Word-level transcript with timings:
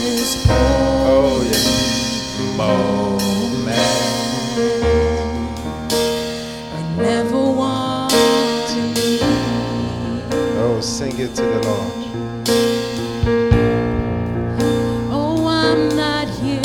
this 0.00 0.46
Oh, 0.48 1.42
yes. 1.50 1.64
Moment. 2.56 3.78
I 6.74 6.80
never 6.96 7.42
want 7.60 8.12
to 8.72 8.80
leave. 9.00 9.22
Oh, 10.64 10.80
sing 10.80 11.18
it 11.18 11.34
to 11.36 11.42
the 11.42 11.60
Lord. 11.68 11.92
Oh, 15.10 15.46
I'm 15.46 15.82
not 15.96 16.28
here 16.28 16.62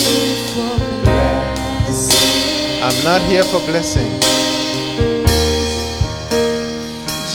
for 0.54 0.74
blessing. 1.04 2.84
I'm 2.84 3.04
not 3.04 3.22
here 3.30 3.44
for 3.44 3.60
blessing. 3.70 4.12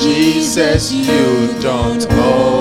Jesus, 0.01 0.93
you 0.93 1.53
don't 1.61 2.07
owe 2.11 2.56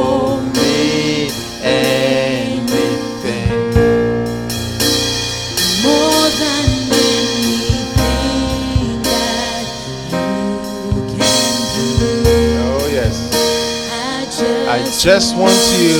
just, 15.03 15.35
want 15.35 15.53
you. 15.79 15.97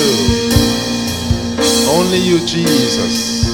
Only 1.90 2.17
you, 2.17 2.40
Jesus. 2.45 3.45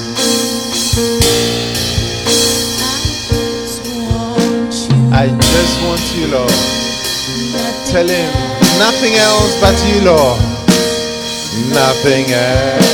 I 5.12 5.28
just 5.28 5.82
want 5.84 6.02
you, 6.16 6.26
Lord. 6.28 6.50
Tell 7.90 8.06
him 8.06 8.30
nothing 8.78 9.14
else 9.14 9.60
but 9.60 9.76
you, 9.88 10.04
Lord. 10.04 10.40
Nothing 11.74 12.30
else. 12.32 12.92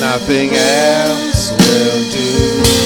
Nothing 0.00 0.50
else 0.54 1.50
will 1.52 2.10
do. 2.10 2.78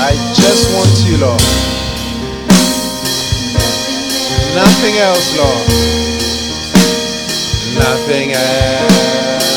I 0.00 0.12
just 0.34 0.72
want 0.74 1.10
you, 1.10 1.18
Lord. 1.18 1.73
Nothing 4.54 4.96
else, 5.02 5.36
Lord. 5.36 5.66
Nothing 7.74 8.30
else. 8.30 9.54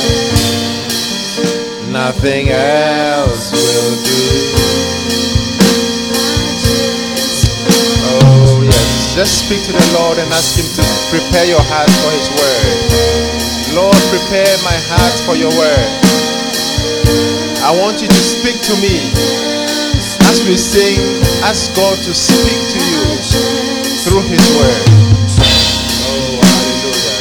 Nothing 1.91 2.49
else 2.49 3.51
will 3.53 3.93
do. 4.01 4.23
Oh, 8.09 8.61
yes. 8.65 9.13
Just 9.13 9.45
speak 9.45 9.61
to 9.65 9.71
the 9.71 9.87
Lord 9.93 10.17
and 10.17 10.33
ask 10.33 10.57
Him 10.57 10.65
to 10.65 10.83
prepare 11.13 11.45
your 11.45 11.61
heart 11.69 11.93
for 12.01 12.11
His 12.17 12.29
word. 12.33 13.77
Lord, 13.77 14.01
prepare 14.09 14.57
my 14.65 14.77
heart 14.89 15.13
for 15.29 15.35
your 15.37 15.53
word. 15.53 15.89
I 17.61 17.69
want 17.69 18.01
you 18.01 18.07
to 18.07 18.21
speak 18.25 18.57
to 18.65 18.73
me. 18.81 18.97
As 20.25 20.41
we 20.47 20.57
sing, 20.57 20.97
ask 21.45 21.75
God 21.75 21.97
to 22.01 22.13
speak 22.13 22.59
to 22.73 22.79
you 22.89 23.46
through 24.21 24.29
His 24.29 24.41
word. 24.57 24.83
Oh, 26.09 26.39
hallelujah. 26.41 27.15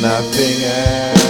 Nothing 0.00 0.58
else, 0.64 1.24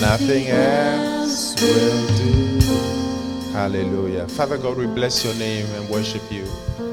nothing 0.00 0.46
else 0.48 1.54
will 1.60 2.06
do. 2.16 3.52
Hallelujah. 3.52 4.26
Father 4.28 4.56
God, 4.56 4.78
we 4.78 4.86
bless 4.86 5.24
your 5.24 5.34
name 5.34 5.66
and 5.74 5.88
worship 5.90 6.22
you. 6.30 6.46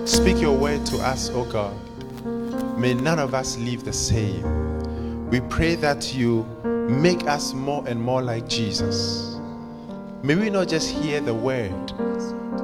Speak 0.06 0.42
your 0.42 0.58
word 0.58 0.86
to 0.88 0.98
us, 0.98 1.30
O 1.30 1.46
God. 1.46 1.76
May 2.78 2.94
none 2.94 3.20
of 3.20 3.34
us 3.34 3.58
leave 3.58 3.86
the 3.86 3.94
same. 3.94 4.44
We 5.30 5.40
pray 5.42 5.76
that 5.76 6.14
you 6.14 6.44
make 6.90 7.26
us 7.28 7.54
more 7.54 7.88
and 7.88 8.02
more 8.02 8.22
like 8.22 8.50
Jesus. 8.50 9.29
May 10.22 10.36
we 10.36 10.50
not 10.50 10.68
just 10.68 10.90
hear 10.90 11.22
the 11.22 11.34
word 11.34 11.72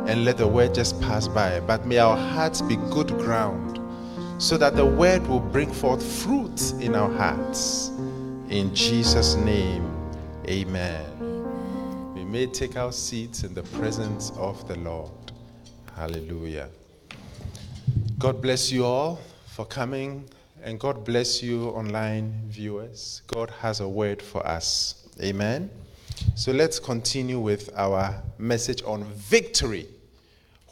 and 0.07 0.25
let 0.25 0.37
the 0.37 0.47
word 0.47 0.75
just 0.75 1.01
pass 1.01 1.27
by, 1.29 1.61
but 1.61 1.85
may 1.85 1.99
our 1.99 2.17
hearts 2.17 2.61
be 2.61 2.75
good 2.75 3.07
ground 3.07 3.79
so 4.37 4.57
that 4.57 4.75
the 4.75 4.85
word 4.85 5.25
will 5.27 5.39
bring 5.39 5.71
forth 5.71 6.05
fruit 6.05 6.73
in 6.81 6.95
our 6.95 7.09
hearts. 7.09 7.91
In 8.49 8.75
Jesus' 8.75 9.35
name, 9.35 9.89
amen. 10.49 12.13
We 12.13 12.25
may 12.25 12.45
take 12.47 12.75
our 12.75 12.91
seats 12.91 13.45
in 13.45 13.53
the 13.53 13.63
presence 13.63 14.31
of 14.31 14.67
the 14.67 14.75
Lord. 14.79 15.11
Hallelujah. 15.95 16.67
God 18.19 18.41
bless 18.41 18.69
you 18.69 18.83
all 18.83 19.21
for 19.45 19.65
coming, 19.65 20.29
and 20.61 20.77
God 20.77 21.05
bless 21.05 21.41
you, 21.41 21.69
online 21.69 22.33
viewers. 22.47 23.21
God 23.27 23.49
has 23.61 23.79
a 23.79 23.87
word 23.87 24.21
for 24.21 24.45
us. 24.45 25.07
Amen. 25.21 25.69
So 26.33 26.51
let's 26.51 26.79
continue 26.79 27.39
with 27.39 27.69
our 27.75 28.21
message 28.37 28.81
on 28.83 29.03
victory 29.03 29.87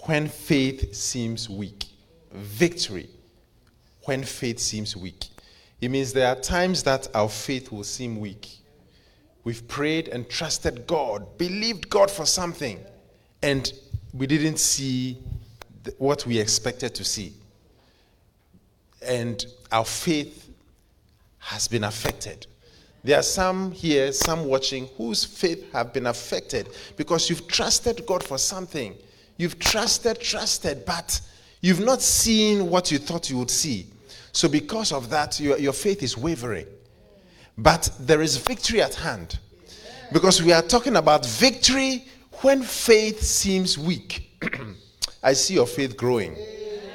when 0.05 0.27
faith 0.27 0.93
seems 0.95 1.49
weak. 1.49 1.85
Victory 2.31 3.09
when 4.05 4.23
faith 4.23 4.59
seems 4.59 4.97
weak. 4.97 5.27
It 5.79 5.89
means 5.89 6.13
there 6.13 6.27
are 6.27 6.35
times 6.35 6.83
that 6.83 7.07
our 7.13 7.29
faith 7.29 7.71
will 7.71 7.83
seem 7.83 8.19
weak. 8.19 8.57
We've 9.43 9.67
prayed 9.67 10.07
and 10.07 10.29
trusted 10.29 10.87
God, 10.87 11.37
believed 11.37 11.89
God 11.89 12.09
for 12.09 12.25
something, 12.25 12.79
and 13.41 13.71
we 14.13 14.27
didn't 14.27 14.59
see 14.59 15.17
what 15.97 16.25
we 16.25 16.39
expected 16.39 16.95
to 16.95 17.03
see. 17.03 17.33
And 19.01 19.45
our 19.71 19.85
faith 19.85 20.49
has 21.39 21.67
been 21.67 21.83
affected. 21.83 22.47
There 23.03 23.19
are 23.19 23.23
some 23.23 23.71
here, 23.71 24.11
some 24.13 24.45
watching, 24.45 24.87
whose 24.97 25.25
faith 25.25 25.71
have 25.73 25.91
been 25.91 26.07
affected 26.07 26.69
because 26.95 27.29
you've 27.29 27.47
trusted 27.47 28.05
God 28.05 28.23
for 28.23 28.37
something. 28.37 28.95
You've 29.37 29.59
trusted, 29.59 30.21
trusted, 30.21 30.85
but 30.85 31.19
you've 31.59 31.83
not 31.83 32.01
seen 32.01 32.69
what 32.69 32.91
you 32.91 32.97
thought 32.97 33.29
you 33.29 33.37
would 33.39 33.51
see. 33.51 33.87
So, 34.31 34.47
because 34.47 34.91
of 34.91 35.09
that, 35.09 35.39
your, 35.39 35.57
your 35.57 35.73
faith 35.73 36.01
is 36.01 36.17
wavering. 36.17 36.65
But 37.57 37.89
there 37.99 38.21
is 38.21 38.37
victory 38.37 38.81
at 38.81 38.95
hand. 38.95 39.37
Because 40.11 40.41
we 40.41 40.53
are 40.53 40.61
talking 40.61 40.95
about 40.95 41.25
victory 41.25 42.05
when 42.41 42.63
faith 42.63 43.21
seems 43.21 43.77
weak. 43.77 44.31
I 45.23 45.33
see 45.33 45.55
your 45.55 45.67
faith 45.67 45.97
growing. 45.97 46.35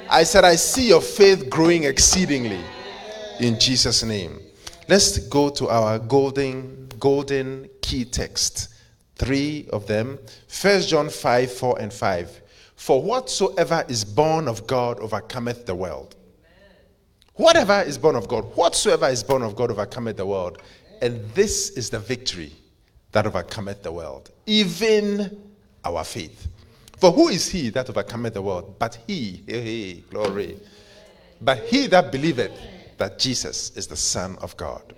I 0.09 0.23
said, 0.23 0.43
I 0.43 0.55
see 0.55 0.87
your 0.87 1.01
faith 1.01 1.49
growing 1.49 1.83
exceedingly 1.83 2.59
in 3.39 3.59
Jesus' 3.59 4.03
name. 4.03 4.39
Let's 4.89 5.19
go 5.19 5.51
to 5.51 5.69
our 5.69 5.99
golden, 5.99 6.89
golden 6.97 7.69
key 7.79 8.05
text. 8.05 8.73
Three 9.17 9.67
of 9.71 9.85
them. 9.85 10.17
First 10.47 10.89
John 10.89 11.11
5, 11.11 11.53
4, 11.53 11.79
and 11.79 11.93
5. 11.93 12.41
For 12.75 12.99
whatsoever 12.99 13.85
is 13.87 14.03
born 14.03 14.47
of 14.47 14.65
God 14.65 14.97
overcometh 14.99 15.67
the 15.67 15.75
world. 15.75 16.15
Whatever 17.35 17.83
is 17.83 17.99
born 17.99 18.15
of 18.15 18.27
God, 18.27 18.45
whatsoever 18.55 19.07
is 19.09 19.23
born 19.23 19.43
of 19.43 19.55
God 19.55 19.69
overcometh 19.69 20.17
the 20.17 20.25
world. 20.25 20.59
And 21.03 21.23
this 21.35 21.69
is 21.77 21.91
the 21.91 21.99
victory 21.99 22.51
that 23.11 23.27
overcometh 23.27 23.83
the 23.83 23.91
world, 23.91 24.31
even 24.47 25.39
our 25.85 26.03
faith. 26.03 26.47
For 26.97 27.11
who 27.11 27.27
is 27.27 27.47
he 27.47 27.69
that 27.69 27.91
overcometh 27.91 28.33
the 28.33 28.41
world? 28.41 28.79
But 28.79 28.97
he, 29.05 29.43
hey, 29.45 29.61
hey, 29.61 29.93
glory. 30.09 30.57
But 31.41 31.59
he 31.65 31.85
that 31.85 32.11
believeth 32.11 32.78
that 32.99 33.17
Jesus 33.17 33.75
is 33.75 33.87
the 33.87 33.95
Son 33.95 34.37
of 34.41 34.55
God. 34.55 34.93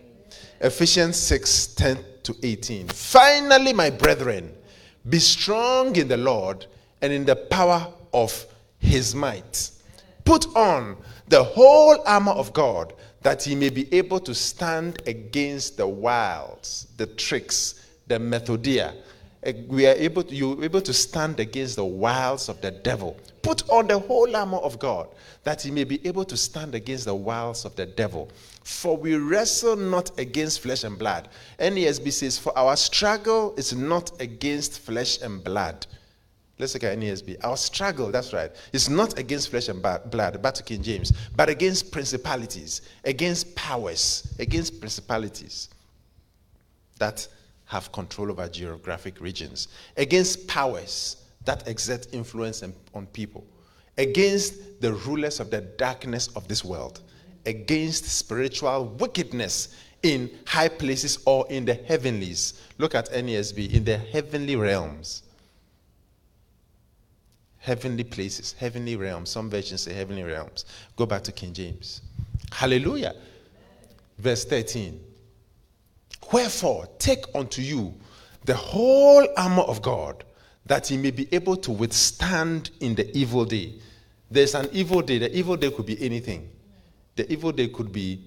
Ephesians 0.60 1.18
6 1.18 1.68
10 1.68 1.98
to 2.24 2.36
18. 2.44 2.88
Finally, 2.90 3.74
my 3.74 3.90
brethren, 3.90 4.54
be 5.10 5.20
strong 5.20 5.96
in 5.96 6.08
the 6.08 6.18
Lord 6.18 6.66
and 7.02 7.12
in 7.12 7.26
the 7.26 7.36
power 7.36 7.88
of 8.14 8.46
his 8.80 9.16
might. 9.16 9.72
Put 10.26 10.46
on 10.56 10.98
the 11.30 11.44
whole 11.44 11.98
armor 12.06 12.34
of 12.34 12.54
God 12.54 12.94
that 13.22 13.44
he 13.44 13.56
may 13.56 13.70
be 13.70 13.92
able 13.94 14.20
to 14.20 14.34
stand 14.34 15.02
against 15.08 15.78
the 15.78 15.88
wiles, 15.88 16.88
the 16.98 17.08
tricks, 17.08 17.88
the 18.08 18.20
methodia. 18.20 18.96
Eh, 19.44 19.54
We 19.68 19.88
are 19.88 19.96
able 19.96 20.24
to, 20.24 20.36
you're 20.36 20.64
able 20.64 20.82
to 20.82 20.94
stand 20.94 21.40
against 21.40 21.76
the 21.76 21.86
wiles 21.86 22.50
of 22.50 22.62
the 22.62 22.72
devil. 22.72 23.18
Put 23.52 23.70
on 23.70 23.88
the 23.88 24.00
whole 24.00 24.34
armor 24.34 24.60
of 24.60 24.80
God 24.80 25.10
that 25.44 25.62
he 25.62 25.72
may 25.72 25.84
be 25.84 26.00
able 26.08 26.24
to 26.24 26.38
stand 26.38 26.74
against 26.74 27.04
the 27.04 27.14
wiles 27.14 27.66
of 27.66 27.76
the 27.76 27.86
devil. 27.86 28.30
For 28.64 28.96
we 28.96 29.16
wrestle 29.16 29.76
not 29.76 30.18
against 30.18 30.62
flesh 30.62 30.86
and 30.86 30.98
blood. 30.98 31.28
NASB 31.60 32.14
says, 32.14 32.38
For 32.38 32.58
our 32.58 32.78
struggle 32.78 33.54
is 33.58 33.76
not 33.76 34.22
against 34.22 34.80
flesh 34.80 35.22
and 35.22 35.44
blood. 35.44 35.86
Let's 36.60 36.76
look 36.76 36.86
at 36.86 36.98
NASB. 36.98 37.44
Our 37.44 37.58
struggle, 37.58 38.10
that's 38.10 38.32
right, 38.32 38.52
is 38.72 38.90
not 38.90 39.20
against 39.20 39.50
flesh 39.50 39.68
and 39.68 39.82
blood, 39.82 40.42
back 40.42 40.54
to 40.54 40.64
King 40.64 40.82
James, 40.82 41.12
but 41.36 41.50
against 41.50 41.92
principalities, 41.92 42.84
against 43.04 43.54
powers, 43.58 44.34
against 44.40 44.80
principalities 44.80 45.68
that 47.00 47.28
have 47.66 47.92
control 47.92 48.32
over 48.32 48.48
geographic 48.48 49.20
regions, 49.20 49.68
against 49.98 50.48
powers 50.48 51.18
that 51.46 51.68
exert 51.68 52.08
influence 52.14 52.64
on- 52.64 53.08
people, 53.08 53.46
against 53.98 54.82
the 54.82 54.94
rulers 54.94 55.40
of 55.40 55.50
the 55.50 55.62
darkness 55.62 56.30
of 56.36 56.48
this 56.48 56.64
world, 56.64 57.02
against 57.46 58.06
spiritual 58.06 58.86
wickedness 59.00 59.70
in 60.04 60.30
high 60.46 60.70
places 60.70 61.20
or 61.26 61.46
in 61.50 61.66
the 61.66 61.74
heavenlies. 61.74 62.56
Look 62.78 62.96
at 62.96 63.12
NASB, 63.12 63.74
in 63.74 63.84
the 63.84 63.98
heavenly 63.98 64.56
realms. 64.56 65.24
Heavenly 67.60 68.04
places, 68.04 68.54
heavenly 68.54 68.96
realms. 68.96 69.30
Some 69.30 69.50
versions 69.50 69.82
say 69.82 69.94
heavenly 69.94 70.24
realms. 70.24 70.66
Go 70.96 71.06
back 71.06 71.24
to 71.24 71.32
King 71.32 71.54
James. 71.54 72.02
Hallelujah. 72.52 73.16
Verse 74.18 74.46
13. 74.46 75.00
Wherefore, 76.34 76.88
take 76.98 77.26
unto 77.36 77.62
you 77.62 77.94
the 78.46 78.56
whole 78.56 79.28
armor 79.38 79.64
of 79.64 79.82
God, 79.82 80.24
that 80.66 80.88
he 80.88 80.98
may 80.98 81.12
be 81.12 81.28
able 81.32 81.56
to 81.58 81.72
withstand 81.72 82.72
in 82.80 82.96
the 82.96 83.16
evil 83.18 83.46
day. 83.46 83.74
There's 84.30 84.56
an 84.56 84.70
evil 84.72 85.02
day. 85.02 85.18
The 85.18 85.36
evil 85.36 85.58
day 85.58 85.72
could 85.72 85.86
be 85.86 86.02
anything. 86.04 86.50
The 87.16 87.32
evil 87.32 87.52
day 87.52 87.68
could 87.68 87.92
be 87.92 88.22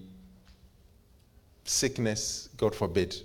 sickness, 1.63 2.49
God 2.57 2.75
forbid. 2.75 3.15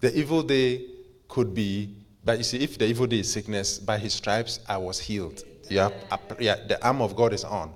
The 0.00 0.16
evil 0.16 0.42
day 0.42 0.86
could 1.28 1.54
be, 1.54 1.96
but 2.24 2.38
you 2.38 2.44
see, 2.44 2.58
if 2.58 2.78
the 2.78 2.86
evil 2.86 3.06
day 3.06 3.20
is 3.20 3.32
sickness, 3.32 3.78
by 3.78 3.98
his 3.98 4.14
stripes 4.14 4.60
I 4.68 4.76
was 4.76 4.98
healed. 4.98 5.42
Yeah, 5.68 5.90
yeah, 6.38 6.56
the 6.66 6.84
arm 6.84 7.00
of 7.00 7.16
God 7.16 7.32
is 7.32 7.44
on. 7.44 7.72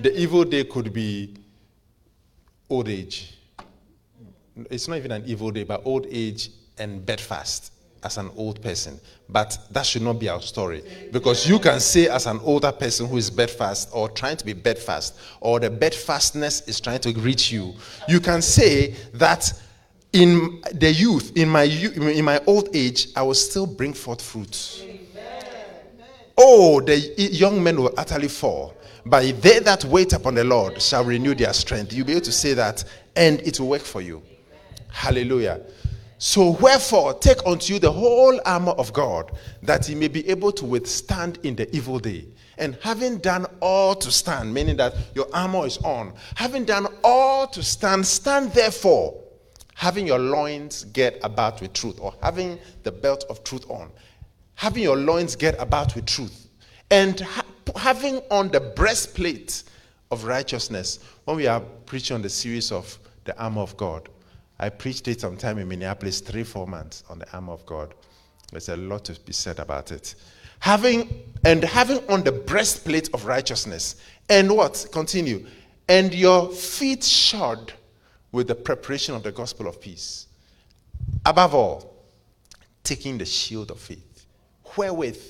The 0.00 0.16
evil 0.18 0.44
day 0.44 0.64
could 0.64 0.92
be 0.92 1.34
old 2.70 2.88
age. 2.88 3.34
It's 4.70 4.88
not 4.88 4.98
even 4.98 5.12
an 5.12 5.24
evil 5.26 5.50
day, 5.50 5.64
but 5.64 5.82
old 5.84 6.06
age 6.08 6.50
and 6.78 7.04
bedfast 7.04 7.72
as 8.02 8.18
an 8.18 8.30
old 8.36 8.62
person. 8.62 8.98
But 9.28 9.58
that 9.70 9.84
should 9.84 10.02
not 10.02 10.18
be 10.18 10.28
our 10.28 10.40
story. 10.40 10.82
Because 11.12 11.48
you 11.48 11.58
can 11.58 11.80
say, 11.80 12.08
as 12.08 12.26
an 12.26 12.40
older 12.42 12.72
person 12.72 13.06
who 13.06 13.16
is 13.16 13.30
bedfast 13.30 13.90
or 13.92 14.08
trying 14.08 14.36
to 14.38 14.44
be 14.44 14.52
bedfast, 14.52 15.18
or 15.40 15.60
the 15.60 15.70
bedfastness 15.70 16.66
is 16.68 16.80
trying 16.80 17.00
to 17.00 17.12
reach 17.12 17.52
you, 17.52 17.74
you 18.08 18.20
can 18.20 18.40
say 18.42 18.94
that 19.14 19.52
in 20.12 20.62
the 20.72 20.90
youth, 20.90 21.36
in 21.36 21.48
my, 21.48 21.64
in 21.64 22.24
my 22.24 22.40
old 22.46 22.74
age, 22.74 23.08
I 23.14 23.22
will 23.22 23.34
still 23.34 23.66
bring 23.66 23.92
forth 23.92 24.22
fruit. 24.22 24.84
Oh, 26.36 26.80
the 26.80 26.96
young 26.96 27.62
men 27.62 27.80
will 27.80 27.92
utterly 27.96 28.28
fall. 28.28 28.74
But 29.04 29.42
they 29.42 29.58
that 29.60 29.84
wait 29.86 30.12
upon 30.12 30.34
the 30.34 30.44
Lord 30.44 30.80
shall 30.80 31.04
renew 31.04 31.34
their 31.34 31.52
strength. 31.52 31.92
You'll 31.92 32.06
be 32.06 32.12
able 32.12 32.22
to 32.22 32.32
say 32.32 32.54
that, 32.54 32.84
and 33.16 33.40
it 33.40 33.58
will 33.58 33.68
work 33.68 33.82
for 33.82 34.00
you. 34.00 34.22
Hallelujah. 34.90 35.60
So, 36.20 36.50
wherefore, 36.60 37.14
take 37.14 37.46
unto 37.46 37.72
you 37.72 37.78
the 37.78 37.92
whole 37.92 38.40
armor 38.44 38.72
of 38.72 38.92
God, 38.92 39.30
that 39.62 39.88
ye 39.88 39.94
may 39.94 40.08
be 40.08 40.28
able 40.28 40.50
to 40.52 40.64
withstand 40.64 41.38
in 41.44 41.54
the 41.54 41.74
evil 41.74 42.00
day. 42.00 42.26
And 42.58 42.76
having 42.82 43.18
done 43.18 43.46
all 43.60 43.94
to 43.94 44.10
stand, 44.10 44.52
meaning 44.52 44.76
that 44.78 44.94
your 45.14 45.28
armor 45.32 45.64
is 45.64 45.78
on, 45.78 46.12
having 46.34 46.64
done 46.64 46.88
all 47.04 47.46
to 47.46 47.62
stand, 47.62 48.04
stand 48.04 48.50
therefore, 48.50 49.16
having 49.76 50.08
your 50.08 50.18
loins 50.18 50.82
get 50.86 51.20
about 51.22 51.60
with 51.60 51.72
truth, 51.72 52.00
or 52.00 52.12
having 52.20 52.58
the 52.82 52.90
belt 52.90 53.24
of 53.30 53.44
truth 53.44 53.70
on, 53.70 53.88
having 54.56 54.82
your 54.82 54.96
loins 54.96 55.36
get 55.36 55.54
about 55.60 55.94
with 55.94 56.04
truth, 56.04 56.48
and 56.90 57.20
ha- 57.20 57.44
having 57.76 58.16
on 58.32 58.48
the 58.48 58.58
breastplate 58.58 59.62
of 60.10 60.24
righteousness. 60.24 60.98
When 61.26 61.36
we 61.36 61.46
are 61.46 61.60
preaching 61.60 62.16
on 62.16 62.22
the 62.22 62.28
series 62.28 62.72
of 62.72 62.98
the 63.22 63.38
armor 63.40 63.60
of 63.60 63.76
God, 63.76 64.08
I 64.60 64.68
preached 64.70 65.06
it 65.06 65.20
sometime 65.20 65.58
in 65.58 65.68
Minneapolis, 65.68 66.20
three, 66.20 66.42
four 66.42 66.66
months 66.66 67.04
on 67.08 67.20
the 67.20 67.32
armor 67.32 67.52
of 67.52 67.64
God. 67.64 67.94
There's 68.50 68.68
a 68.68 68.76
lot 68.76 69.04
to 69.04 69.20
be 69.20 69.32
said 69.32 69.60
about 69.60 69.92
it. 69.92 70.14
Having 70.60 71.32
and 71.44 71.62
having 71.62 71.98
on 72.10 72.24
the 72.24 72.32
breastplate 72.32 73.08
of 73.14 73.24
righteousness, 73.24 73.96
and 74.28 74.50
what? 74.50 74.86
Continue. 74.90 75.46
And 75.88 76.12
your 76.12 76.50
feet 76.50 77.04
shod 77.04 77.72
with 78.32 78.48
the 78.48 78.54
preparation 78.54 79.14
of 79.14 79.22
the 79.22 79.30
gospel 79.30 79.68
of 79.68 79.80
peace. 79.80 80.26
Above 81.24 81.54
all, 81.54 81.94
taking 82.82 83.16
the 83.16 83.24
shield 83.24 83.70
of 83.70 83.78
faith, 83.78 84.26
wherewith 84.76 85.22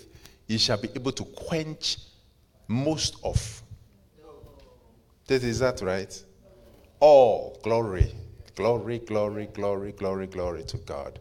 you 0.47 0.59
shall 0.59 0.79
be 0.79 0.89
able 0.95 1.13
to 1.13 1.25
quench 1.25 1.99
most 2.67 3.17
of. 3.23 3.63
This 5.27 5.45
Is 5.45 5.59
that 5.59 5.83
right? 5.83 6.25
All 7.01 7.61
glory 7.63 8.15
Glory, 8.58 8.99
glory, 8.99 9.46
glory, 9.55 9.93
glory, 9.93 10.26
glory 10.26 10.64
to 10.64 10.78
God. 10.78 11.20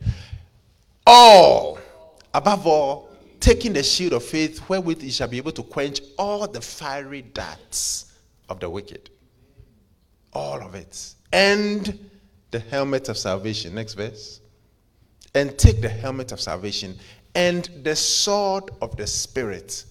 All, 1.06 1.78
above 2.34 2.66
all, 2.66 3.12
taking 3.40 3.74
the 3.74 3.84
shield 3.84 4.14
of 4.14 4.24
faith, 4.24 4.58
wherewith 4.68 5.04
ye 5.04 5.12
shall 5.12 5.28
be 5.28 5.38
able 5.38 5.52
to 5.52 5.62
quench 5.62 6.02
all 6.18 6.48
the 6.48 6.60
fiery 6.60 7.22
darts 7.22 8.12
of 8.50 8.60
the 8.60 8.68
wicked. 8.68 9.12
All 10.34 10.60
of 10.64 10.74
it. 10.74 11.14
And 11.32 12.10
the 12.50 12.58
helmet 12.58 13.08
of 13.08 13.20
salvation. 13.20 13.76
Next 13.76 13.94
verse. 13.94 14.42
And 15.36 15.56
take 15.60 15.80
the 15.80 15.90
helmet 15.90 16.32
of 16.32 16.42
salvation 16.42 16.98
and 17.36 17.70
the 17.84 17.96
sword 17.96 18.72
of 18.82 18.98
the 18.98 19.06
Spirit, 19.06 19.86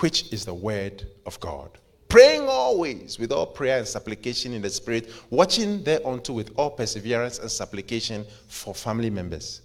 which 0.00 0.32
is 0.32 0.44
the 0.44 0.54
word 0.54 1.06
of 1.26 1.38
God 1.38 1.78
praying 2.08 2.48
always 2.48 3.18
with 3.18 3.32
all 3.32 3.46
prayer 3.46 3.78
and 3.78 3.86
supplication 3.86 4.52
in 4.52 4.62
the 4.62 4.70
Spirit, 4.70 5.10
watching 5.30 5.82
thereunto 5.82 6.32
with 6.32 6.52
all 6.56 6.70
perseverance 6.70 7.38
and 7.38 7.50
supplication 7.50 8.24
for 8.48 8.74
family 8.74 9.10
members, 9.10 9.60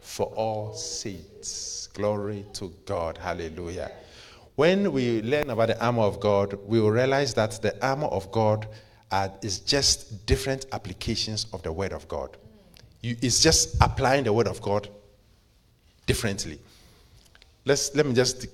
for 0.00 0.26
all 0.28 0.72
saints. 0.74 1.88
Glory 1.94 2.46
to 2.52 2.72
God. 2.86 3.18
Hallelujah. 3.18 3.90
When 4.54 4.92
we 4.92 5.22
learn 5.22 5.50
about 5.50 5.68
the 5.68 5.84
armor 5.84 6.02
of 6.02 6.20
God, 6.20 6.58
we 6.66 6.80
will 6.80 6.90
realize 6.90 7.34
that 7.34 7.62
the 7.62 7.84
armor 7.84 8.08
of 8.08 8.30
God 8.32 8.66
uh, 9.10 9.28
is 9.42 9.60
just 9.60 10.26
different 10.26 10.66
applications 10.72 11.46
of 11.52 11.62
the 11.62 11.72
Word 11.72 11.92
of 11.92 12.06
God. 12.08 12.36
You, 13.02 13.16
it's 13.22 13.40
just 13.40 13.76
applying 13.80 14.24
the 14.24 14.32
Word 14.32 14.48
of 14.48 14.60
God 14.60 14.88
differently. 16.06 16.58
Let's, 17.64 17.94
let 17.94 18.06
me 18.06 18.14
just 18.14 18.46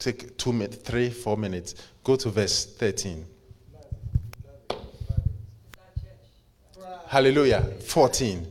take 0.00 0.36
two 0.36 0.52
minutes, 0.52 0.78
three, 0.78 1.10
four 1.10 1.36
minutes. 1.36 1.74
Go 2.02 2.16
to 2.16 2.30
verse 2.30 2.64
13. 2.64 3.24
Hallelujah. 7.06 7.62
14. 7.62 8.46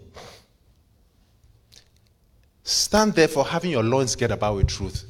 Stand 2.63 3.13
therefore, 3.13 3.45
having 3.45 3.71
your 3.71 3.83
loins 3.83 4.15
get 4.15 4.31
about 4.31 4.55
with 4.57 4.67
truth. 4.67 5.05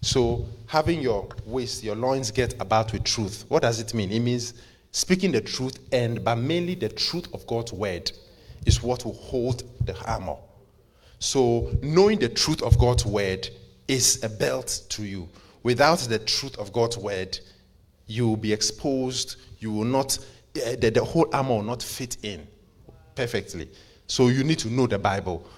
So, 0.00 0.46
having 0.66 1.00
your 1.00 1.28
waist, 1.44 1.84
your 1.84 1.96
loins 1.96 2.30
get 2.30 2.54
about 2.60 2.92
with 2.92 3.04
truth. 3.04 3.44
What 3.48 3.62
does 3.62 3.78
it 3.80 3.92
mean? 3.94 4.10
It 4.10 4.20
means 4.20 4.54
speaking 4.90 5.32
the 5.32 5.40
truth, 5.40 5.78
and 5.92 6.24
but 6.24 6.36
mainly 6.36 6.74
the 6.74 6.88
truth 6.88 7.26
of 7.34 7.46
God's 7.46 7.72
word 7.72 8.10
is 8.64 8.82
what 8.82 9.04
will 9.04 9.14
hold 9.14 9.64
the 9.84 9.98
armor. 10.06 10.36
So, 11.18 11.72
knowing 11.82 12.20
the 12.20 12.28
truth 12.28 12.62
of 12.62 12.78
God's 12.78 13.04
word 13.04 13.48
is 13.86 14.22
a 14.24 14.28
belt 14.28 14.82
to 14.90 15.04
you. 15.04 15.28
Without 15.64 15.98
the 15.98 16.20
truth 16.20 16.56
of 16.58 16.72
God's 16.72 16.96
word, 16.96 17.38
you 18.06 18.28
will 18.28 18.36
be 18.36 18.52
exposed. 18.52 19.36
You 19.58 19.72
will 19.72 19.84
not, 19.84 20.18
eh, 20.54 20.76
the, 20.76 20.90
the 20.90 21.02
whole 21.02 21.26
armor 21.32 21.56
will 21.56 21.62
not 21.62 21.82
fit 21.82 22.18
in 22.22 22.46
perfectly. 23.16 23.68
So 24.06 24.28
you 24.28 24.44
need 24.44 24.58
to 24.60 24.68
know 24.68 24.86
the 24.86 24.98
Bible. 24.98 25.48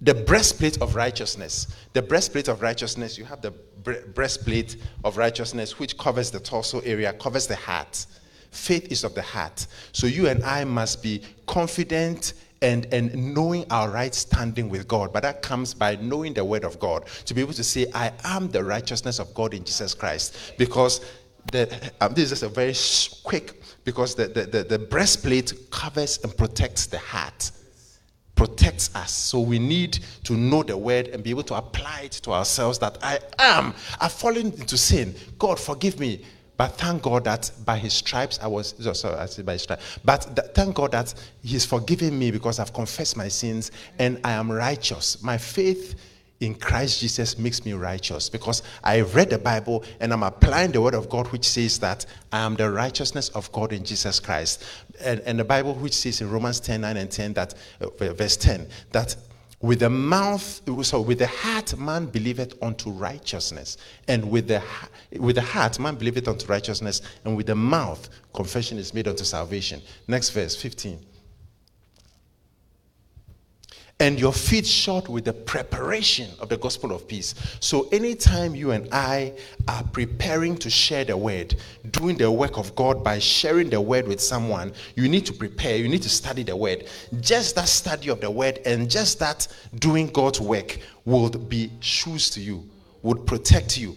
The 0.00 0.14
breastplate 0.14 0.80
of 0.80 0.94
righteousness. 0.94 1.66
The 1.94 2.02
breastplate 2.02 2.48
of 2.48 2.62
righteousness, 2.62 3.18
you 3.18 3.24
have 3.24 3.42
the 3.42 3.50
breastplate 3.50 4.76
of 5.04 5.16
righteousness, 5.16 5.78
which 5.78 5.98
covers 5.98 6.30
the 6.30 6.40
torso 6.40 6.80
area, 6.80 7.12
covers 7.14 7.46
the 7.46 7.56
heart. 7.56 8.06
Faith 8.50 8.90
is 8.92 9.02
of 9.02 9.14
the 9.14 9.22
heart. 9.22 9.66
So 9.92 10.06
you 10.06 10.28
and 10.28 10.44
I 10.44 10.64
must 10.64 11.02
be 11.02 11.22
confident 11.46 12.34
and, 12.62 12.86
and 12.92 13.34
knowing 13.34 13.64
our 13.70 13.90
right 13.90 14.14
standing 14.14 14.68
with 14.68 14.88
God. 14.88 15.12
But 15.12 15.22
that 15.22 15.42
comes 15.42 15.74
by 15.74 15.96
knowing 15.96 16.34
the 16.34 16.44
word 16.44 16.64
of 16.64 16.78
God. 16.78 17.06
To 17.26 17.34
be 17.34 17.40
able 17.40 17.52
to 17.54 17.64
say, 17.64 17.86
I 17.94 18.12
am 18.24 18.48
the 18.48 18.64
righteousness 18.64 19.18
of 19.18 19.32
God 19.34 19.54
in 19.54 19.64
Jesus 19.64 19.94
Christ. 19.94 20.54
Because 20.56 21.04
the, 21.52 21.92
um, 22.00 22.14
this 22.14 22.32
is 22.32 22.42
a 22.42 22.48
very 22.48 22.74
quick, 23.22 23.62
because 23.84 24.14
the, 24.14 24.26
the, 24.26 24.46
the, 24.46 24.64
the 24.64 24.78
breastplate 24.78 25.52
covers 25.70 26.18
and 26.22 26.36
protects 26.36 26.86
the 26.86 26.98
heart 26.98 27.50
protects 28.36 28.94
us. 28.94 29.10
So 29.10 29.40
we 29.40 29.58
need 29.58 29.98
to 30.24 30.34
know 30.34 30.62
the 30.62 30.76
word 30.76 31.08
and 31.08 31.24
be 31.24 31.30
able 31.30 31.42
to 31.44 31.54
apply 31.54 32.02
it 32.02 32.12
to 32.12 32.32
ourselves 32.32 32.78
that 32.78 32.98
I 33.02 33.18
am. 33.38 33.74
I've 34.00 34.12
fallen 34.12 34.52
into 34.52 34.76
sin. 34.76 35.14
God, 35.38 35.58
forgive 35.58 35.98
me. 35.98 36.24
But 36.56 36.68
thank 36.78 37.02
God 37.02 37.24
that 37.24 37.50
by 37.64 37.78
his 37.78 37.92
stripes 37.92 38.38
I 38.42 38.46
was 38.46 38.74
sorry, 38.98 39.16
I 39.16 39.26
said 39.26 39.44
by 39.44 39.52
his 39.52 39.62
stripes. 39.62 39.98
But 40.04 40.34
th- 40.34 40.48
thank 40.54 40.74
God 40.74 40.92
that 40.92 41.12
he's 41.42 41.66
forgiven 41.66 42.18
me 42.18 42.30
because 42.30 42.58
I've 42.58 42.72
confessed 42.72 43.16
my 43.16 43.28
sins 43.28 43.70
and 43.98 44.20
I 44.24 44.32
am 44.32 44.50
righteous. 44.50 45.22
My 45.22 45.36
faith 45.38 45.94
in 46.40 46.54
Christ 46.54 47.00
Jesus 47.00 47.38
makes 47.38 47.64
me 47.64 47.72
righteous 47.72 48.28
because 48.28 48.62
I 48.84 49.00
read 49.00 49.30
the 49.30 49.38
Bible 49.38 49.84
and 50.00 50.12
I'm 50.12 50.22
applying 50.22 50.72
the 50.72 50.80
word 50.80 50.94
of 50.94 51.08
God 51.08 51.28
which 51.28 51.48
says 51.48 51.78
that 51.80 52.04
I 52.32 52.40
am 52.40 52.56
the 52.56 52.70
righteousness 52.70 53.30
of 53.30 53.50
God 53.52 53.72
in 53.72 53.84
Jesus 53.84 54.20
Christ. 54.20 54.64
And, 55.00 55.20
and 55.20 55.38
the 55.38 55.44
Bible 55.44 55.74
which 55.74 55.94
says 55.94 56.20
in 56.20 56.30
Romans 56.30 56.60
10 56.60 56.80
9 56.80 56.96
and 56.96 57.10
10 57.10 57.32
that 57.34 57.54
uh, 57.80 58.12
verse 58.12 58.36
10 58.36 58.66
that 58.92 59.16
with 59.60 59.80
the 59.80 59.90
mouth, 59.90 60.60
so 60.82 61.00
with 61.00 61.18
the 61.18 61.26
heart 61.26 61.76
man 61.78 62.06
believeth 62.06 62.54
unto 62.62 62.90
righteousness, 62.90 63.76
and 64.06 64.30
with 64.30 64.48
the 64.48 64.62
with 65.18 65.36
the 65.36 65.42
heart 65.42 65.78
man 65.78 65.96
believeth 65.96 66.28
unto 66.28 66.46
righteousness, 66.46 67.00
and 67.24 67.36
with 67.36 67.46
the 67.46 67.54
mouth 67.54 68.08
confession 68.34 68.78
is 68.78 68.92
made 68.92 69.08
unto 69.08 69.24
salvation. 69.24 69.80
Next 70.08 70.30
verse, 70.30 70.54
15 70.54 71.00
and 73.98 74.20
your 74.20 74.32
feet 74.32 74.66
shod 74.66 75.08
with 75.08 75.24
the 75.24 75.32
preparation 75.32 76.30
of 76.38 76.50
the 76.50 76.56
gospel 76.58 76.92
of 76.92 77.08
peace. 77.08 77.34
So, 77.60 77.88
anytime 77.88 78.54
you 78.54 78.72
and 78.72 78.88
I 78.92 79.32
are 79.68 79.82
preparing 79.84 80.56
to 80.58 80.68
share 80.68 81.04
the 81.04 81.16
word, 81.16 81.54
doing 81.90 82.18
the 82.18 82.30
work 82.30 82.58
of 82.58 82.74
God 82.76 83.02
by 83.02 83.18
sharing 83.18 83.70
the 83.70 83.80
word 83.80 84.06
with 84.06 84.20
someone, 84.20 84.72
you 84.96 85.08
need 85.08 85.24
to 85.26 85.32
prepare, 85.32 85.76
you 85.76 85.88
need 85.88 86.02
to 86.02 86.10
study 86.10 86.42
the 86.42 86.54
word. 86.54 86.84
Just 87.20 87.54
that 87.54 87.68
study 87.68 88.10
of 88.10 88.20
the 88.20 88.30
word 88.30 88.60
and 88.66 88.90
just 88.90 89.18
that 89.20 89.48
doing 89.76 90.08
God's 90.08 90.40
work 90.40 90.78
would 91.06 91.48
be 91.48 91.70
shoes 91.80 92.28
to 92.30 92.40
you, 92.40 92.68
would 93.02 93.26
protect 93.26 93.78
you 93.78 93.96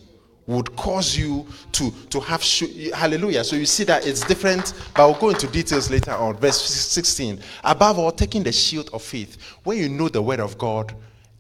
would 0.50 0.76
cause 0.76 1.16
you 1.16 1.46
to 1.72 1.92
to 2.10 2.20
have 2.20 2.44
sh- 2.44 2.90
hallelujah. 2.94 3.44
So 3.44 3.56
you 3.56 3.68
see 3.68 3.84
that 3.84 4.06
it's 4.08 4.22
different 4.22 4.74
but 4.96 5.08
we'll 5.08 5.20
go 5.20 5.30
into 5.30 5.48
details 5.48 5.92
later 5.92 6.12
on. 6.12 6.38
Verse 6.38 6.60
16 6.60 7.40
above 7.64 8.00
all 8.00 8.12
taking 8.12 8.42
the 8.42 8.52
shield 8.52 8.90
of 8.92 9.04
faith. 9.04 9.38
When 9.64 9.78
you 9.78 9.90
know 9.90 10.10
the 10.10 10.22
word 10.22 10.40
of 10.40 10.58
god 10.58 10.96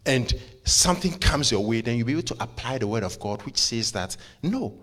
and 0.06 0.32
something 0.63 1.12
comes 1.18 1.51
your 1.51 1.66
way 1.66 1.82
then 1.82 1.98
you'll 1.98 2.06
be 2.06 2.13
able 2.13 2.22
to 2.22 2.36
apply 2.39 2.78
the 2.78 2.86
word 2.86 3.04
of 3.04 3.20
god 3.20 3.42
which 3.44 3.58
says 3.58 3.92
that 3.92 4.16
no 4.44 4.74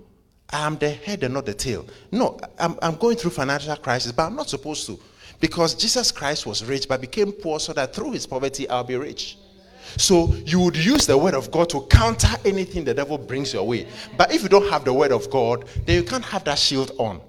i'm 0.50 0.76
the 0.78 0.90
head 0.90 1.22
and 1.22 1.32
not 1.32 1.46
the 1.46 1.54
tail. 1.54 1.86
No 2.10 2.40
i'm, 2.58 2.76
I'm 2.82 2.96
going 2.96 3.16
through 3.16 3.30
financial 3.30 3.76
crisis 3.76 4.10
but 4.10 4.24
i'm 4.26 4.34
not 4.34 4.48
supposed 4.48 4.86
to. 4.86 4.98
Because 5.38 5.74
jesus 5.76 6.10
christ 6.10 6.46
was 6.46 6.64
rich 6.64 6.88
but 6.88 7.00
became 7.00 7.30
poor 7.30 7.60
so 7.60 7.72
that 7.74 7.94
through 7.94 8.12
his 8.12 8.26
poverty 8.26 8.68
i'll 8.68 8.82
be 8.82 8.96
rich 8.96 9.38
so 9.96 10.32
you 10.44 10.60
would 10.60 10.76
use 10.76 11.06
the 11.06 11.16
word 11.16 11.34
of 11.34 11.50
God 11.50 11.68
to 11.70 11.82
counter 11.82 12.28
anything 12.44 12.84
the 12.84 12.94
devil 12.94 13.18
brings 13.18 13.52
your 13.52 13.64
way. 13.64 13.86
But 14.16 14.32
if 14.32 14.42
you 14.42 14.48
don't 14.48 14.68
have 14.70 14.84
the 14.84 14.92
word 14.92 15.12
of 15.12 15.30
God, 15.30 15.66
then 15.84 15.96
you 15.96 16.02
can't 16.02 16.24
have 16.24 16.44
that 16.44 16.58
shield 16.58 16.92
on 16.98 17.20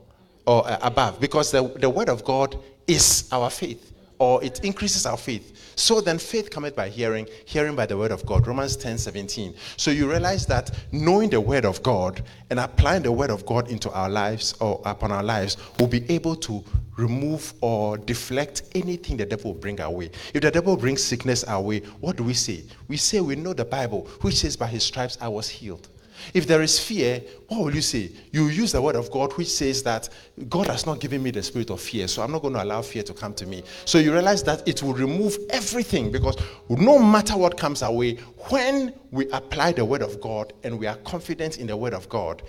or 0.46 0.68
uh, 0.68 0.78
above 0.82 1.20
because 1.20 1.52
the, 1.52 1.68
the 1.80 1.90
word 1.90 2.10
of 2.10 2.24
God 2.24 2.58
is 2.88 3.28
our 3.32 3.50
faith 3.50 3.94
or 4.20 4.44
it 4.44 4.64
increases 4.64 5.06
our 5.06 5.18
faith. 5.18 5.74
So 5.76 6.02
then 6.02 6.18
faith 6.18 6.50
cometh 6.50 6.76
by 6.76 6.90
hearing, 6.90 7.28
hearing 7.46 7.76
by 7.76 7.86
the 7.86 7.98
word 7.98 8.12
of 8.12 8.26
God. 8.26 8.48
Romans 8.48 8.76
10 8.76 8.98
17. 8.98 9.54
So 9.78 9.92
you 9.92 10.10
realize 10.10 10.46
that 10.48 10.72
knowing 10.92 11.30
the 11.30 11.40
word 11.40 11.66
of 11.66 11.84
God 11.84 12.24
and 12.50 12.60
applying 12.60 13.04
the 13.04 13.12
word 13.12 13.30
of 13.30 13.46
God 13.46 13.70
into 13.70 13.92
our 13.92 14.10
lives 14.10 14.54
or 14.60 14.82
upon 14.86 15.12
our 15.12 15.24
lives 15.24 15.58
will 15.80 15.88
be 15.88 16.10
able 16.10 16.36
to 16.38 16.64
remove 16.98 17.54
or 17.62 17.98
deflect 17.98 18.64
anything 18.74 19.18
the 19.18 19.26
devil 19.26 19.54
will 19.54 19.60
bring 19.60 19.80
our 19.80 19.92
way. 19.92 20.10
If 20.34 20.42
the 20.42 20.52
devil 20.52 20.76
brings 20.76 21.04
sickness 21.04 21.44
our 21.44 21.62
way, 21.62 21.80
what 22.00 22.18
do 22.18 22.24
we 22.24 22.34
say? 22.34 22.64
We 22.88 22.98
say 22.98 23.22
we 23.22 23.36
know 23.36 23.54
the 23.54 23.66
Bible, 23.66 24.08
which 24.22 24.38
says, 24.38 24.58
By 24.58 24.68
his 24.68 24.84
stripes 24.84 25.18
I 25.22 25.28
was 25.28 25.48
healed. 25.48 25.88
If 26.34 26.48
there 26.48 26.62
is 26.62 26.80
fear, 26.80 27.22
what 27.48 27.64
will 27.64 27.76
you 27.76 27.82
say? 27.82 28.12
You 28.32 28.48
use 28.48 28.72
the 28.72 28.82
word 28.82 28.96
of 28.96 29.12
God, 29.12 29.34
which 29.34 29.50
says 29.50 29.84
that 29.84 30.10
God 30.50 30.68
has 30.68 30.86
not 30.86 31.00
given 31.00 31.24
me 31.24 31.32
the 31.32 31.44
spirit 31.44 31.70
of 31.70 31.82
fear, 31.82 32.08
so 32.08 32.22
I'm 32.22 32.32
not 32.32 32.42
going 32.42 32.54
to 32.54 32.64
allow 32.64 32.82
fear 32.82 33.04
to 33.04 33.14
come 33.14 33.34
to 33.36 33.46
me. 33.46 33.64
So 33.86 33.98
you 33.98 34.12
realize 34.12 34.44
that 34.44 34.68
it 34.68 34.84
will 34.84 34.94
remove 34.94 35.38
everything 35.50 36.12
because 36.12 36.38
no 36.70 37.00
matter 37.00 37.38
what 37.38 37.58
comes 37.58 37.82
our 37.82 37.92
way, 37.92 38.16
when 38.50 38.94
we 39.12 39.30
apply 39.32 39.72
the 39.74 39.86
word 39.86 40.02
of 40.02 40.20
God 40.22 40.54
and 40.64 40.78
we 40.78 40.88
are 40.88 40.98
confident 40.98 41.58
in 41.58 41.68
the 41.68 41.78
word 41.78 41.94
of 41.94 42.10
God, 42.10 42.44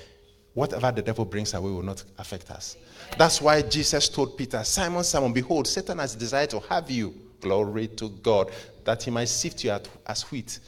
whatever 0.55 0.91
the 0.91 1.03
devil 1.03 1.25
brings 1.25 1.55
our 1.55 1.61
way 1.61 1.71
will 1.71 1.83
not 1.83 2.03
affect 2.19 2.51
us. 2.51 2.77
That's 3.17 3.41
why 3.41 3.63
Jesus 3.63 4.09
told 4.09 4.37
Peter, 4.37 4.65
Simon, 4.65 5.05
Simon, 5.05 5.33
behold, 5.33 5.69
Satan 5.69 5.99
has 5.99 6.15
desired 6.15 6.51
to 6.51 6.61
have 6.61 6.91
you. 6.91 7.15
Glory 7.41 7.87
to 7.87 8.09
God, 8.09 8.51
that 8.83 9.05
he 9.05 9.13
might 9.13 9.29
sift 9.29 9.63
you 9.63 9.79
as 10.07 10.23
wheat. 10.23 10.59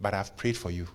But 0.00 0.14
I've 0.14 0.36
prayed 0.36 0.56
for 0.56 0.72
you 0.72 0.88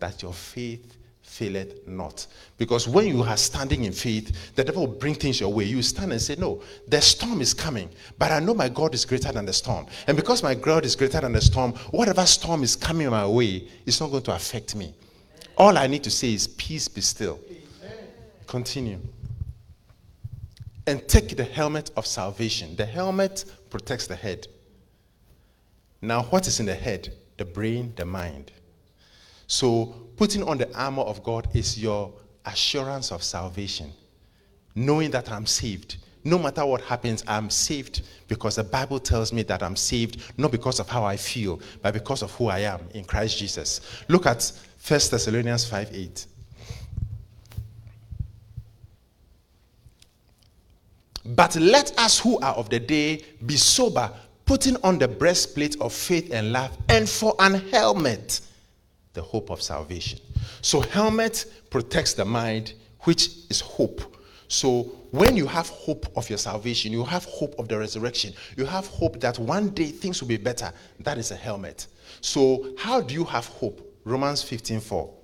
that 0.00 0.22
your 0.22 0.32
faith 0.32 0.98
faileth 1.28 1.86
not. 1.86 2.26
Because 2.56 2.88
when 2.88 3.06
you 3.06 3.22
are 3.22 3.36
standing 3.36 3.84
in 3.84 3.92
faith, 3.92 4.54
the 4.54 4.64
devil 4.64 4.86
will 4.86 4.94
bring 4.94 5.14
things 5.14 5.40
your 5.40 5.52
way. 5.52 5.64
You 5.64 5.82
stand 5.82 6.12
and 6.12 6.20
say, 6.20 6.36
No, 6.36 6.62
the 6.88 7.00
storm 7.00 7.40
is 7.40 7.54
coming, 7.54 7.88
but 8.18 8.32
I 8.32 8.40
know 8.40 8.54
my 8.54 8.68
God 8.68 8.94
is 8.94 9.04
greater 9.04 9.30
than 9.30 9.46
the 9.46 9.52
storm. 9.52 9.86
And 10.06 10.16
because 10.16 10.42
my 10.42 10.54
God 10.54 10.84
is 10.84 10.96
greater 10.96 11.20
than 11.20 11.32
the 11.32 11.40
storm, 11.40 11.72
whatever 11.90 12.24
storm 12.26 12.62
is 12.62 12.74
coming 12.74 13.10
my 13.10 13.26
way, 13.26 13.68
is 13.86 14.00
not 14.00 14.10
going 14.10 14.24
to 14.24 14.34
affect 14.34 14.74
me. 14.74 14.94
All 15.56 15.76
I 15.76 15.86
need 15.86 16.04
to 16.04 16.10
say 16.10 16.32
is, 16.34 16.48
Peace 16.48 16.88
be 16.88 17.00
still. 17.00 17.38
Continue. 18.46 18.98
And 20.86 21.06
take 21.06 21.36
the 21.36 21.44
helmet 21.44 21.90
of 21.96 22.06
salvation. 22.06 22.74
The 22.74 22.86
helmet 22.86 23.44
protects 23.68 24.06
the 24.06 24.16
head. 24.16 24.46
Now, 26.00 26.22
what 26.22 26.46
is 26.46 26.60
in 26.60 26.66
the 26.66 26.74
head? 26.74 27.14
The 27.36 27.44
brain, 27.44 27.92
the 27.96 28.06
mind. 28.06 28.52
So, 29.48 29.86
putting 30.16 30.42
on 30.42 30.58
the 30.58 30.72
armor 30.78 31.02
of 31.02 31.24
God 31.24 31.48
is 31.54 31.82
your 31.82 32.12
assurance 32.44 33.10
of 33.10 33.22
salvation, 33.22 33.90
knowing 34.74 35.10
that 35.10 35.32
I'm 35.32 35.46
saved. 35.46 35.96
No 36.22 36.38
matter 36.38 36.66
what 36.66 36.82
happens, 36.82 37.24
I'm 37.26 37.48
saved 37.48 38.02
because 38.28 38.56
the 38.56 38.64
Bible 38.64 39.00
tells 39.00 39.32
me 39.32 39.42
that 39.44 39.62
I'm 39.62 39.74
saved 39.74 40.20
not 40.36 40.50
because 40.50 40.80
of 40.80 40.88
how 40.90 41.02
I 41.02 41.16
feel, 41.16 41.60
but 41.80 41.94
because 41.94 42.22
of 42.22 42.30
who 42.32 42.48
I 42.48 42.58
am 42.60 42.80
in 42.92 43.04
Christ 43.04 43.38
Jesus. 43.38 43.80
Look 44.08 44.26
at 44.26 44.52
1 44.86 45.00
Thessalonians 45.10 45.64
5 45.66 45.94
8. 45.94 46.26
But 51.24 51.56
let 51.56 51.98
us 51.98 52.18
who 52.18 52.38
are 52.40 52.54
of 52.54 52.68
the 52.68 52.80
day 52.80 53.22
be 53.46 53.56
sober, 53.56 54.12
putting 54.44 54.76
on 54.82 54.98
the 54.98 55.08
breastplate 55.08 55.80
of 55.80 55.94
faith 55.94 56.30
and 56.34 56.52
love, 56.52 56.76
and 56.90 57.08
for 57.08 57.34
an 57.38 57.54
helmet 57.70 58.42
the 59.14 59.22
hope 59.22 59.50
of 59.50 59.62
salvation. 59.62 60.18
So, 60.62 60.80
helmet 60.80 61.46
protects 61.70 62.14
the 62.14 62.24
mind, 62.24 62.74
which 63.00 63.28
is 63.50 63.60
hope. 63.60 64.16
So, 64.48 64.84
when 65.10 65.36
you 65.36 65.46
have 65.46 65.68
hope 65.68 66.06
of 66.16 66.28
your 66.28 66.38
salvation, 66.38 66.92
you 66.92 67.04
have 67.04 67.24
hope 67.24 67.54
of 67.58 67.68
the 67.68 67.78
resurrection, 67.78 68.34
you 68.56 68.64
have 68.64 68.86
hope 68.86 69.20
that 69.20 69.38
one 69.38 69.70
day 69.70 69.86
things 69.86 70.20
will 70.20 70.28
be 70.28 70.36
better. 70.36 70.72
That 71.00 71.18
is 71.18 71.30
a 71.30 71.36
helmet. 71.36 71.86
So, 72.20 72.74
how 72.78 73.00
do 73.00 73.14
you 73.14 73.24
have 73.24 73.46
hope? 73.46 73.84
Romans 74.04 74.42
15 74.42 74.80
4. 74.80 75.14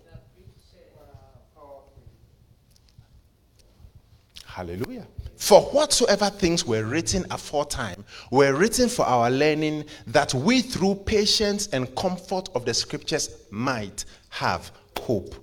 Hallelujah. 4.47 5.07
For 5.37 5.63
whatsoever 5.63 6.31
things 6.31 6.65
were 6.65 6.85
written 6.85 7.25
aforetime 7.31 8.05
were 8.31 8.55
written 8.55 8.89
for 8.89 9.05
our 9.05 9.31
learning, 9.31 9.85
that 10.07 10.33
we 10.33 10.63
through 10.63 10.97
patience 11.07 11.69
and 11.69 11.95
comfort 11.97 12.49
of 12.55 12.65
the 12.65 12.75
scriptures 12.75 13.37
might 13.51 14.05
have 14.31 14.71
hope. 15.01 15.35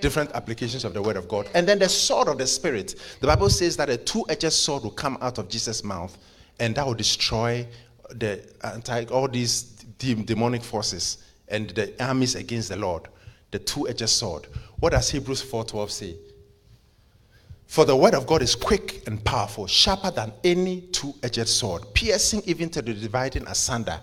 Different 0.00 0.30
applications 0.32 0.84
of 0.84 0.92
the 0.92 1.00
word 1.00 1.16
of 1.16 1.28
God. 1.28 1.48
And 1.54 1.66
then 1.66 1.78
the 1.78 1.88
sword 1.88 2.28
of 2.28 2.38
the 2.38 2.46
spirit. 2.46 2.96
The 3.20 3.26
Bible 3.26 3.48
says 3.48 3.76
that 3.78 3.88
a 3.88 3.96
two-edged 3.96 4.52
sword 4.52 4.82
will 4.82 4.90
come 4.90 5.16
out 5.20 5.38
of 5.38 5.48
Jesus' 5.48 5.82
mouth, 5.82 6.16
and 6.58 6.74
that 6.74 6.86
will 6.86 6.94
destroy 6.94 7.66
the 8.10 8.42
anti 8.62 9.04
all 9.06 9.28
these 9.28 9.62
demonic 9.98 10.62
forces 10.62 11.18
and 11.48 11.70
the 11.70 11.94
armies 12.04 12.34
against 12.34 12.68
the 12.68 12.76
Lord. 12.76 13.08
The 13.52 13.58
two-edged 13.58 14.08
sword. 14.08 14.48
What 14.80 14.90
does 14.90 15.10
Hebrews 15.10 15.42
4:12 15.42 15.90
say? 15.90 16.16
For 17.66 17.84
the 17.84 17.96
word 17.96 18.14
of 18.14 18.26
God 18.26 18.42
is 18.42 18.54
quick 18.54 19.06
and 19.06 19.22
powerful, 19.24 19.66
sharper 19.66 20.10
than 20.10 20.32
any 20.44 20.82
two 20.82 21.14
edged 21.22 21.48
sword, 21.48 21.82
piercing 21.94 22.42
even 22.46 22.70
to 22.70 22.82
the 22.82 22.94
dividing 22.94 23.46
asunder. 23.46 24.00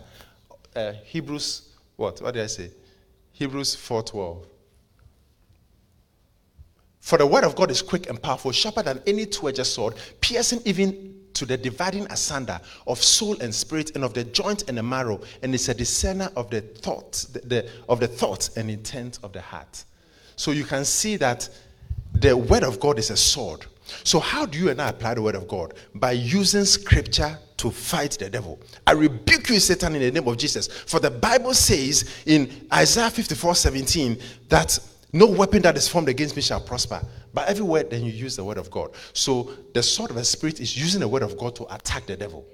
Uh, 0.75 0.93
Hebrews, 1.05 1.69
what? 1.95 2.21
What 2.21 2.33
did 2.33 2.43
I 2.43 2.47
say? 2.47 2.71
Hebrews 3.31 3.75
4:12. 3.75 4.45
For 6.99 7.17
the 7.17 7.27
word 7.27 7.43
of 7.43 7.55
God 7.55 7.69
is 7.69 7.81
quick 7.81 8.09
and 8.09 8.21
powerful, 8.21 8.51
sharper 8.51 8.83
than 8.83 9.01
any 9.05 9.25
two 9.25 9.49
edged 9.49 9.65
sword, 9.65 9.95
piercing 10.21 10.61
even 10.65 11.21
to 11.33 11.45
the 11.45 11.57
dividing 11.57 12.05
asunder 12.11 12.59
of 12.85 13.01
soul 13.01 13.39
and 13.41 13.53
spirit 13.53 13.95
and 13.95 14.03
of 14.03 14.13
the 14.13 14.23
joint 14.23 14.69
and 14.69 14.77
the 14.77 14.83
marrow, 14.83 15.19
and 15.41 15.53
is 15.53 15.67
a 15.67 15.73
discerner 15.73 16.31
of 16.35 16.49
the 16.49 16.61
thoughts, 16.61 17.25
the, 17.25 17.39
the, 17.39 17.69
of 17.89 17.99
the 17.99 18.07
thoughts 18.07 18.55
and 18.55 18.69
intent 18.69 19.19
of 19.23 19.33
the 19.33 19.41
heart. 19.41 19.83
So 20.35 20.51
you 20.51 20.63
can 20.63 20.85
see 20.85 21.17
that 21.17 21.49
the 22.23 22.37
word 22.37 22.63
of 22.63 22.79
God 22.79 22.99
is 22.99 23.09
a 23.09 23.17
sword. 23.17 23.65
So, 24.05 24.19
how 24.19 24.45
do 24.45 24.57
you 24.57 24.69
and 24.69 24.81
I 24.81 24.89
apply 24.89 25.15
the 25.15 25.21
word 25.21 25.35
of 25.35 25.45
God? 25.45 25.73
By 25.93 26.13
using 26.13 26.63
scripture 26.63 27.37
to 27.57 27.69
fight 27.69 28.11
the 28.11 28.29
devil. 28.29 28.59
I 28.87 28.93
rebuke 28.93 29.49
you, 29.49 29.59
Satan, 29.59 29.95
in 29.95 30.01
the 30.01 30.11
name 30.11 30.27
of 30.27 30.37
Jesus. 30.37 30.67
For 30.67 31.01
the 31.01 31.11
Bible 31.11 31.53
says 31.53 32.09
in 32.25 32.67
Isaiah 32.73 33.09
54 33.09 33.55
17 33.55 34.17
that 34.47 34.79
no 35.11 35.27
weapon 35.27 35.61
that 35.63 35.75
is 35.75 35.87
formed 35.87 36.07
against 36.07 36.35
me 36.35 36.41
shall 36.41 36.61
prosper. 36.61 37.01
But 37.33 37.49
every 37.49 37.65
word, 37.65 37.89
then 37.89 38.03
you 38.03 38.11
use 38.11 38.37
the 38.37 38.43
word 38.43 38.57
of 38.57 38.71
God. 38.71 38.91
So, 39.11 39.51
the 39.73 39.83
sword 39.83 40.11
of 40.11 40.15
the 40.15 40.23
Spirit 40.23 40.61
is 40.61 40.77
using 40.77 41.01
the 41.01 41.07
word 41.07 41.23
of 41.23 41.37
God 41.37 41.55
to 41.57 41.75
attack 41.75 42.05
the 42.05 42.15
devil. 42.15 42.45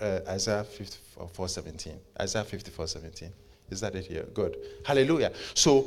Uh, 0.00 0.20
Isaiah 0.28 0.64
54 0.64 1.48
17. 1.48 1.98
Isaiah 2.20 2.44
54 2.44 2.88
17. 2.88 3.32
Is 3.70 3.80
that 3.80 3.94
it 3.94 4.06
here? 4.06 4.24
Good. 4.34 4.56
Hallelujah. 4.84 5.32
So, 5.54 5.86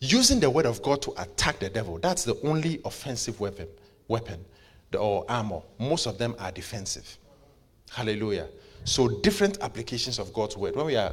using 0.00 0.40
the 0.40 0.50
word 0.50 0.66
of 0.66 0.82
God 0.82 1.02
to 1.02 1.14
attack 1.20 1.58
the 1.58 1.70
devil, 1.70 1.98
that's 1.98 2.24
the 2.24 2.38
only 2.42 2.80
offensive 2.84 3.40
weapon, 3.40 3.68
weapon 4.08 4.44
or 4.98 5.24
armor. 5.28 5.60
Most 5.78 6.06
of 6.06 6.18
them 6.18 6.34
are 6.38 6.52
defensive. 6.52 7.18
Hallelujah. 7.90 8.48
So 8.84 9.08
different 9.20 9.58
applications 9.60 10.18
of 10.18 10.32
God's 10.32 10.56
word. 10.56 10.76
When 10.76 10.86
we 10.86 10.96
are 10.96 11.12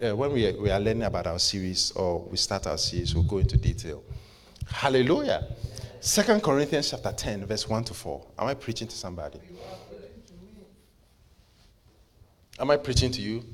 uh, 0.00 0.14
when 0.14 0.32
we 0.32 0.46
are, 0.46 0.60
we 0.60 0.70
are 0.70 0.78
learning 0.78 1.02
about 1.02 1.26
our 1.26 1.38
series 1.38 1.90
or 1.92 2.20
we 2.20 2.36
start 2.36 2.66
our 2.66 2.78
series, 2.78 3.14
we'll 3.14 3.24
go 3.24 3.38
into 3.38 3.56
detail. 3.56 4.04
Hallelujah. 4.68 5.44
Second 6.00 6.42
Corinthians 6.42 6.90
chapter 6.90 7.12
10, 7.12 7.46
verse 7.46 7.68
1 7.68 7.84
to 7.84 7.94
4. 7.94 8.26
Am 8.38 8.46
I 8.46 8.54
preaching 8.54 8.86
to 8.86 8.96
somebody? 8.96 9.40
Am 12.58 12.70
I 12.70 12.76
preaching 12.76 13.10
to 13.10 13.20
you? 13.20 13.44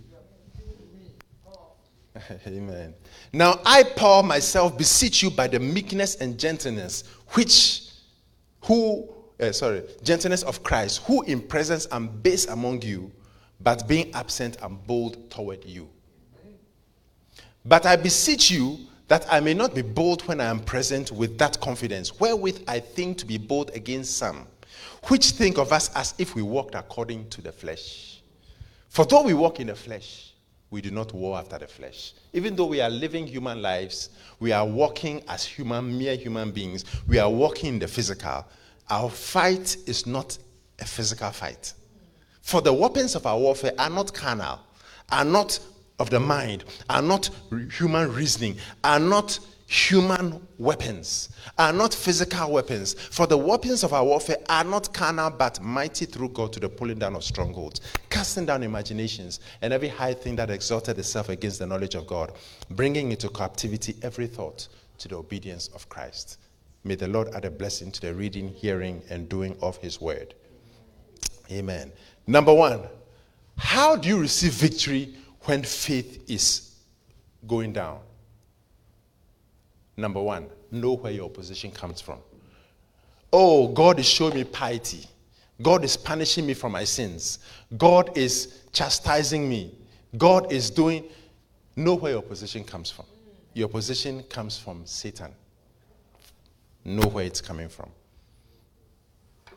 Amen. 2.46 2.94
Now 3.32 3.60
I, 3.64 3.82
Paul, 3.82 4.22
myself 4.22 4.76
beseech 4.76 5.22
you 5.22 5.30
by 5.30 5.46
the 5.46 5.58
meekness 5.58 6.16
and 6.16 6.38
gentleness 6.38 7.04
which, 7.30 7.88
who, 8.62 9.08
uh, 9.40 9.52
sorry, 9.52 9.82
gentleness 10.02 10.42
of 10.42 10.62
Christ, 10.62 11.02
who 11.04 11.22
in 11.22 11.40
presence 11.40 11.86
am 11.90 12.08
base 12.08 12.46
among 12.46 12.82
you, 12.82 13.10
but 13.60 13.88
being 13.88 14.12
absent 14.14 14.62
am 14.62 14.78
bold 14.86 15.30
toward 15.30 15.64
you. 15.64 15.88
But 17.64 17.86
I 17.86 17.96
beseech 17.96 18.50
you 18.50 18.78
that 19.08 19.26
I 19.30 19.40
may 19.40 19.54
not 19.54 19.74
be 19.74 19.82
bold 19.82 20.22
when 20.22 20.40
I 20.40 20.46
am 20.46 20.60
present 20.60 21.12
with 21.12 21.38
that 21.38 21.60
confidence, 21.60 22.18
wherewith 22.18 22.64
I 22.66 22.80
think 22.80 23.18
to 23.18 23.26
be 23.26 23.38
bold 23.38 23.70
against 23.74 24.16
some, 24.16 24.46
which 25.04 25.30
think 25.30 25.58
of 25.58 25.72
us 25.72 25.94
as 25.94 26.14
if 26.18 26.34
we 26.34 26.42
walked 26.42 26.74
according 26.74 27.28
to 27.30 27.40
the 27.40 27.52
flesh. 27.52 28.22
For 28.88 29.04
though 29.04 29.22
we 29.22 29.34
walk 29.34 29.60
in 29.60 29.68
the 29.68 29.74
flesh, 29.74 30.31
we 30.72 30.80
do 30.80 30.90
not 30.90 31.12
war 31.12 31.38
after 31.38 31.58
the 31.58 31.66
flesh. 31.66 32.14
Even 32.32 32.56
though 32.56 32.64
we 32.64 32.80
are 32.80 32.88
living 32.88 33.26
human 33.26 33.60
lives, 33.60 34.08
we 34.40 34.52
are 34.52 34.66
walking 34.66 35.22
as 35.28 35.44
human, 35.44 35.96
mere 35.98 36.16
human 36.16 36.50
beings. 36.50 36.86
We 37.06 37.18
are 37.18 37.28
walking 37.28 37.74
in 37.74 37.78
the 37.78 37.86
physical. 37.86 38.46
Our 38.88 39.10
fight 39.10 39.76
is 39.86 40.06
not 40.06 40.38
a 40.80 40.86
physical 40.86 41.30
fight. 41.30 41.74
For 42.40 42.62
the 42.62 42.72
weapons 42.72 43.14
of 43.14 43.26
our 43.26 43.38
warfare 43.38 43.74
are 43.78 43.90
not 43.90 44.14
carnal, 44.14 44.60
are 45.10 45.26
not 45.26 45.58
of 45.98 46.08
the 46.08 46.18
mind, 46.18 46.64
are 46.88 47.02
not 47.02 47.28
human 47.76 48.10
reasoning, 48.10 48.56
are 48.82 48.98
not 48.98 49.38
human 49.72 50.46
weapons, 50.58 51.30
are 51.58 51.72
not 51.72 51.94
physical 51.94 52.52
weapons. 52.52 52.92
For 52.92 53.26
the 53.26 53.38
weapons 53.38 53.82
of 53.82 53.94
our 53.94 54.04
warfare 54.04 54.36
are 54.50 54.64
not 54.64 54.92
carnal, 54.92 55.30
but 55.30 55.62
mighty 55.62 56.04
through 56.04 56.28
God 56.28 56.52
to 56.52 56.60
the 56.60 56.68
pulling 56.68 56.98
down 56.98 57.16
of 57.16 57.24
strongholds, 57.24 57.80
casting 58.10 58.44
down 58.44 58.62
imaginations, 58.62 59.40
and 59.62 59.72
every 59.72 59.88
high 59.88 60.12
thing 60.12 60.36
that 60.36 60.50
exalted 60.50 60.98
itself 60.98 61.30
against 61.30 61.58
the 61.58 61.66
knowledge 61.66 61.94
of 61.94 62.06
God, 62.06 62.32
bringing 62.72 63.12
into 63.12 63.30
captivity 63.30 63.96
every 64.02 64.26
thought 64.26 64.68
to 64.98 65.08
the 65.08 65.16
obedience 65.16 65.68
of 65.68 65.88
Christ. 65.88 66.38
May 66.84 66.96
the 66.96 67.08
Lord 67.08 67.28
add 67.34 67.46
a 67.46 67.50
blessing 67.50 67.90
to 67.92 68.00
the 68.02 68.12
reading, 68.12 68.48
hearing, 68.48 69.00
and 69.08 69.26
doing 69.26 69.56
of 69.62 69.78
his 69.78 70.02
word. 70.02 70.34
Amen. 71.50 71.92
Number 72.26 72.52
one, 72.52 72.82
how 73.56 73.96
do 73.96 74.06
you 74.06 74.20
receive 74.20 74.52
victory 74.52 75.14
when 75.44 75.62
faith 75.62 76.28
is 76.28 76.74
going 77.46 77.72
down? 77.72 78.00
Number 80.02 80.20
one, 80.20 80.48
know 80.72 80.94
where 80.94 81.12
your 81.12 81.26
opposition 81.26 81.70
comes 81.70 82.00
from. 82.00 82.18
Oh, 83.32 83.68
God 83.68 84.00
is 84.00 84.08
showing 84.08 84.34
me 84.34 84.42
piety. 84.42 85.06
God 85.62 85.84
is 85.84 85.96
punishing 85.96 86.44
me 86.44 86.54
for 86.54 86.68
my 86.68 86.82
sins. 86.82 87.38
God 87.78 88.18
is 88.18 88.62
chastising 88.72 89.48
me. 89.48 89.72
God 90.18 90.50
is 90.52 90.70
doing. 90.70 91.04
Know 91.76 91.94
where 91.94 92.12
your 92.14 92.18
opposition 92.18 92.64
comes 92.64 92.90
from. 92.90 93.06
Your 93.54 93.68
opposition 93.68 94.24
comes 94.24 94.58
from 94.58 94.84
Satan. 94.86 95.30
Know 96.84 97.06
where 97.06 97.24
it's 97.24 97.40
coming 97.40 97.68
from. 97.68 97.88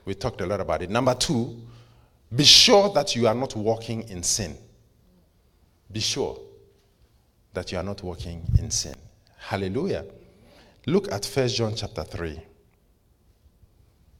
We 0.06 0.14
talked 0.14 0.42
a 0.42 0.46
lot 0.46 0.62
about 0.62 0.84
it. 0.84 0.92
Number 0.92 1.16
two, 1.16 1.60
be 2.36 2.44
sure 2.44 2.94
that 2.94 3.16
you 3.16 3.28
are 3.28 3.34
not 3.34 3.56
walking 3.56 4.08
in 4.10 4.22
sin. 4.22 4.56
Be 5.92 6.02
sure 6.02 6.40
that 7.52 7.72
you 7.72 7.80
are 7.80 7.84
not 7.84 8.04
walking 8.04 8.44
in 8.60 8.70
sin. 8.70 8.94
Hallelujah. 9.40 10.06
Look 10.88 11.12
at 11.12 11.26
1 11.26 11.48
John 11.50 11.74
chapter 11.76 12.04
3 12.04 12.40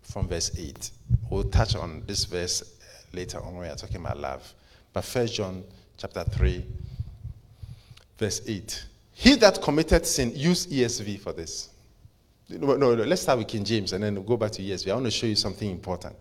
from 0.02 0.28
verse 0.28 0.52
8. 0.58 0.92
We'll 1.30 1.44
touch 1.44 1.76
on 1.76 2.04
this 2.08 2.26
verse 2.26 2.76
later 3.14 3.40
on 3.40 3.54
when 3.54 3.64
we 3.64 3.68
are 3.68 3.76
talking 3.76 3.98
about 3.98 4.20
love. 4.20 4.54
But 4.94 5.06
1 5.06 5.28
John 5.28 5.64
chapter 5.98 6.24
3, 6.24 6.66
verse 8.18 8.42
8. 8.48 8.86
He 9.14 9.36
that 9.36 9.62
committed 9.62 10.06
sin, 10.06 10.32
use 10.36 10.68
ESV 10.68 11.20
for 11.20 11.34
this. 11.34 11.70
No, 12.50 12.76
no, 12.76 12.96
no, 12.96 13.04
let's 13.04 13.22
start 13.22 13.40
with 13.40 13.48
King 13.48 13.64
James 13.64 13.94
and 13.94 14.04
then 14.04 14.24
go 14.24 14.38
back 14.38 14.52
to 14.52 14.62
ESV. 14.62 14.92
I 14.92 14.94
want 14.94 15.06
to 15.06 15.12
show 15.12 15.28
you 15.28 15.36
something 15.36 15.70
important. 15.70 16.16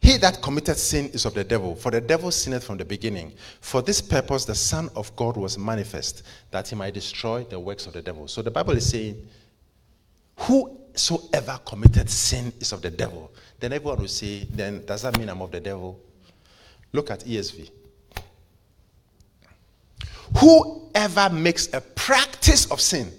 He 0.00 0.16
that 0.16 0.40
committed 0.40 0.78
sin 0.78 1.10
is 1.12 1.26
of 1.26 1.34
the 1.34 1.44
devil, 1.44 1.74
for 1.74 1.90
the 1.90 2.00
devil 2.00 2.30
sinned 2.30 2.62
from 2.62 2.78
the 2.78 2.84
beginning. 2.84 3.32
For 3.60 3.82
this 3.82 4.00
purpose, 4.00 4.46
the 4.46 4.54
Son 4.54 4.88
of 4.96 5.14
God 5.14 5.36
was 5.36 5.58
manifest, 5.58 6.22
that 6.50 6.68
he 6.68 6.74
might 6.74 6.94
destroy 6.94 7.44
the 7.44 7.60
works 7.60 7.86
of 7.86 7.92
the 7.92 8.00
devil. 8.00 8.26
So 8.26 8.40
the 8.40 8.50
Bible 8.50 8.72
is 8.72 8.88
saying, 8.88 9.28
Whosoever 10.36 11.60
committed 11.66 12.08
sin 12.08 12.50
is 12.60 12.72
of 12.72 12.80
the 12.80 12.90
devil. 12.90 13.30
Then 13.58 13.74
everyone 13.74 14.00
will 14.00 14.08
say, 14.08 14.46
Then 14.50 14.84
does 14.86 15.02
that 15.02 15.18
mean 15.18 15.28
I'm 15.28 15.42
of 15.42 15.50
the 15.50 15.60
devil? 15.60 16.00
Look 16.92 17.10
at 17.10 17.20
ESV. 17.20 17.70
Whoever 20.38 21.28
makes 21.34 21.72
a 21.74 21.80
practice 21.80 22.70
of 22.70 22.80
sin 22.80 23.12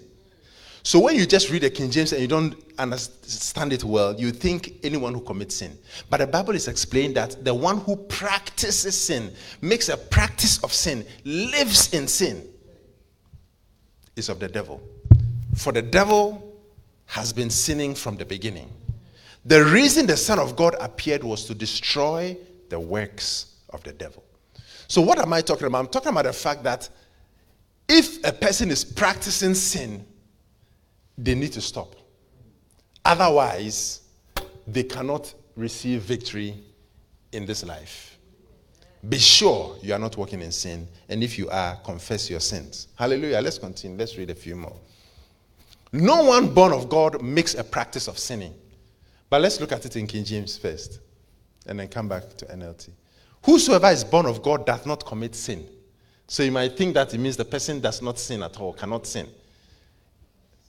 so 0.82 0.98
when 0.98 1.14
you 1.14 1.26
just 1.26 1.50
read 1.50 1.62
the 1.62 1.70
King 1.70 1.90
James 1.90 2.12
and 2.12 2.20
you 2.20 2.28
don't 2.28 2.56
understand 2.78 3.72
it 3.72 3.84
well, 3.84 4.18
you 4.18 4.32
think 4.32 4.80
anyone 4.82 5.14
who 5.14 5.20
commits 5.20 5.56
sin. 5.56 5.78
But 6.10 6.18
the 6.18 6.26
Bible 6.26 6.54
is 6.54 6.66
explaining 6.66 7.14
that 7.14 7.44
the 7.44 7.54
one 7.54 7.78
who 7.78 7.96
practices 7.96 9.00
sin, 9.00 9.32
makes 9.60 9.88
a 9.88 9.96
practice 9.96 10.62
of 10.64 10.72
sin, 10.72 11.04
lives 11.24 11.94
in 11.94 12.08
sin, 12.08 12.48
is 14.16 14.28
of 14.28 14.40
the 14.40 14.48
devil. 14.48 14.82
For 15.54 15.72
the 15.72 15.82
devil 15.82 16.52
has 17.06 17.32
been 17.32 17.50
sinning 17.50 17.94
from 17.94 18.16
the 18.16 18.24
beginning. 18.24 18.68
The 19.44 19.64
reason 19.64 20.06
the 20.06 20.16
Son 20.16 20.38
of 20.38 20.56
God 20.56 20.74
appeared 20.80 21.22
was 21.22 21.44
to 21.44 21.54
destroy 21.54 22.36
the 22.68 22.80
works 22.80 23.54
of 23.70 23.82
the 23.84 23.92
devil. 23.92 24.24
So, 24.88 25.00
what 25.00 25.18
am 25.18 25.32
I 25.32 25.40
talking 25.42 25.66
about? 25.66 25.78
I'm 25.78 25.88
talking 25.88 26.10
about 26.10 26.24
the 26.24 26.32
fact 26.32 26.62
that 26.64 26.88
if 27.88 28.24
a 28.24 28.32
person 28.32 28.70
is 28.70 28.84
practicing 28.84 29.54
sin, 29.54 30.06
they 31.18 31.34
need 31.34 31.52
to 31.52 31.60
stop. 31.60 31.94
Otherwise, 33.04 34.00
they 34.66 34.84
cannot 34.84 35.32
receive 35.56 36.02
victory 36.02 36.54
in 37.32 37.46
this 37.46 37.64
life. 37.64 38.18
Be 39.08 39.18
sure 39.18 39.76
you 39.82 39.92
are 39.92 39.98
not 39.98 40.16
walking 40.16 40.40
in 40.40 40.52
sin, 40.52 40.86
and 41.08 41.24
if 41.24 41.36
you 41.36 41.50
are, 41.50 41.76
confess 41.76 42.30
your 42.30 42.38
sins. 42.40 42.88
Hallelujah. 42.94 43.40
Let's 43.40 43.58
continue. 43.58 43.96
Let's 43.98 44.16
read 44.16 44.30
a 44.30 44.34
few 44.34 44.54
more. 44.54 44.76
No 45.92 46.22
one 46.24 46.54
born 46.54 46.72
of 46.72 46.88
God 46.88 47.20
makes 47.20 47.54
a 47.54 47.64
practice 47.64 48.06
of 48.06 48.18
sinning. 48.18 48.54
But 49.28 49.40
let's 49.40 49.60
look 49.60 49.72
at 49.72 49.84
it 49.84 49.96
in 49.96 50.06
King 50.06 50.24
James 50.24 50.56
first, 50.56 51.00
and 51.66 51.80
then 51.80 51.88
come 51.88 52.08
back 52.08 52.36
to 52.36 52.46
NLT. 52.46 52.90
Whosoever 53.44 53.88
is 53.88 54.04
born 54.04 54.26
of 54.26 54.40
God 54.42 54.64
does 54.64 54.86
not 54.86 55.04
commit 55.04 55.34
sin. 55.34 55.66
So 56.28 56.44
you 56.44 56.52
might 56.52 56.76
think 56.76 56.94
that 56.94 57.12
it 57.12 57.18
means 57.18 57.36
the 57.36 57.44
person 57.44 57.80
does 57.80 58.00
not 58.00 58.18
sin 58.18 58.42
at 58.42 58.60
all, 58.60 58.72
cannot 58.72 59.06
sin. 59.06 59.28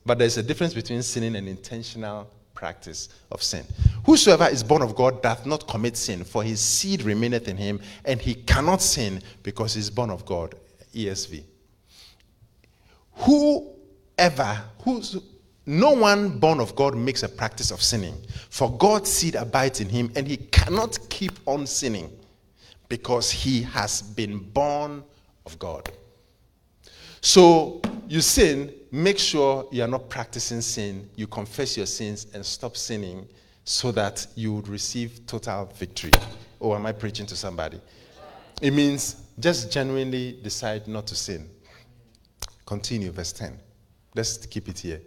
But 0.06 0.20
there's 0.20 0.38
a 0.38 0.44
difference 0.44 0.74
between 0.74 1.02
sinning 1.02 1.36
and 1.36 1.48
intentional 1.48 2.30
practice 2.54 3.10
of 3.32 3.42
sin. 3.42 3.66
Whosoever 4.06 4.48
is 4.48 4.64
born 4.64 4.82
of 4.82 4.96
God 4.96 5.22
doth 5.22 5.46
not 5.46 5.68
commit 5.68 5.98
sin, 5.98 6.24
for 6.24 6.44
his 6.44 6.60
seed 6.60 7.04
remaineth 7.04 7.48
in 7.48 7.58
him, 7.58 7.80
and 8.06 8.22
he 8.22 8.36
cannot 8.36 8.82
sin 8.82 9.22
because 9.44 9.74
he 9.74 9.80
is 9.80 9.90
born 9.90 10.10
of 10.10 10.26
God. 10.26 10.56
ESV. 10.94 11.44
Whoever, 13.16 14.62
who's, 14.80 15.18
no 15.66 15.92
one 15.92 16.40
born 16.40 16.60
of 16.60 16.76
God 16.76 16.96
makes 16.96 17.24
a 17.24 17.30
practice 17.30 17.72
of 17.72 17.82
sinning, 17.82 18.16
for 18.50 18.76
God's 18.78 19.12
seed 19.12 19.36
abides 19.36 19.82
in 19.82 19.90
him, 19.90 20.12
and 20.16 20.28
he 20.28 20.38
cannot 20.38 20.98
keep 21.10 21.32
on 21.46 21.66
sinning 21.66 22.12
because 22.90 23.32
he 23.32 23.64
has 23.64 24.02
been 24.02 24.38
born 24.38 25.04
of 25.46 25.58
God. 25.58 25.92
So 27.22 27.82
you 28.08 28.22
sin, 28.22 28.74
make 28.92 29.18
sure 29.18 29.68
you 29.72 29.84
are 29.84 29.88
not 29.88 30.10
practicing 30.10 30.62
sin. 30.62 31.10
You 31.16 31.28
confess 31.28 31.78
your 31.78 31.86
sins 31.86 32.28
and 32.34 32.46
stop 32.46 32.78
sinning 32.78 33.28
so 33.64 33.92
that 33.92 34.28
you 34.36 34.54
would 34.54 34.68
receive 34.68 35.26
total 35.26 35.66
victory. 35.76 36.12
Or 36.60 36.76
am 36.76 36.86
I 36.86 36.92
preaching 36.92 37.26
to 37.28 37.36
somebody? 37.36 37.80
It 38.62 38.72
means 38.72 39.24
just 39.40 39.72
genuinely 39.72 40.40
decide 40.44 40.88
not 40.88 41.08
to 41.08 41.16
sin. 41.16 41.50
Continue, 42.66 43.12
verse 43.12 43.34
10. 43.34 43.60
Let's 44.16 44.38
keep 44.46 44.70
it 44.70 44.80
here. 44.80 45.02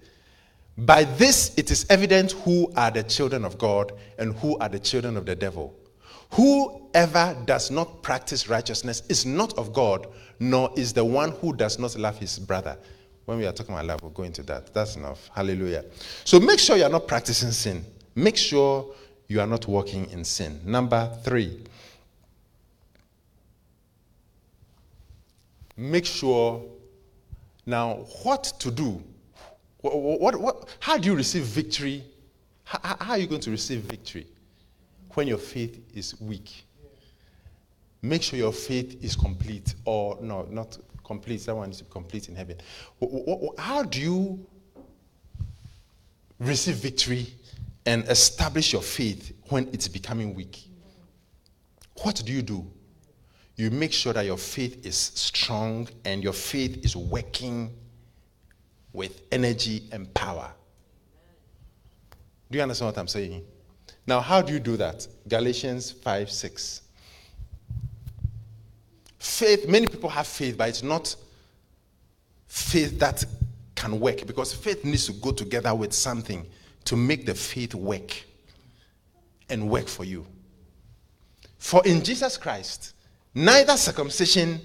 By 0.78 1.04
this 1.04 1.54
it 1.56 1.70
is 1.70 1.86
evident 1.88 2.32
who 2.32 2.70
are 2.76 2.90
the 2.90 3.02
children 3.02 3.44
of 3.44 3.56
God 3.56 3.92
and 4.18 4.34
who 4.34 4.58
are 4.58 4.68
the 4.68 4.78
children 4.78 5.16
of 5.16 5.24
the 5.24 5.34
devil. 5.34 5.74
Whoever 6.32 7.36
does 7.46 7.70
not 7.70 8.02
practice 8.02 8.48
righteousness 8.48 9.02
is 9.08 9.24
not 9.24 9.56
of 9.56 9.72
God, 9.72 10.06
nor 10.38 10.70
is 10.76 10.92
the 10.92 11.04
one 11.04 11.32
who 11.32 11.54
does 11.54 11.78
not 11.78 11.96
love 11.96 12.18
his 12.18 12.38
brother. 12.38 12.76
When 13.24 13.38
we 13.38 13.46
are 13.46 13.52
talking 13.52 13.74
about 13.74 13.86
love, 13.86 14.02
we'll 14.02 14.12
go 14.12 14.22
into 14.22 14.42
that. 14.44 14.72
That's 14.72 14.96
enough. 14.96 15.30
Hallelujah. 15.34 15.84
So 16.24 16.38
make 16.38 16.58
sure 16.60 16.76
you 16.76 16.84
are 16.84 16.90
not 16.90 17.08
practicing 17.08 17.50
sin. 17.50 17.84
Make 18.14 18.36
sure 18.36 18.94
you 19.28 19.40
are 19.40 19.46
not 19.46 19.66
walking 19.66 20.08
in 20.10 20.24
sin. 20.24 20.60
Number 20.64 21.10
three, 21.24 21.64
make 25.76 26.06
sure 26.06 26.62
now 27.66 27.94
what 28.22 28.44
to 28.60 28.70
do. 28.70 29.02
What, 29.80 30.20
what, 30.20 30.40
what, 30.40 30.76
how 30.80 30.96
do 30.96 31.08
you 31.08 31.16
receive 31.16 31.42
victory? 31.42 32.04
How, 32.64 32.96
how 33.00 33.12
are 33.12 33.18
you 33.18 33.26
going 33.26 33.40
to 33.42 33.50
receive 33.50 33.80
victory 33.80 34.26
when 35.14 35.26
your 35.26 35.38
faith 35.38 35.80
is 35.94 36.20
weak? 36.20 36.65
Make 38.06 38.22
sure 38.22 38.38
your 38.38 38.52
faith 38.52 39.02
is 39.02 39.16
complete, 39.16 39.74
or 39.84 40.16
no, 40.20 40.46
not 40.48 40.78
complete. 41.04 41.44
That 41.46 41.56
one 41.56 41.70
is 41.70 41.82
complete 41.90 42.28
in 42.28 42.36
heaven. 42.36 42.56
How 43.58 43.82
do 43.82 44.00
you 44.00 44.46
receive 46.38 46.76
victory 46.76 47.26
and 47.84 48.04
establish 48.04 48.72
your 48.72 48.82
faith 48.82 49.32
when 49.48 49.68
it's 49.72 49.88
becoming 49.88 50.34
weak? 50.34 50.68
What 52.02 52.22
do 52.24 52.32
you 52.32 52.42
do? 52.42 52.64
You 53.56 53.72
make 53.72 53.92
sure 53.92 54.12
that 54.12 54.24
your 54.24 54.36
faith 54.36 54.86
is 54.86 54.96
strong 54.96 55.88
and 56.04 56.22
your 56.22 56.34
faith 56.34 56.84
is 56.84 56.94
working 56.94 57.74
with 58.92 59.22
energy 59.32 59.88
and 59.90 60.12
power. 60.14 60.52
Do 62.52 62.58
you 62.58 62.62
understand 62.62 62.86
what 62.86 62.98
I'm 62.98 63.08
saying? 63.08 63.42
Now, 64.06 64.20
how 64.20 64.42
do 64.42 64.52
you 64.52 64.60
do 64.60 64.76
that? 64.76 65.08
Galatians 65.26 65.90
5 65.90 66.30
6. 66.30 66.82
Faith, 69.26 69.68
many 69.68 69.86
people 69.86 70.08
have 70.08 70.26
faith, 70.26 70.56
but 70.56 70.68
it's 70.68 70.82
not 70.82 71.14
faith 72.46 72.98
that 73.00 73.24
can 73.74 73.98
work 74.00 74.24
because 74.26 74.54
faith 74.54 74.84
needs 74.84 75.04
to 75.06 75.12
go 75.12 75.32
together 75.32 75.74
with 75.74 75.92
something 75.92 76.46
to 76.84 76.96
make 76.96 77.26
the 77.26 77.34
faith 77.34 77.74
work 77.74 78.24
and 79.50 79.68
work 79.68 79.88
for 79.88 80.04
you. 80.04 80.24
For 81.58 81.84
in 81.84 82.02
Jesus 82.02 82.38
Christ, 82.38 82.94
neither 83.34 83.76
circumcision 83.76 84.60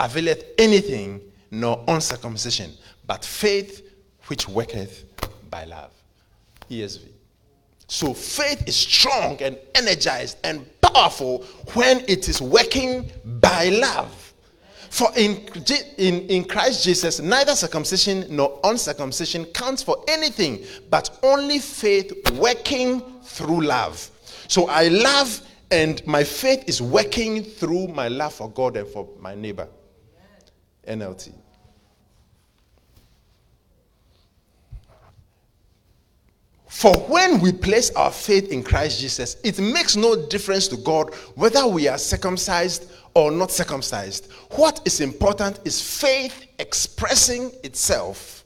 availeth 0.00 0.42
anything 0.58 1.20
nor 1.50 1.84
uncircumcision, 1.86 2.72
but 3.06 3.24
faith 3.24 3.88
which 4.26 4.48
worketh 4.48 5.04
by 5.50 5.64
love. 5.64 5.92
ESV. 6.70 7.08
So 7.88 8.12
faith 8.12 8.68
is 8.68 8.76
strong 8.76 9.40
and 9.42 9.58
energized 9.74 10.36
and 10.44 10.66
powerful 10.80 11.42
when 11.72 12.04
it 12.06 12.28
is 12.28 12.40
working 12.40 13.10
by 13.40 13.70
love. 13.70 14.34
For 14.90 15.08
in, 15.16 15.48
in, 15.96 16.20
in 16.28 16.44
Christ 16.44 16.84
Jesus, 16.84 17.20
neither 17.20 17.54
circumcision 17.54 18.26
nor 18.28 18.60
uncircumcision 18.64 19.46
counts 19.46 19.82
for 19.82 20.04
anything, 20.06 20.64
but 20.90 21.18
only 21.22 21.58
faith 21.58 22.12
working 22.34 23.02
through 23.22 23.62
love. 23.62 24.10
So 24.48 24.68
I 24.68 24.88
love, 24.88 25.40
and 25.70 26.06
my 26.06 26.24
faith 26.24 26.64
is 26.66 26.82
working 26.82 27.42
through 27.42 27.88
my 27.88 28.08
love 28.08 28.34
for 28.34 28.50
God 28.50 28.76
and 28.76 28.86
for 28.86 29.08
my 29.18 29.34
neighbor. 29.34 29.68
NLT. 30.86 31.32
For 36.68 36.94
when 37.08 37.40
we 37.40 37.52
place 37.52 37.90
our 37.90 38.12
faith 38.12 38.52
in 38.52 38.62
Christ 38.62 39.00
Jesus, 39.00 39.36
it 39.42 39.58
makes 39.58 39.96
no 39.96 40.26
difference 40.28 40.68
to 40.68 40.76
God 40.76 41.14
whether 41.34 41.66
we 41.66 41.88
are 41.88 41.98
circumcised 41.98 42.92
or 43.14 43.30
not 43.30 43.50
circumcised. 43.50 44.30
What 44.52 44.80
is 44.84 45.00
important 45.00 45.60
is 45.64 45.80
faith 45.80 46.46
expressing 46.58 47.52
itself 47.64 48.44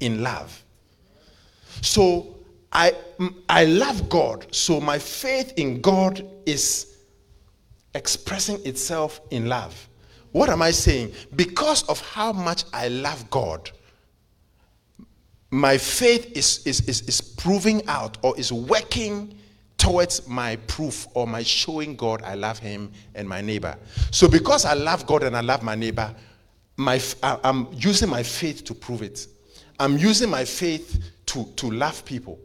in 0.00 0.22
love. 0.22 0.62
So 1.80 2.36
I, 2.72 2.92
I 3.48 3.64
love 3.64 4.08
God, 4.08 4.46
so 4.54 4.80
my 4.80 4.98
faith 4.98 5.52
in 5.56 5.80
God 5.80 6.26
is 6.46 6.98
expressing 7.94 8.64
itself 8.66 9.20
in 9.30 9.46
love. 9.46 9.88
What 10.32 10.48
am 10.48 10.62
I 10.62 10.70
saying? 10.70 11.12
Because 11.34 11.82
of 11.88 12.00
how 12.00 12.32
much 12.32 12.64
I 12.72 12.88
love 12.88 13.28
God, 13.30 13.70
my 15.50 15.76
faith 15.78 16.36
is, 16.36 16.64
is, 16.66 16.80
is, 16.88 17.02
is 17.02 17.20
proving 17.20 17.86
out 17.88 18.18
or 18.22 18.38
is 18.38 18.52
working 18.52 19.34
towards 19.76 20.28
my 20.28 20.56
proof 20.66 21.06
or 21.14 21.26
my 21.26 21.42
showing 21.42 21.96
God 21.96 22.22
I 22.22 22.34
love 22.34 22.58
him 22.58 22.92
and 23.14 23.28
my 23.28 23.40
neighbor. 23.40 23.76
So 24.10 24.28
because 24.28 24.64
I 24.64 24.74
love 24.74 25.06
God 25.06 25.22
and 25.22 25.36
I 25.36 25.40
love 25.40 25.62
my 25.62 25.74
neighbor, 25.74 26.14
my, 26.76 27.00
I'm 27.22 27.68
using 27.72 28.08
my 28.08 28.22
faith 28.22 28.64
to 28.64 28.74
prove 28.74 29.02
it. 29.02 29.26
I'm 29.78 29.96
using 29.96 30.30
my 30.30 30.44
faith 30.44 31.02
to, 31.26 31.44
to 31.56 31.70
love 31.70 32.04
people. 32.04 32.38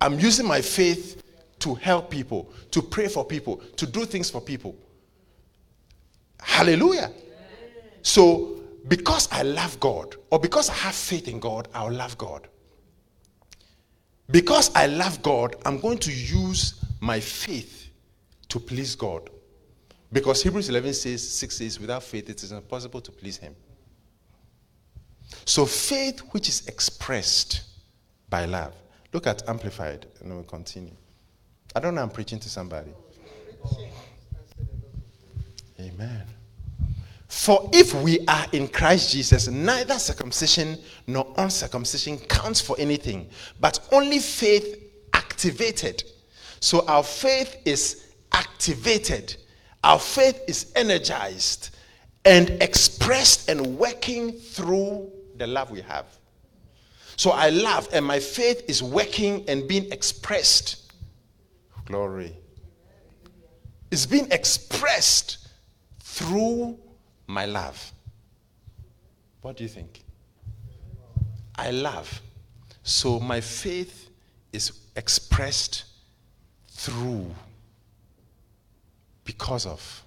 I'm 0.00 0.18
using 0.18 0.46
my 0.46 0.60
faith 0.60 1.22
to 1.58 1.74
help 1.74 2.10
people, 2.10 2.52
to 2.70 2.80
pray 2.80 3.08
for 3.08 3.24
people, 3.24 3.56
to 3.76 3.86
do 3.86 4.04
things 4.04 4.30
for 4.30 4.40
people. 4.40 4.76
Hallelujah. 6.40 7.10
So 8.02 8.55
because 8.88 9.28
I 9.32 9.42
love 9.42 9.78
God 9.80 10.16
or 10.30 10.38
because 10.38 10.70
I 10.70 10.74
have 10.74 10.94
faith 10.94 11.28
in 11.28 11.40
God, 11.40 11.68
I'll 11.74 11.92
love 11.92 12.16
God. 12.18 12.48
Because 14.30 14.74
I 14.74 14.86
love 14.86 15.22
God, 15.22 15.56
I'm 15.64 15.78
going 15.80 15.98
to 15.98 16.12
use 16.12 16.84
my 17.00 17.20
faith 17.20 17.90
to 18.48 18.58
please 18.58 18.94
God. 18.94 19.30
Because 20.12 20.42
Hebrews 20.42 20.68
11 20.68 20.94
says, 20.94 21.28
6 21.28 21.56
says, 21.56 21.80
without 21.80 22.02
faith 22.02 22.28
it 22.30 22.42
is 22.42 22.52
impossible 22.52 23.00
to 23.00 23.12
please 23.12 23.36
Him. 23.36 23.54
So 25.44 25.66
faith 25.66 26.20
which 26.30 26.48
is 26.48 26.66
expressed 26.68 27.62
by 28.28 28.44
love. 28.44 28.74
Look 29.12 29.26
at 29.26 29.48
Amplified, 29.48 30.06
and 30.20 30.30
then 30.30 30.36
we'll 30.36 30.44
continue. 30.44 30.94
I 31.74 31.80
don't 31.80 31.94
know, 31.94 32.02
I'm 32.02 32.10
preaching 32.10 32.38
to 32.40 32.48
somebody. 32.48 32.92
Amen. 35.80 36.24
For 37.36 37.68
if 37.74 37.92
we 37.92 38.26
are 38.26 38.46
in 38.52 38.66
Christ 38.66 39.12
Jesus, 39.12 39.46
neither 39.46 39.98
circumcision 39.98 40.78
nor 41.06 41.32
uncircumcision 41.36 42.18
counts 42.18 42.62
for 42.62 42.74
anything, 42.78 43.28
but 43.60 43.78
only 43.92 44.20
faith 44.20 44.82
activated. 45.12 46.02
So 46.60 46.84
our 46.86 47.02
faith 47.02 47.58
is 47.66 48.14
activated, 48.32 49.36
our 49.84 49.98
faith 49.98 50.40
is 50.48 50.72
energized 50.74 51.76
and 52.24 52.50
expressed 52.62 53.50
and 53.50 53.78
working 53.78 54.32
through 54.32 55.12
the 55.36 55.46
love 55.46 55.70
we 55.70 55.82
have. 55.82 56.06
So 57.16 57.32
I 57.32 57.50
love, 57.50 57.86
and 57.92 58.04
my 58.04 58.18
faith 58.18 58.64
is 58.66 58.82
working 58.82 59.44
and 59.46 59.68
being 59.68 59.92
expressed. 59.92 60.90
Glory. 61.84 62.34
It's 63.90 64.06
being 64.06 64.26
expressed 64.32 65.48
through 66.00 66.78
my 67.26 67.46
love. 67.46 67.92
What 69.42 69.56
do 69.56 69.62
you 69.64 69.68
think? 69.68 70.02
I 71.56 71.70
love. 71.70 72.20
So 72.82 73.18
my 73.20 73.40
faith 73.40 74.10
is 74.52 74.72
expressed 74.94 75.84
through, 76.68 77.34
because 79.24 79.66
of 79.66 80.04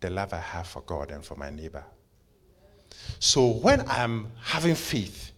the 0.00 0.10
love 0.10 0.32
I 0.32 0.38
have 0.38 0.66
for 0.66 0.80
God 0.82 1.10
and 1.10 1.24
for 1.24 1.36
my 1.36 1.50
neighbor. 1.50 1.84
So 3.18 3.48
when 3.48 3.88
I'm 3.88 4.32
having 4.42 4.74
faith 4.74 5.32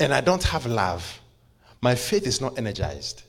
and 0.00 0.14
I 0.14 0.20
don't 0.20 0.42
have 0.44 0.66
love, 0.66 1.20
my 1.80 1.94
faith 1.94 2.26
is 2.26 2.40
not 2.40 2.58
energized. 2.58 3.22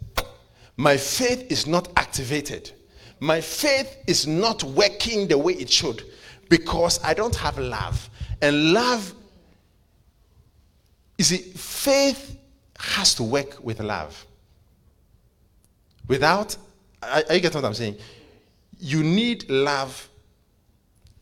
My 0.77 0.95
faith 0.95 1.51
is 1.51 1.67
not 1.67 1.89
activated 1.97 2.71
my 3.19 3.41
faith 3.41 3.97
is 4.07 4.25
not 4.27 4.63
working 4.63 5.27
the 5.27 5.37
way 5.37 5.53
it 5.53 5.69
should 5.69 6.03
because 6.49 6.99
I 7.03 7.13
don't 7.13 7.35
have 7.35 7.57
love. 7.57 8.09
And 8.41 8.73
love, 8.73 9.13
you 11.17 11.25
see, 11.25 11.37
faith 11.37 12.37
has 12.77 13.13
to 13.15 13.23
work 13.23 13.63
with 13.63 13.79
love. 13.81 14.25
Without, 16.07 16.55
are 17.03 17.21
you 17.29 17.39
getting 17.39 17.61
what 17.61 17.67
I'm 17.67 17.73
saying? 17.73 17.97
You 18.79 19.03
need 19.03 19.49
love 19.49 20.09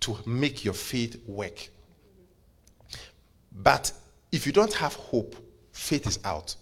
to 0.01 0.17
make 0.25 0.63
your 0.63 0.75
faith 0.75 1.19
work. 1.27 1.67
But 3.51 3.91
if 4.31 4.45
you 4.45 4.53
don't 4.53 4.73
have 4.73 4.93
hope, 4.93 5.35
faith 5.71 6.05
is 6.05 6.19
out. 6.23 6.55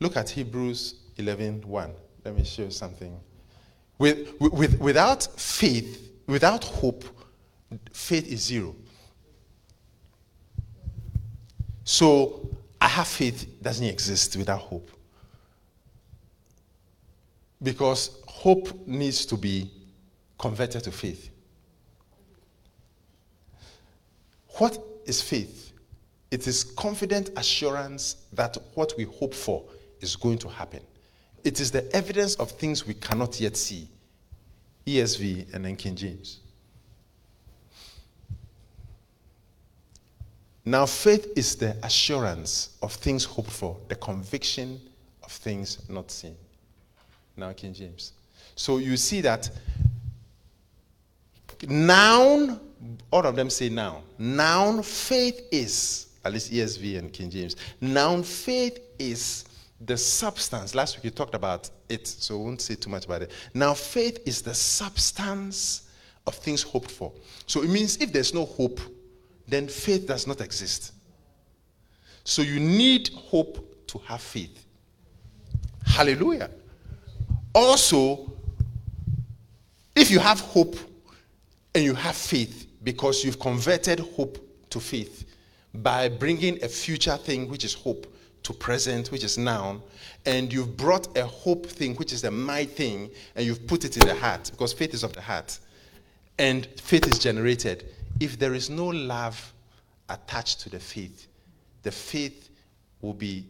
Look 0.00 0.16
at 0.16 0.28
Hebrews 0.28 0.96
11 1.16 1.62
1. 1.66 1.90
Let 2.24 2.36
me 2.36 2.44
show 2.44 2.64
you 2.64 2.70
something. 2.70 3.18
With, 3.98 4.28
with, 4.40 4.78
without 4.80 5.22
faith, 5.38 6.12
without 6.26 6.64
hope, 6.64 7.04
faith 7.92 8.26
is 8.30 8.42
zero. 8.42 8.74
So 11.84 12.48
I 12.80 12.88
have 12.88 13.06
faith 13.06 13.58
doesn't 13.62 13.86
exist 13.86 14.36
without 14.36 14.60
hope. 14.60 14.90
Because 17.62 18.20
hope 18.26 18.86
needs 18.86 19.24
to 19.26 19.36
be 19.36 19.70
converted 20.38 20.84
to 20.84 20.90
faith. 20.90 21.30
What 24.58 24.78
is 25.06 25.22
faith? 25.22 25.72
It 26.30 26.46
is 26.46 26.64
confident 26.64 27.30
assurance 27.36 28.26
that 28.32 28.56
what 28.74 28.92
we 28.96 29.04
hope 29.04 29.34
for 29.34 29.64
is 30.00 30.16
going 30.16 30.38
to 30.38 30.48
happen. 30.48 30.80
It 31.44 31.60
is 31.60 31.70
the 31.70 31.94
evidence 31.94 32.34
of 32.36 32.50
things 32.50 32.86
we 32.86 32.94
cannot 32.94 33.38
yet 33.38 33.56
see. 33.56 33.88
ESV 34.86 35.54
and 35.54 35.64
then 35.64 35.76
King 35.76 35.94
James. 35.94 36.40
Now, 40.64 40.86
faith 40.86 41.32
is 41.36 41.56
the 41.56 41.76
assurance 41.82 42.70
of 42.82 42.92
things 42.94 43.24
hoped 43.24 43.50
for, 43.50 43.76
the 43.88 43.94
conviction 43.96 44.80
of 45.22 45.30
things 45.30 45.78
not 45.90 46.10
seen. 46.10 46.36
Now, 47.36 47.52
King 47.52 47.74
James. 47.74 48.12
So 48.56 48.78
you 48.78 48.96
see 48.96 49.20
that 49.20 49.50
noun, 51.68 52.60
all 53.10 53.26
of 53.26 53.36
them 53.36 53.50
say 53.50 53.68
noun. 53.68 54.02
Noun, 54.18 54.82
faith 54.82 55.48
is, 55.50 56.06
at 56.24 56.32
least 56.32 56.50
ESV 56.50 56.98
and 56.98 57.12
King 57.12 57.28
James. 57.28 57.56
Noun, 57.80 58.22
faith 58.22 58.78
is 58.98 59.44
the 59.86 59.96
substance. 59.96 60.74
Last 60.74 60.96
week 60.96 61.04
you 61.04 61.10
talked 61.10 61.34
about 61.34 61.70
it, 61.88 62.06
so 62.06 62.38
we 62.38 62.44
won't 62.44 62.60
say 62.60 62.74
too 62.74 62.90
much 62.90 63.04
about 63.04 63.22
it. 63.22 63.30
Now, 63.52 63.74
faith 63.74 64.20
is 64.26 64.42
the 64.42 64.54
substance 64.54 65.88
of 66.26 66.34
things 66.34 66.62
hoped 66.62 66.90
for. 66.90 67.12
So 67.46 67.62
it 67.62 67.70
means 67.70 67.98
if 67.98 68.12
there's 68.12 68.32
no 68.32 68.46
hope, 68.46 68.80
then 69.46 69.68
faith 69.68 70.06
does 70.06 70.26
not 70.26 70.40
exist. 70.40 70.92
So 72.24 72.40
you 72.42 72.58
need 72.58 73.10
hope 73.14 73.86
to 73.88 73.98
have 73.98 74.22
faith. 74.22 74.64
Hallelujah. 75.84 76.50
Also, 77.54 78.32
if 79.94 80.10
you 80.10 80.18
have 80.18 80.40
hope 80.40 80.76
and 81.74 81.84
you 81.84 81.94
have 81.94 82.16
faith 82.16 82.66
because 82.82 83.24
you've 83.24 83.38
converted 83.38 84.00
hope 84.00 84.38
to 84.70 84.80
faith 84.80 85.26
by 85.74 86.08
bringing 86.08 86.62
a 86.64 86.68
future 86.68 87.16
thing, 87.16 87.48
which 87.48 87.64
is 87.64 87.74
hope, 87.74 88.06
to 88.44 88.52
present, 88.52 89.10
which 89.10 89.24
is 89.24 89.36
noun, 89.36 89.82
and 90.26 90.52
you've 90.52 90.76
brought 90.76 91.16
a 91.16 91.26
hope 91.26 91.66
thing, 91.66 91.96
which 91.96 92.12
is 92.12 92.24
a 92.24 92.30
my 92.30 92.64
thing, 92.64 93.10
and 93.34 93.44
you've 93.44 93.66
put 93.66 93.84
it 93.84 93.96
in 93.96 94.06
the 94.06 94.14
heart 94.14 94.50
because 94.52 94.72
faith 94.72 94.94
is 94.94 95.02
of 95.02 95.12
the 95.12 95.20
heart, 95.20 95.58
and 96.38 96.66
faith 96.80 97.06
is 97.06 97.18
generated. 97.18 97.86
If 98.20 98.38
there 98.38 98.54
is 98.54 98.70
no 98.70 98.86
love 98.86 99.52
attached 100.08 100.60
to 100.60 100.70
the 100.70 100.78
faith, 100.78 101.26
the 101.82 101.90
faith 101.90 102.50
will 103.00 103.14
be 103.14 103.46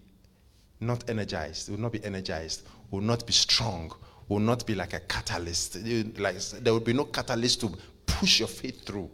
not 0.81 1.09
energized, 1.11 1.71
will 1.71 1.81
not 1.81 1.93
be 1.93 2.05
energized, 2.05 2.63
will 2.91 3.01
not 3.01 3.27
be 3.27 3.33
strong, 3.33 3.93
will 4.29 4.39
not 4.39 4.65
be 4.65 4.75
like 4.75 4.93
a 4.93 5.01
catalyst. 5.01 5.77
Like 6.19 6.39
there 6.61 6.73
will 6.73 6.81
be 6.81 6.93
no 6.93 7.05
catalyst 7.05 7.61
to 7.63 7.73
push 8.07 8.39
your 8.39 8.49
faith 8.49 8.85
through, 8.85 9.11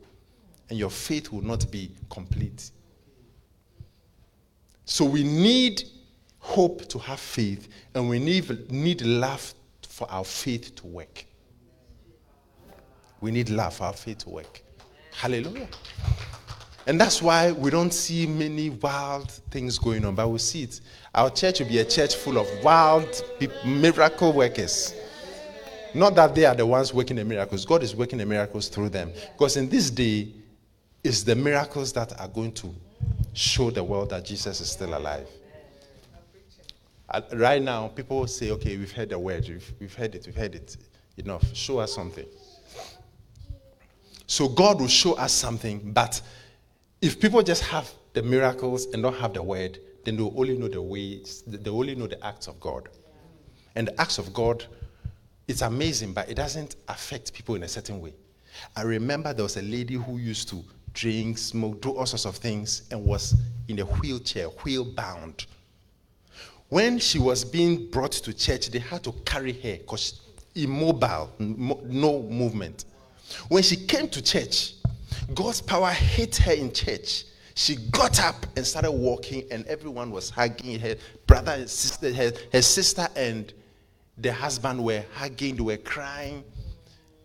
and 0.69 0.79
your 0.79 0.91
faith 0.91 1.33
will 1.33 1.43
not 1.43 1.71
be 1.71 1.91
complete. 2.11 2.71
So 4.91 5.05
we 5.05 5.23
need 5.23 5.85
hope 6.41 6.89
to 6.89 6.99
have 6.99 7.21
faith, 7.21 7.69
and 7.95 8.09
we 8.09 8.19
need, 8.19 8.73
need 8.73 9.03
love 9.03 9.55
for 9.87 10.11
our 10.11 10.25
faith 10.25 10.75
to 10.75 10.87
work. 10.89 11.25
We 13.21 13.31
need 13.31 13.51
love 13.51 13.75
for 13.75 13.85
our 13.85 13.93
faith 13.93 14.19
to 14.25 14.31
work. 14.31 14.65
Hallelujah. 15.13 15.69
And 16.89 17.01
that's 17.01 17.23
why 17.23 17.53
we 17.53 17.71
don't 17.71 17.95
see 17.95 18.27
many 18.27 18.71
wild 18.71 19.31
things 19.31 19.79
going 19.79 20.05
on, 20.05 20.17
but 20.17 20.29
we 20.29 20.39
see 20.39 20.65
it. 20.65 20.81
Our 21.15 21.31
church 21.31 21.61
will 21.61 21.69
be 21.69 21.79
a 21.79 21.85
church 21.85 22.17
full 22.17 22.37
of 22.37 22.49
wild 22.65 23.23
miracle 23.65 24.33
workers. 24.33 24.93
Not 25.95 26.17
that 26.17 26.35
they 26.35 26.47
are 26.47 26.55
the 26.57 26.67
ones 26.67 26.93
working 26.93 27.17
the 27.17 27.25
miracles, 27.25 27.65
God 27.65 27.85
is 27.85 27.95
working 27.95 28.19
the 28.19 28.27
miracles 28.27 28.67
through 28.67 28.89
them. 28.89 29.13
Because 29.35 29.57
in 29.57 29.69
this 29.69 29.89
day, 29.89 30.33
it's 31.05 31.23
the 31.23 31.37
miracles 31.37 31.93
that 31.93 32.19
are 32.21 32.29
going 32.29 32.51
to 32.55 32.75
show 33.33 33.71
the 33.71 33.83
world 33.83 34.11
that 34.11 34.25
Jesus 34.25 34.61
is 34.61 34.71
still 34.71 34.97
alive. 34.97 35.29
Uh, 37.09 37.23
right 37.35 37.61
now, 37.61 37.89
people 37.89 38.27
say, 38.27 38.51
okay, 38.51 38.77
we've 38.77 38.93
heard 38.93 39.09
the 39.09 39.19
word, 39.19 39.49
we've, 39.49 39.73
we've 39.81 39.95
heard 39.95 40.15
it, 40.15 40.27
we've 40.27 40.37
heard 40.37 40.55
it. 40.55 40.77
Enough. 41.17 41.55
Show 41.55 41.81
us 41.81 41.93
something. 41.93 42.25
So 44.27 44.49
God 44.49 44.81
will 44.81 44.89
show 44.89 45.15
us 45.15 45.33
something, 45.33 45.93
but 45.93 46.21
if 47.03 47.21
people 47.21 47.43
just 47.43 47.63
have 47.65 47.91
the 48.13 48.23
miracles 48.23 48.87
and 48.93 49.03
don't 49.03 49.17
have 49.17 49.35
the 49.35 49.43
word, 49.43 49.79
then 50.05 50.17
they'll 50.17 50.33
only 50.37 50.57
know 50.57 50.69
the 50.69 50.81
ways, 50.81 51.43
they 51.47 51.69
only 51.69 51.95
know 51.95 52.07
the 52.07 52.25
acts 52.25 52.47
of 52.47 52.59
God. 52.61 52.89
And 53.75 53.89
the 53.89 54.01
acts 54.01 54.19
of 54.19 54.33
God, 54.33 54.65
it's 55.47 55.63
amazing, 55.63 56.13
but 56.13 56.29
it 56.31 56.35
doesn't 56.35 56.77
affect 56.89 57.33
people 57.33 57.55
in 57.55 57.65
a 57.65 57.69
certain 57.69 58.01
way. 58.01 58.15
I 58.77 58.83
remember 58.83 59.33
there 59.33 59.43
was 59.43 59.57
a 59.57 59.63
lady 59.63 59.95
who 59.95 60.17
used 60.17 60.49
to 60.51 60.65
drink, 60.95 61.39
smoke, 61.39 61.81
do 61.81 61.91
all 61.91 62.07
sorts 62.07 62.25
of 62.25 62.37
things, 62.37 62.83
and 62.91 63.05
was 63.05 63.35
in 63.69 63.79
a 63.79 63.85
wheelchair, 63.85 64.47
wheel 64.47 64.85
bound. 64.85 65.47
When 66.69 66.99
she 66.99 67.19
was 67.19 67.45
being 67.45 67.91
brought 67.91 68.13
to 68.13 68.33
church, 68.33 68.71
they 68.71 68.79
had 68.79 69.03
to 69.05 69.13
carry 69.25 69.53
her 69.53 69.77
because 69.79 70.21
immobile, 70.55 71.33
no 71.39 72.23
movement. 72.23 72.85
When 73.49 73.63
she 73.63 73.77
came 73.77 74.09
to 74.09 74.23
church, 74.23 74.75
God's 75.35 75.61
power 75.61 75.91
hit 75.91 76.37
her 76.39 76.53
in 76.53 76.73
church. 76.73 77.25
She 77.55 77.77
got 77.91 78.23
up 78.23 78.47
and 78.57 78.67
started 78.67 78.93
walking, 78.93 79.45
and 79.51 79.67
everyone 79.67 80.11
was 80.11 80.31
hugging 80.31 80.79
her 80.81 80.97
brother 81.27 81.53
and 81.53 81.69
sister, 81.69 82.13
her, 82.13 82.33
her 82.53 82.63
sister 82.63 83.09
and 83.17 83.53
the 84.19 84.33
husband 84.33 84.83
were 84.83 85.05
hugging, 85.15 85.57
they 85.57 85.63
were 85.63 85.77
crying. 85.77 86.45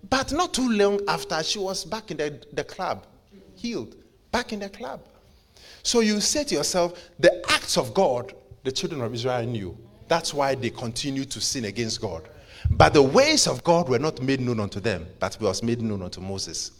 But 0.09 0.31
not 0.31 0.53
too 0.53 0.69
long 0.69 1.01
after, 1.07 1.41
she 1.43 1.59
was 1.59 1.85
back 1.85 2.11
in 2.11 2.17
the, 2.17 2.41
the 2.53 2.63
club 2.63 3.05
healed, 3.55 3.95
back 4.31 4.53
in 4.53 4.59
the 4.59 4.69
club. 4.69 5.01
So 5.83 5.99
you 5.99 6.19
say 6.21 6.43
to 6.45 6.55
yourself, 6.55 6.99
the 7.19 7.43
acts 7.51 7.77
of 7.77 7.93
God, 7.93 8.33
the 8.63 8.71
children 8.71 9.01
of 9.01 9.13
Israel 9.13 9.45
knew. 9.45 9.77
That's 10.07 10.33
why 10.33 10.55
they 10.55 10.69
continued 10.69 11.31
to 11.31 11.41
sin 11.41 11.65
against 11.65 12.01
God. 12.01 12.27
But 12.71 12.93
the 12.93 13.01
ways 13.01 13.47
of 13.47 13.63
God 13.63 13.89
were 13.89 13.99
not 13.99 14.21
made 14.21 14.41
known 14.41 14.59
unto 14.59 14.79
them, 14.79 15.07
but 15.19 15.37
was 15.39 15.61
made 15.61 15.81
known 15.81 16.01
unto 16.01 16.21
Moses. 16.21 16.71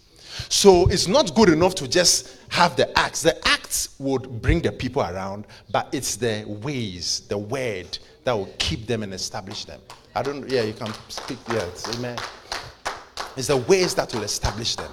So 0.50 0.88
it's 0.88 1.08
not 1.08 1.34
good 1.36 1.50
enough 1.50 1.76
to 1.76 1.88
just 1.88 2.38
have 2.50 2.76
the 2.76 2.98
acts. 2.98 3.22
The 3.22 3.48
acts 3.48 3.96
would 4.00 4.42
bring 4.42 4.62
the 4.62 4.72
people 4.72 5.02
around, 5.02 5.46
but 5.72 5.88
it's 5.94 6.16
the 6.16 6.44
ways, 6.64 7.22
the 7.30 7.38
word 7.38 7.98
that 8.24 8.34
will 8.34 8.50
keep 8.58 8.86
them 8.88 9.04
and 9.04 9.14
establish 9.14 9.66
them. 9.66 9.80
I 10.14 10.24
don't, 10.24 10.50
yeah, 10.50 10.64
you 10.64 10.74
can 10.74 10.92
speak, 11.10 11.38
yes, 11.50 11.96
amen. 11.96 12.18
It's 13.38 13.48
the 13.48 13.58
ways 13.58 13.94
that 13.96 14.14
will 14.14 14.24
establish 14.24 14.76
them. 14.76 14.92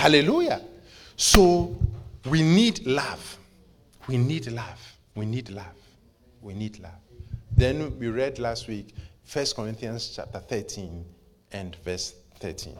Hallelujah. 0.00 0.62
So 1.14 1.78
we 2.24 2.40
need 2.40 2.86
love. 2.86 3.36
We 4.08 4.16
need 4.16 4.50
love. 4.50 4.96
We 5.14 5.26
need 5.26 5.50
love. 5.50 5.76
We 6.40 6.54
need 6.54 6.78
love. 6.78 7.02
Then 7.54 7.98
we 7.98 8.08
read 8.08 8.38
last 8.38 8.66
week 8.66 8.94
1 9.30 9.44
Corinthians 9.54 10.14
chapter 10.16 10.38
13 10.38 11.04
and 11.52 11.76
verse 11.84 12.14
13. 12.38 12.78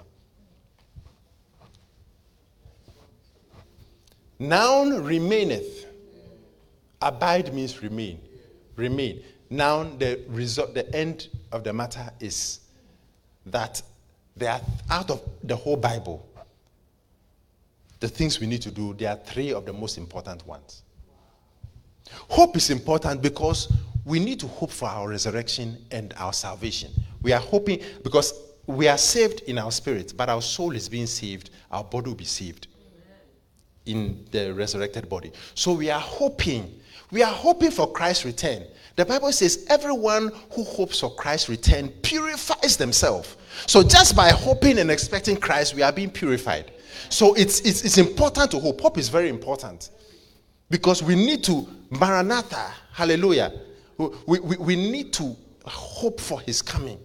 Noun 4.39 5.05
remaineth. 5.05 5.85
Abide 7.03 7.53
means 7.53 7.83
remain. 7.83 8.19
Remain. 8.77 9.23
Now 9.51 9.83
the 9.83 10.23
result, 10.27 10.73
the 10.73 10.91
end 10.97 11.29
of 11.53 11.65
the 11.65 11.75
matter 11.75 12.09
is 12.19 12.61
that 13.45 13.83
they 14.39 14.47
are 14.47 14.63
out 14.89 15.11
of 15.11 15.21
the 15.45 15.55
whole 15.55 15.77
Bible 15.77 16.27
the 18.01 18.09
things 18.09 18.41
we 18.41 18.47
need 18.47 18.63
to 18.63 18.71
do, 18.71 18.95
there 18.95 19.11
are 19.11 19.17
three 19.17 19.53
of 19.53 19.67
the 19.67 19.73
most 19.73 19.99
important 19.99 20.47
ones. 20.47 20.83
Hope 22.29 22.57
is 22.57 22.71
important 22.71 23.23
because 23.23 23.73
we 24.05 24.19
need 24.19 24.41
to 24.41 24.47
hope 24.47 24.71
for 24.71 24.89
our 24.89 25.09
resurrection 25.09 25.85
and 25.91 26.13
our 26.17 26.33
salvation. 26.33 26.91
We 27.23 27.33
are 27.33 27.41
hoping 27.41 27.81
because 28.03 28.33
we 28.67 28.89
are 28.89 28.99
saved 28.99 29.43
in 29.43 29.59
our 29.59 29.71
spirit, 29.71 30.15
but 30.17 30.29
our 30.29 30.43
soul 30.43 30.75
is 30.75 30.89
being 30.89 31.07
saved, 31.07 31.51
our 31.71 31.85
body 31.85 32.09
will 32.09 32.17
be 32.17 32.25
saved 32.25 32.69
in 33.87 34.25
the 34.31 34.53
resurrected 34.55 35.09
body. 35.09 35.33
So 35.55 35.73
we 35.73 35.91
are 35.91 36.01
hoping. 36.01 36.81
We 37.11 37.23
are 37.23 37.33
hoping 37.33 37.71
for 37.71 37.91
Christ's 37.91 38.25
return. 38.25 38.65
The 38.97 39.05
Bible 39.05 39.33
says 39.33 39.67
everyone 39.69 40.31
who 40.53 40.65
hopes 40.65 41.01
for 41.01 41.15
Christ's 41.15 41.49
return 41.49 41.89
purifies 42.03 42.77
themselves. 42.77 43.37
So 43.67 43.83
just 43.83 44.15
by 44.15 44.31
hoping 44.31 44.79
and 44.79 44.91
expecting 44.91 45.37
Christ, 45.37 45.75
we 45.75 45.83
are 45.83 45.93
being 45.93 46.11
purified. 46.11 46.73
So 47.09 47.35
it's, 47.35 47.61
it's, 47.61 47.85
it's 47.85 47.99
important 47.99 48.51
to 48.53 48.59
hope. 48.59 48.81
Hope 48.81 48.99
is 48.99 49.09
very 49.09 49.29
important 49.29 49.91
because 50.69 51.03
we 51.03 51.15
need 51.15 51.43
to, 51.45 51.67
Maranatha, 51.91 52.73
hallelujah, 52.93 53.53
we, 53.99 54.39
we, 54.41 54.57
we 54.57 54.77
need 54.77 55.13
to 55.15 55.37
hope 55.65 56.21
for 56.21 56.41
his 56.41 56.63
coming. 56.63 56.99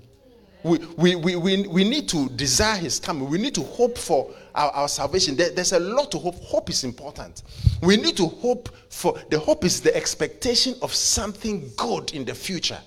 We, 0.63 0.79
we, 0.97 1.15
we, 1.15 1.35
we, 1.35 1.67
we 1.67 1.83
need 1.87 2.09
to 2.09 2.27
desire 2.29 2.77
his 2.77 2.99
coming. 2.99 3.29
We 3.29 3.37
need 3.37 3.53
to 3.53 3.61
hope 3.61 3.97
for 3.99 4.31
our, 4.55 4.71
our 4.71 4.87
salvation. 4.87 5.35
There, 5.35 5.51
there's 5.51 5.73
a 5.73 5.79
lot 5.79 6.11
to 6.11 6.17
hope. 6.17 6.35
Hope 6.35 6.71
is 6.71 6.83
important. 6.83 7.43
We 7.83 7.97
need 7.97 8.17
to 8.17 8.25
hope 8.25 8.69
for 8.89 9.15
the 9.29 9.37
hope 9.37 9.63
is 9.63 9.81
the 9.81 9.95
expectation 9.95 10.73
of 10.81 10.91
something 10.91 11.69
good 11.77 12.13
in 12.13 12.25
the 12.25 12.33
future. 12.33 12.79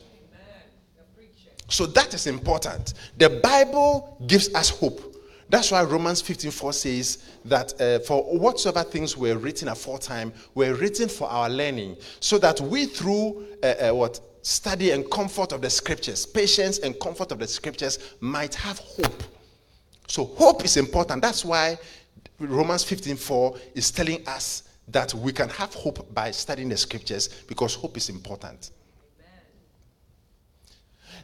So 1.68 1.86
that 1.86 2.14
is 2.14 2.26
important. 2.26 2.94
The 3.16 3.40
Bible 3.42 4.16
gives 4.26 4.52
us 4.54 4.70
hope. 4.70 5.14
That's 5.50 5.70
why 5.70 5.82
Romans 5.82 6.22
15:4 6.22 6.74
says 6.74 7.18
that 7.46 7.80
uh, 7.80 8.00
for 8.00 8.22
whatsoever 8.38 8.82
things 8.82 9.16
were 9.16 9.37
written 9.37 9.68
aforetime 9.68 10.32
were 10.54 10.74
written 10.74 11.08
for 11.08 11.28
our 11.28 11.48
learning, 11.48 11.96
so 12.20 12.38
that 12.38 12.61
we 12.61 12.87
through 12.87 13.46
uh, 13.62 13.66
uh, 13.66 13.94
what 13.94 14.20
study 14.42 14.90
and 14.90 15.11
comfort 15.11 15.52
of 15.52 15.62
the 15.62 15.70
scriptures, 15.70 16.26
patience 16.26 16.78
and 16.78 16.98
comfort 17.00 17.32
of 17.32 17.38
the 17.38 17.46
scriptures 17.46 17.98
might 18.20 18.54
have 18.54 18.78
hope. 18.78 19.22
So 20.06 20.24
hope 20.24 20.64
is 20.64 20.76
important. 20.76 21.22
That's 21.22 21.44
why 21.44 21.78
Romans 22.38 22.84
15:4 22.84 23.58
is 23.74 23.90
telling 23.90 24.26
us 24.28 24.64
that 24.88 25.14
we 25.14 25.32
can 25.32 25.48
have 25.50 25.72
hope 25.74 26.12
by 26.14 26.30
studying 26.30 26.68
the 26.68 26.76
scriptures 26.76 27.28
because 27.46 27.74
hope 27.74 27.96
is 27.96 28.11
important. 28.11 28.70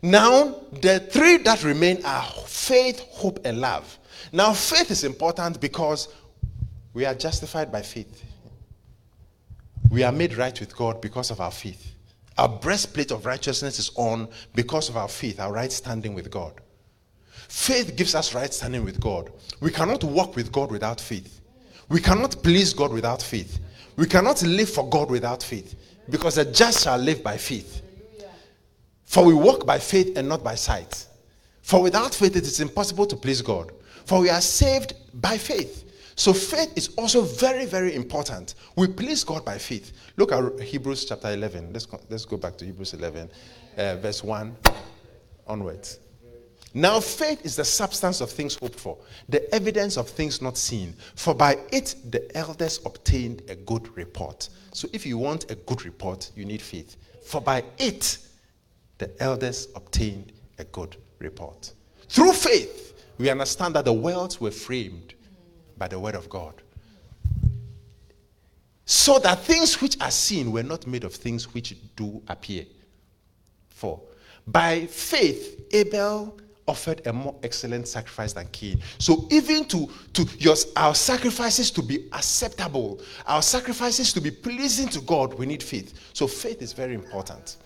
Now, 0.03 0.57
the 0.83 1.01
three 1.01 1.39
that 1.39 1.63
remain 1.65 2.05
are 2.05 2.25
faith, 2.47 3.01
hope, 3.11 3.41
and 3.45 3.61
love. 3.61 3.99
Now, 4.33 4.53
faith 4.53 4.91
is 4.91 5.05
important 5.05 5.61
because 5.61 6.09
we 6.93 7.05
are 7.05 7.15
justified 7.15 7.71
by 7.73 7.83
faith. 7.83 8.25
We 9.91 10.03
are 10.03 10.13
made 10.13 10.35
right 10.35 10.59
with 10.59 10.77
God 10.77 11.01
because 11.01 11.31
of 11.31 11.41
our 11.41 11.51
faith. 11.51 11.93
Our 12.37 12.49
breastplate 12.49 13.13
of 13.13 13.27
righteousness 13.27 13.79
is 13.79 13.91
on 13.97 14.29
because 14.55 14.89
of 14.89 14.97
our 14.97 15.09
faith, 15.09 15.39
our 15.39 15.53
right 15.53 15.71
standing 15.71 16.15
with 16.15 16.31
God. 16.31 16.55
Faith 17.49 17.95
gives 17.97 18.15
us 18.15 18.35
right 18.35 18.53
standing 18.53 18.85
with 18.85 19.01
God. 19.01 19.31
We 19.61 19.71
cannot 19.71 20.03
walk 20.03 20.35
with 20.35 20.51
God 20.51 20.71
without 20.71 21.01
faith. 21.01 21.41
We 21.89 22.01
cannot 22.01 22.43
please 22.43 22.73
God 22.73 22.93
without 22.93 23.23
faith. 23.23 23.61
We 23.97 24.07
cannot 24.07 24.43
live 24.43 24.71
for 24.71 24.89
God 24.89 25.11
without 25.11 25.43
faith 25.43 25.77
because 26.11 26.37
the 26.37 26.45
just 26.45 26.85
shall 26.85 26.99
live 26.99 27.23
by 27.23 27.37
faith. 27.37 27.83
For 29.05 29.25
we 29.25 29.35
walk 29.35 29.67
by 29.67 29.79
faith 29.79 30.17
and 30.17 30.29
not 30.29 30.43
by 30.43 30.57
sight. 30.57 31.07
For 31.63 31.81
without 31.81 32.15
faith, 32.15 32.37
it 32.37 32.43
is 32.43 32.61
impossible 32.61 33.07
to 33.07 33.17
please 33.17 33.41
God. 33.41 33.71
For 34.05 34.21
we 34.21 34.31
are 34.31 34.41
saved 34.41 34.95
by 35.15 35.39
faith. 35.39 35.85
So 36.17 36.33
faith 36.33 36.73
is 36.77 36.95
also 36.97 37.23
very, 37.23 37.67
very 37.67 37.95
important. 37.95 38.55
We 38.77 38.87
please 38.87 39.25
God 39.25 39.45
by 39.45 39.59
faith. 39.59 39.93
Look 40.17 40.31
at 40.33 40.61
Hebrews 40.61 41.07
chapter 41.07 41.33
11. 41.33 41.73
Let's 41.73 41.87
go, 41.87 42.01
let's 42.09 42.25
go 42.25 42.37
back 42.37 42.57
to 42.59 42.65
Hebrews 42.65 42.95
11, 42.95 43.31
uh, 43.77 43.97
verse 43.97 44.23
1 44.23 44.57
onwards. 45.47 45.99
Now, 46.77 46.99
faith 46.99 47.45
is 47.45 47.55
the 47.55 47.65
substance 47.65 48.21
of 48.21 48.31
things 48.31 48.57
hoped 48.57 48.81
for, 48.81 48.99
the 49.29 49.53
evidence 49.55 49.97
of 49.97 50.09
things 50.09 50.43
not 50.43 50.57
seen. 50.57 50.95
For 51.15 51.33
by 51.33 51.59
it 51.71 51.95
the 52.11 52.37
elders 52.37 52.81
obtained 52.85 53.43
a 53.49 53.55
good 53.55 53.97
report. 53.97 54.49
So, 54.73 54.89
if 54.93 55.07
you 55.07 55.17
want 55.17 55.51
a 55.53 55.55
good 55.55 55.85
report, 55.85 56.33
you 56.35 56.45
need 56.45 56.61
faith. 56.61 56.97
For 57.25 57.41
by 57.41 57.65
it 57.79 58.19
the 58.99 59.11
elders 59.23 59.69
obtained 59.77 60.33
a 60.59 60.65
good 60.65 60.97
report. 61.21 61.73
Through 62.09 62.33
faith, 62.33 62.94
we 63.19 63.31
understand 63.31 63.75
that 63.77 63.85
the 63.85 63.93
worlds 63.93 64.41
were 64.41 64.51
framed 64.51 65.15
by 65.77 65.89
the 65.89 65.99
word 65.99 66.15
of 66.15 66.29
God. 66.29 66.55
So 68.87 69.19
that 69.21 69.41
things 69.41 69.81
which 69.81 70.01
are 70.01 70.11
seen 70.11 70.53
were 70.53 70.63
not 70.63 70.87
made 70.87 71.05
of 71.05 71.15
things 71.15 71.55
which 71.55 71.75
do 71.97 72.23
appear. 72.29 72.67
For 73.69 74.01
by 74.47 74.87
faith, 74.87 75.69
Abel 75.73 76.39
offered 76.67 77.07
a 77.07 77.13
more 77.13 77.35
excellent 77.43 77.87
sacrifice 77.87 78.33
than 78.33 78.47
Cain. 78.49 78.81
So 78.99 79.27
even 79.31 79.67
to, 79.67 79.89
to 80.15 80.27
your, 80.39 80.57
our 80.77 80.95
sacrifices 80.95 81.71
to 81.73 81.83
be 81.83 82.09
acceptable, 82.13 83.01
our 83.27 83.43
sacrifices 83.43 84.13
to 84.15 84.21
be 84.21 84.31
pleasing 84.31 84.89
to 84.89 85.01
God, 85.03 85.35
we 85.35 85.47
need 85.47 85.63
faith. 85.63 86.11
So 86.15 86.27
faith 86.27 86.63
is 86.63 86.73
very 86.73 86.95
important. 86.95 87.57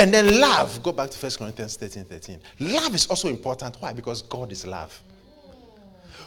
And 0.00 0.14
then 0.14 0.40
love, 0.40 0.82
go 0.82 0.92
back 0.92 1.10
to 1.10 1.18
1 1.18 1.32
Corinthians 1.36 1.76
13 1.76 2.04
13. 2.06 2.40
Love 2.60 2.94
is 2.94 3.06
also 3.08 3.28
important. 3.28 3.76
Why? 3.80 3.92
Because 3.92 4.22
God 4.22 4.50
is 4.50 4.66
love. 4.66 4.98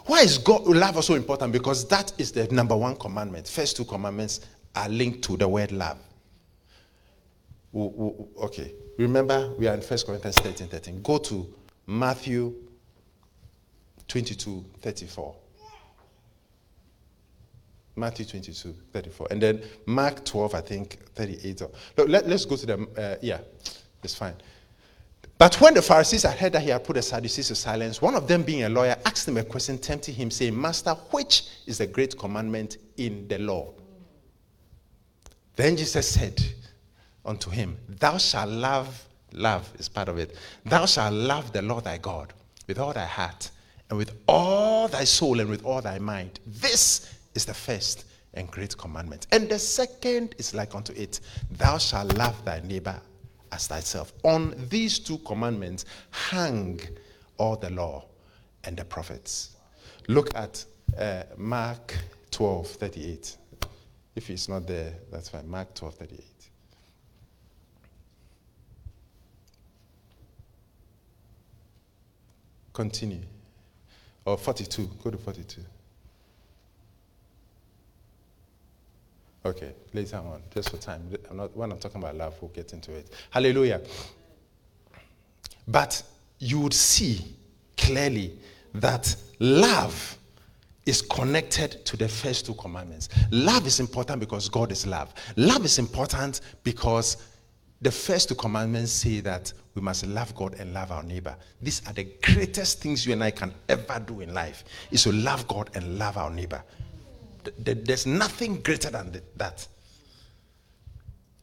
Why 0.05 0.21
is 0.21 0.37
God 0.37 0.67
love 0.67 0.95
also 0.95 1.15
important? 1.15 1.51
Because 1.51 1.87
that 1.87 2.13
is 2.19 2.31
the 2.31 2.45
number 2.53 2.77
one 2.77 2.95
commandment. 2.95 3.47
First 3.47 3.75
two 3.75 3.85
commandments 3.85 4.41
are 4.75 4.87
linked 4.89 5.23
to 5.23 5.37
the 5.37 5.47
word 5.47 5.71
love. 5.71 5.97
Okay. 7.73 8.75
Remember, 8.99 9.51
we 9.57 9.67
are 9.67 9.73
in 9.73 9.81
1 9.81 9.99
Corinthians 10.05 10.37
13 10.37 10.67
13. 10.67 11.01
Go 11.01 11.17
to 11.17 11.51
Matthew 11.87 12.53
22 14.07 14.63
34. 14.81 15.35
Matthew 17.95 18.25
22 18.25 18.73
34. 18.91 19.27
And 19.31 19.41
then 19.41 19.61
Mark 19.85 20.25
12, 20.25 20.55
I 20.55 20.61
think 20.61 20.99
38. 21.15 21.61
Look, 21.97 22.09
let, 22.09 22.25
us 22.25 22.45
go 22.45 22.55
to 22.55 22.65
the, 22.65 22.87
uh, 22.97 23.15
yeah, 23.21 23.39
it's 24.03 24.15
fine. 24.15 24.35
But 25.37 25.59
when 25.59 25.73
the 25.73 25.81
Pharisees 25.81 26.23
had 26.23 26.37
heard 26.37 26.53
that 26.53 26.61
he 26.61 26.69
had 26.69 26.83
put 26.83 26.95
the 26.95 27.01
Sadducees 27.01 27.49
to 27.49 27.55
silence, 27.55 28.01
one 28.01 28.15
of 28.15 28.27
them, 28.27 28.43
being 28.43 28.63
a 28.63 28.69
lawyer, 28.69 28.95
asked 29.05 29.27
him 29.27 29.37
a 29.37 29.43
question, 29.43 29.77
tempting 29.77 30.15
him, 30.15 30.31
saying, 30.31 30.59
Master, 30.59 30.93
which 31.11 31.47
is 31.65 31.79
the 31.79 31.87
great 31.87 32.17
commandment 32.17 32.77
in 32.97 33.27
the 33.27 33.39
law? 33.39 33.73
Then 35.55 35.75
Jesus 35.75 36.07
said 36.07 36.41
unto 37.25 37.49
him, 37.49 37.77
Thou 37.89 38.17
shalt 38.17 38.49
love, 38.49 39.05
love 39.33 39.71
is 39.77 39.89
part 39.89 40.09
of 40.09 40.17
it, 40.17 40.35
thou 40.65 40.85
shalt 40.85 41.13
love 41.13 41.51
the 41.51 41.61
Lord 41.61 41.83
thy 41.83 41.97
God 41.97 42.33
with 42.67 42.79
all 42.79 42.93
thy 42.93 43.05
heart, 43.05 43.51
and 43.89 43.97
with 43.97 44.15
all 44.27 44.87
thy 44.87 45.03
soul, 45.03 45.39
and 45.39 45.49
with 45.49 45.65
all 45.65 45.81
thy 45.81 45.99
mind. 45.99 46.39
This 46.47 47.12
is 47.35 47.45
the 47.45 47.53
first 47.53 48.05
and 48.33 48.49
great 48.49 48.77
commandment. 48.77 49.27
And 49.31 49.49
the 49.49 49.59
second 49.59 50.35
is 50.37 50.53
like 50.53 50.75
unto 50.75 50.93
it, 50.93 51.19
Thou 51.51 51.77
shalt 51.77 52.13
love 52.15 52.43
thy 52.45 52.59
neighbor 52.61 52.99
as 53.51 53.67
thyself. 53.67 54.13
On 54.23 54.55
these 54.69 54.99
two 54.99 55.19
commandments 55.19 55.85
hang 56.11 56.79
all 57.37 57.55
the 57.55 57.69
law 57.69 58.05
and 58.63 58.77
the 58.77 58.85
prophets. 58.85 59.55
Look 60.07 60.35
at 60.35 60.63
uh, 60.97 61.23
Mark 61.37 61.97
12 62.31 62.67
38. 62.67 63.37
If 64.15 64.29
it's 64.29 64.47
not 64.47 64.67
there, 64.67 64.93
that's 65.11 65.29
fine. 65.29 65.49
Mark 65.49 65.73
12 65.73 65.95
38. 65.95 66.23
Continue. 72.73 73.21
Or 74.25 74.37
42. 74.37 74.89
Go 75.03 75.11
to 75.11 75.17
42. 75.17 75.61
Okay, 79.45 79.73
later 79.93 80.17
on, 80.17 80.41
just 80.53 80.69
for 80.69 80.77
time. 80.77 81.01
I'm 81.29 81.37
not, 81.37 81.55
when 81.55 81.71
I'm 81.71 81.77
talking 81.77 82.01
about 82.01 82.15
love, 82.15 82.35
we'll 82.41 82.51
get 82.51 82.71
into 82.71 82.93
it. 82.93 83.09
Hallelujah. 83.29 83.81
But 85.67 86.01
you 86.39 86.61
would 86.61 86.73
see 86.73 87.35
clearly 87.77 88.39
that 88.75 89.15
love 89.39 90.17
is 90.85 91.01
connected 91.01 91.85
to 91.85 91.97
the 91.97 92.07
first 92.07 92.45
two 92.45 92.53
commandments. 92.55 93.09
Love 93.31 93.67
is 93.67 93.79
important 93.79 94.19
because 94.19 94.49
God 94.49 94.71
is 94.71 94.85
love. 94.85 95.13
Love 95.35 95.65
is 95.65 95.79
important 95.79 96.41
because 96.63 97.17
the 97.81 97.91
first 97.91 98.29
two 98.29 98.35
commandments 98.35 98.91
say 98.91 99.19
that 99.21 99.51
we 99.75 99.81
must 99.81 100.05
love 100.05 100.33
God 100.35 100.55
and 100.59 100.73
love 100.73 100.91
our 100.91 101.03
neighbor. 101.03 101.35
These 101.61 101.81
are 101.87 101.93
the 101.93 102.07
greatest 102.21 102.81
things 102.81 103.05
you 103.05 103.13
and 103.13 103.23
I 103.23 103.31
can 103.31 103.53
ever 103.67 104.01
do 104.05 104.21
in 104.21 104.33
life 104.33 104.63
is 104.91 105.03
to 105.03 105.11
love 105.11 105.47
God 105.47 105.69
and 105.73 105.97
love 105.97 106.17
our 106.17 106.29
neighbor. 106.29 106.63
There's 107.57 108.05
nothing 108.05 108.61
greater 108.61 108.89
than 108.89 109.21
that. 109.35 109.67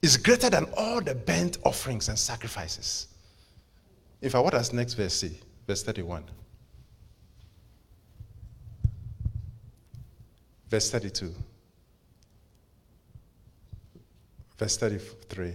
It's 0.03 0.17
greater 0.17 0.49
than 0.49 0.67
all 0.77 1.01
the 1.01 1.15
burnt 1.15 1.59
offerings 1.65 2.09
and 2.09 2.19
sacrifices. 2.19 3.09
In 4.23 4.31
fact, 4.31 4.45
what 4.45 4.53
does 4.53 4.73
next 4.73 4.95
verse 4.95 5.15
say? 5.15 5.33
Verse 5.67 5.83
31. 5.83 6.25
Verse 10.71 10.91
32. 10.91 11.35
Verse 14.57 14.77
33. 14.77 15.55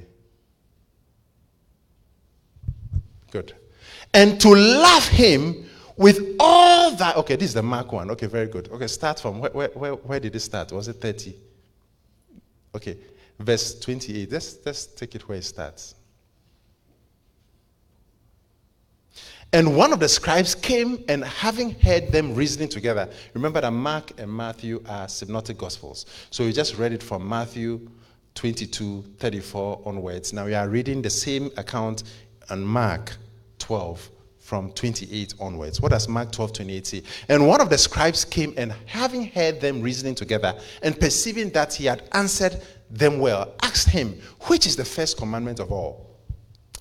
Good. 3.31 3.53
And 4.13 4.39
to 4.41 4.49
love 4.49 5.07
him 5.07 5.69
with 5.97 6.35
all 6.39 6.91
that. 6.95 7.15
Okay, 7.17 7.35
this 7.35 7.49
is 7.49 7.53
the 7.53 7.63
Mark 7.63 7.91
one. 7.91 8.11
Okay, 8.11 8.27
very 8.27 8.47
good. 8.47 8.69
Okay, 8.71 8.87
start 8.87 9.19
from 9.19 9.39
where, 9.39 9.69
where, 9.69 9.93
where, 9.93 10.19
did 10.19 10.35
it 10.35 10.39
start? 10.39 10.71
Was 10.71 10.87
it 10.87 10.93
30? 10.93 11.35
Okay, 12.75 12.97
verse 13.39 13.79
28. 13.79 14.31
Let's, 14.31 14.57
let's 14.65 14.85
take 14.85 15.15
it 15.15 15.27
where 15.27 15.37
it 15.37 15.43
starts. 15.43 15.95
And 19.53 19.77
one 19.77 19.93
of 19.93 20.01
the 20.01 20.09
scribes 20.09 20.53
came 20.53 21.05
and 21.07 21.23
having 21.23 21.79
heard 21.79 22.11
them 22.11 22.35
reasoning 22.35 22.67
together, 22.67 23.09
remember 23.33 23.61
that 23.61 23.71
Mark 23.71 24.11
and 24.19 24.29
Matthew 24.29 24.83
are 24.85 25.07
synoptic 25.07 25.57
gospels. 25.57 26.05
So 26.29 26.43
we 26.43 26.51
just 26.51 26.77
read 26.77 26.91
it 26.91 27.01
from 27.01 27.27
Matthew 27.27 27.87
22, 28.33 29.03
34 29.17 29.81
onwards. 29.85 30.33
Now 30.33 30.45
we 30.45 30.55
are 30.55 30.67
reading 30.67 31.01
the 31.01 31.09
same 31.09 31.51
account 31.55 32.03
on 32.49 32.65
Mark 32.65 33.15
12, 33.59 34.09
from 34.45 34.71
28 34.73 35.33
onwards. 35.39 35.81
What 35.81 35.89
does 35.89 36.07
Mark 36.07 36.31
12, 36.31 36.53
28 36.53 36.85
say? 36.85 37.03
And 37.29 37.47
one 37.47 37.61
of 37.61 37.71
the 37.71 37.79
scribes 37.79 38.23
came 38.23 38.53
and 38.57 38.75
having 38.85 39.25
heard 39.25 39.59
them 39.59 39.81
reasoning 39.81 40.13
together 40.13 40.53
and 40.83 40.99
perceiving 40.99 41.49
that 41.49 41.73
he 41.73 41.85
had 41.85 42.03
answered 42.11 42.61
them 42.91 43.17
well, 43.17 43.55
asked 43.63 43.89
him, 43.89 44.13
Which 44.41 44.67
is 44.67 44.75
the 44.75 44.85
first 44.85 45.17
commandment 45.17 45.59
of 45.59 45.71
all? 45.71 46.15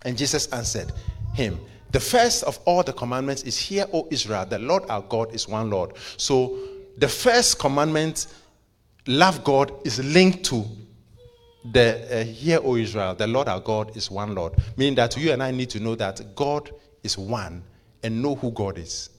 And 0.04 0.18
Jesus 0.18 0.46
answered 0.52 0.92
him, 1.32 1.58
The 1.90 2.00
first 2.00 2.42
of 2.44 2.58
all 2.66 2.82
the 2.82 2.92
commandments 2.92 3.44
is, 3.44 3.58
Hear, 3.58 3.86
O 3.94 4.08
Israel, 4.10 4.44
the 4.44 4.58
Lord 4.58 4.82
our 4.90 5.00
God 5.00 5.34
is 5.34 5.48
one 5.48 5.70
Lord. 5.70 5.92
So 6.18 6.58
the 6.98 7.08
first 7.08 7.58
commandment, 7.58 8.26
love 9.06 9.42
God, 9.42 9.72
is 9.86 10.04
linked 10.04 10.44
to 10.44 10.66
the 11.72 12.20
uh, 12.20 12.24
Hear, 12.24 12.60
O 12.62 12.76
Israel, 12.76 13.14
the 13.14 13.26
Lord 13.26 13.48
our 13.48 13.60
God 13.60 13.96
is 13.96 14.10
one 14.10 14.34
Lord. 14.34 14.52
Meaning 14.76 14.96
that 14.96 15.16
you 15.16 15.32
and 15.32 15.42
I 15.42 15.50
need 15.50 15.70
to 15.70 15.80
know 15.80 15.94
that 15.94 16.34
God 16.36 16.70
is 17.04 17.16
one 17.16 17.62
and 18.02 18.20
know 18.20 18.34
who 18.34 18.50
God 18.50 18.78
is. 18.78 19.10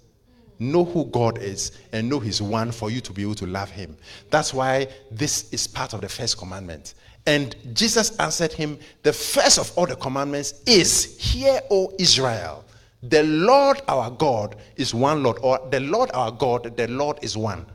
know 0.57 0.85
who 0.85 1.03
God 1.07 1.37
is 1.39 1.73
and 1.91 2.09
know 2.09 2.17
He's 2.17 2.41
one 2.41 2.71
for 2.71 2.89
you 2.89 3.01
to 3.01 3.11
be 3.11 3.23
able 3.23 3.35
to 3.35 3.45
love 3.45 3.69
Him. 3.69 3.97
That's 4.29 4.53
why 4.53 4.87
this 5.11 5.51
is 5.51 5.67
part 5.67 5.93
of 5.93 5.99
the 5.99 6.07
first 6.07 6.37
commandment. 6.37 6.93
And 7.25 7.55
Jesus 7.73 8.17
answered 8.19 8.53
him, 8.53 8.77
The 9.03 9.11
first 9.11 9.57
of 9.57 9.75
all 9.75 9.87
the 9.87 9.95
commandments 9.95 10.61
is, 10.65 11.17
Hear, 11.17 11.59
O 11.71 11.91
Israel, 11.97 12.63
the 13.01 13.23
Lord 13.23 13.81
our 13.87 14.11
God 14.11 14.55
is 14.75 14.93
one 14.93 15.23
Lord, 15.23 15.37
or 15.41 15.59
the 15.71 15.79
Lord 15.79 16.11
our 16.13 16.31
God, 16.31 16.77
the 16.77 16.87
Lord 16.87 17.17
is 17.21 17.35
one. 17.35 17.65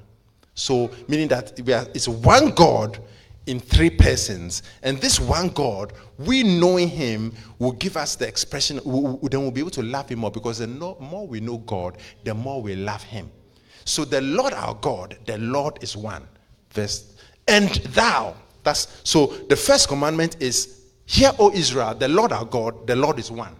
So, 0.54 0.90
meaning 1.08 1.28
that 1.28 1.58
we 1.64 1.72
are, 1.72 1.86
it's 1.94 2.08
one 2.08 2.50
God 2.50 3.00
in 3.46 3.58
three 3.58 3.90
persons, 3.90 4.62
and 4.82 5.00
this 5.00 5.18
one 5.18 5.48
God, 5.48 5.92
we 6.18 6.42
knowing 6.42 6.88
Him, 6.88 7.34
will 7.58 7.72
give 7.72 7.96
us 7.96 8.14
the 8.14 8.28
expression. 8.28 8.80
we- 8.84 9.00
we- 9.00 9.28
then 9.28 9.42
we'll 9.42 9.50
be 9.50 9.60
able 9.60 9.70
to 9.70 9.82
love 9.82 10.08
Him 10.08 10.20
more 10.20 10.30
because 10.30 10.58
the 10.58 10.66
no- 10.66 10.96
more 11.00 11.26
we 11.26 11.40
know 11.40 11.58
God, 11.58 11.96
the 12.22 12.34
more 12.34 12.60
we 12.62 12.76
love 12.76 13.02
Him. 13.02 13.30
So, 13.84 14.04
the 14.04 14.20
Lord 14.20 14.52
our 14.52 14.74
God, 14.74 15.16
the 15.26 15.38
Lord 15.38 15.82
is 15.82 15.96
one. 15.96 16.28
Verse, 16.70 17.04
and 17.48 17.70
thou. 17.94 18.34
That's 18.62 18.88
so. 19.04 19.26
The 19.48 19.56
first 19.56 19.88
commandment 19.88 20.36
is, 20.38 20.68
"Hear, 21.06 21.32
O 21.38 21.50
Israel, 21.50 21.94
the 21.94 22.08
Lord 22.08 22.32
our 22.32 22.44
God, 22.44 22.86
the 22.86 22.94
Lord 22.94 23.18
is 23.18 23.30
one." 23.30 23.56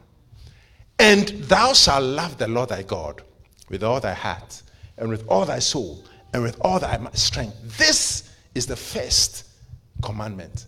And 0.99 1.27
thou 1.49 1.73
shalt 1.73 2.05
love 2.05 2.37
the 2.37 2.47
Lord 2.47 2.69
thy 2.69 2.83
God 2.83 3.23
with 3.71 3.83
all 3.83 3.99
thy 3.99 4.13
heart, 4.13 4.63
and 4.99 5.09
with 5.09 5.27
all 5.27 5.47
thy 5.47 5.59
soul, 5.59 6.05
and 6.35 6.43
with 6.43 6.61
all 6.61 6.79
thy 6.79 6.99
strength. 7.15 7.57
This 7.79 8.25
is 8.55 8.67
the 8.67 8.77
first 8.77 9.45
commandment. 10.03 10.67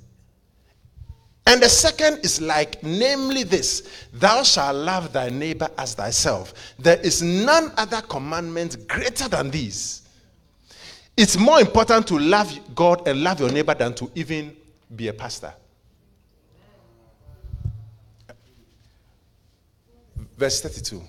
And 1.47 1.61
the 1.61 1.68
second 1.68 2.20
is 2.22 2.41
like, 2.41 2.83
namely, 2.83 3.43
this 3.43 4.07
Thou 4.12 4.43
shalt 4.43 4.76
love 4.76 5.12
thy 5.12 5.28
neighbor 5.28 5.68
as 5.76 5.95
thyself. 5.95 6.74
There 6.78 7.01
is 7.01 7.22
none 7.22 7.72
other 7.76 8.01
commandment 8.03 8.87
greater 8.89 9.28
than 9.28 9.51
these. 9.51 10.03
It's 11.16 11.37
more 11.37 11.61
important 11.61 12.07
to 12.09 12.18
love 12.18 12.59
God 12.74 13.07
and 13.07 13.22
love 13.22 13.41
your 13.41 13.51
neighbor 13.51 13.74
than 13.74 13.95
to 13.95 14.11
even 14.14 14.57
be 14.95 15.09
a 15.09 15.12
pastor. 15.12 15.53
Verse 20.39 20.62
32. 20.62 21.03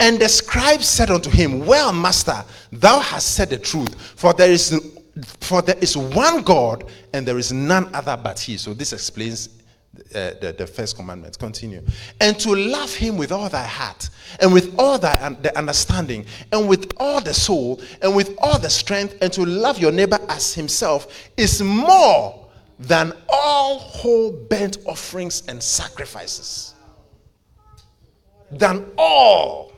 And 0.00 0.18
the 0.18 0.28
scribe 0.28 0.82
said 0.82 1.10
unto 1.10 1.30
him, 1.30 1.66
Well, 1.66 1.92
master, 1.92 2.44
thou 2.72 2.98
hast 3.00 3.34
said 3.34 3.50
the 3.50 3.58
truth, 3.58 3.94
for 4.16 4.32
there 4.32 4.50
is 4.50 4.98
for 5.40 5.62
there 5.62 5.78
is 5.78 5.96
one 5.96 6.42
God, 6.42 6.90
and 7.12 7.26
there 7.26 7.38
is 7.38 7.52
none 7.52 7.94
other 7.94 8.18
but 8.22 8.38
He. 8.38 8.56
So 8.56 8.74
this 8.74 8.92
explains 8.92 9.48
uh, 10.14 10.32
the, 10.40 10.54
the 10.56 10.66
first 10.66 10.96
commandment. 10.96 11.38
Continue. 11.38 11.82
And 12.20 12.38
to 12.40 12.54
love 12.54 12.94
Him 12.94 13.16
with 13.16 13.30
all 13.30 13.48
thy 13.48 13.64
heart, 13.66 14.08
and 14.40 14.52
with 14.52 14.74
all 14.78 14.98
thy 14.98 15.18
un- 15.20 15.36
the 15.42 15.56
understanding, 15.56 16.24
and 16.50 16.68
with 16.68 16.92
all 16.96 17.20
the 17.20 17.34
soul, 17.34 17.80
and 18.00 18.16
with 18.16 18.34
all 18.40 18.58
the 18.58 18.70
strength, 18.70 19.16
and 19.20 19.32
to 19.34 19.44
love 19.44 19.78
your 19.78 19.92
neighbor 19.92 20.18
as 20.28 20.54
himself 20.54 21.30
is 21.36 21.62
more 21.62 22.48
than 22.78 23.12
all 23.28 23.78
whole 23.78 24.32
burnt 24.32 24.78
offerings 24.86 25.42
and 25.46 25.62
sacrifices. 25.62 26.74
Than 28.50 28.90
all. 28.98 29.72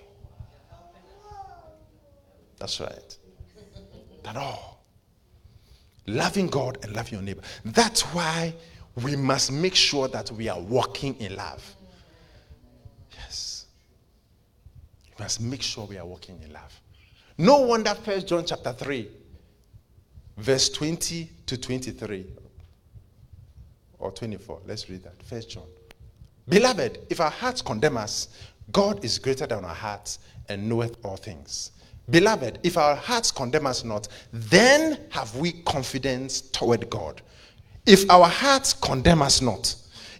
That's 2.59 2.80
right. 2.80 3.18
Than 4.22 4.37
all. 4.37 4.74
Loving 6.07 6.48
God 6.48 6.78
and 6.82 6.94
loving 6.94 7.14
your 7.14 7.22
neighbor. 7.22 7.42
That's 7.64 8.02
why 8.14 8.55
we 9.02 9.16
must 9.16 9.50
make 9.50 9.74
sure 9.74 10.09
that 10.09 10.30
we 10.32 10.48
are 10.48 10.61
walking 10.61 11.16
in 11.20 11.34
love. 11.36 11.76
Yes. 13.12 13.66
We 15.18 15.22
must 15.22 15.40
make 15.40 15.62
sure 15.62 15.86
we 15.86 15.98
are 15.98 16.07
walking 16.07 16.40
in 16.42 16.52
love. 16.52 16.80
No 17.38 17.59
wonder 17.59 17.94
First 17.94 18.28
John 18.28 18.44
chapter 18.44 18.72
3, 18.72 19.09
verse 20.36 20.68
20 20.68 21.30
to 21.46 21.57
23 21.57 22.26
or 23.98 24.12
24. 24.12 24.61
Let's 24.66 24.88
read 24.88 25.02
that. 25.02 25.20
First 25.22 25.50
John. 25.50 25.66
Beloved, 26.48 27.07
if 27.11 27.20
our 27.20 27.30
hearts 27.30 27.62
condemn 27.62 27.96
us, 27.96 28.28
God 28.70 29.05
is 29.05 29.18
greater 29.18 29.46
than 29.46 29.64
our 29.64 29.74
hearts 29.74 30.18
and 30.48 30.68
knoweth 30.68 30.96
all 31.05 31.16
things. 31.16 31.72
Beloved, 32.11 32.59
if 32.62 32.76
our 32.76 32.94
hearts 32.94 33.30
condemn 33.30 33.66
us 33.66 33.82
not, 33.84 34.09
then 34.32 34.98
have 35.11 35.34
we 35.36 35.52
confidence 35.62 36.42
toward 36.42 36.88
God. 36.90 37.22
If 37.86 38.09
our 38.11 38.26
hearts 38.28 38.74
condemn 38.74 39.22
us 39.22 39.40
not, 39.40 39.74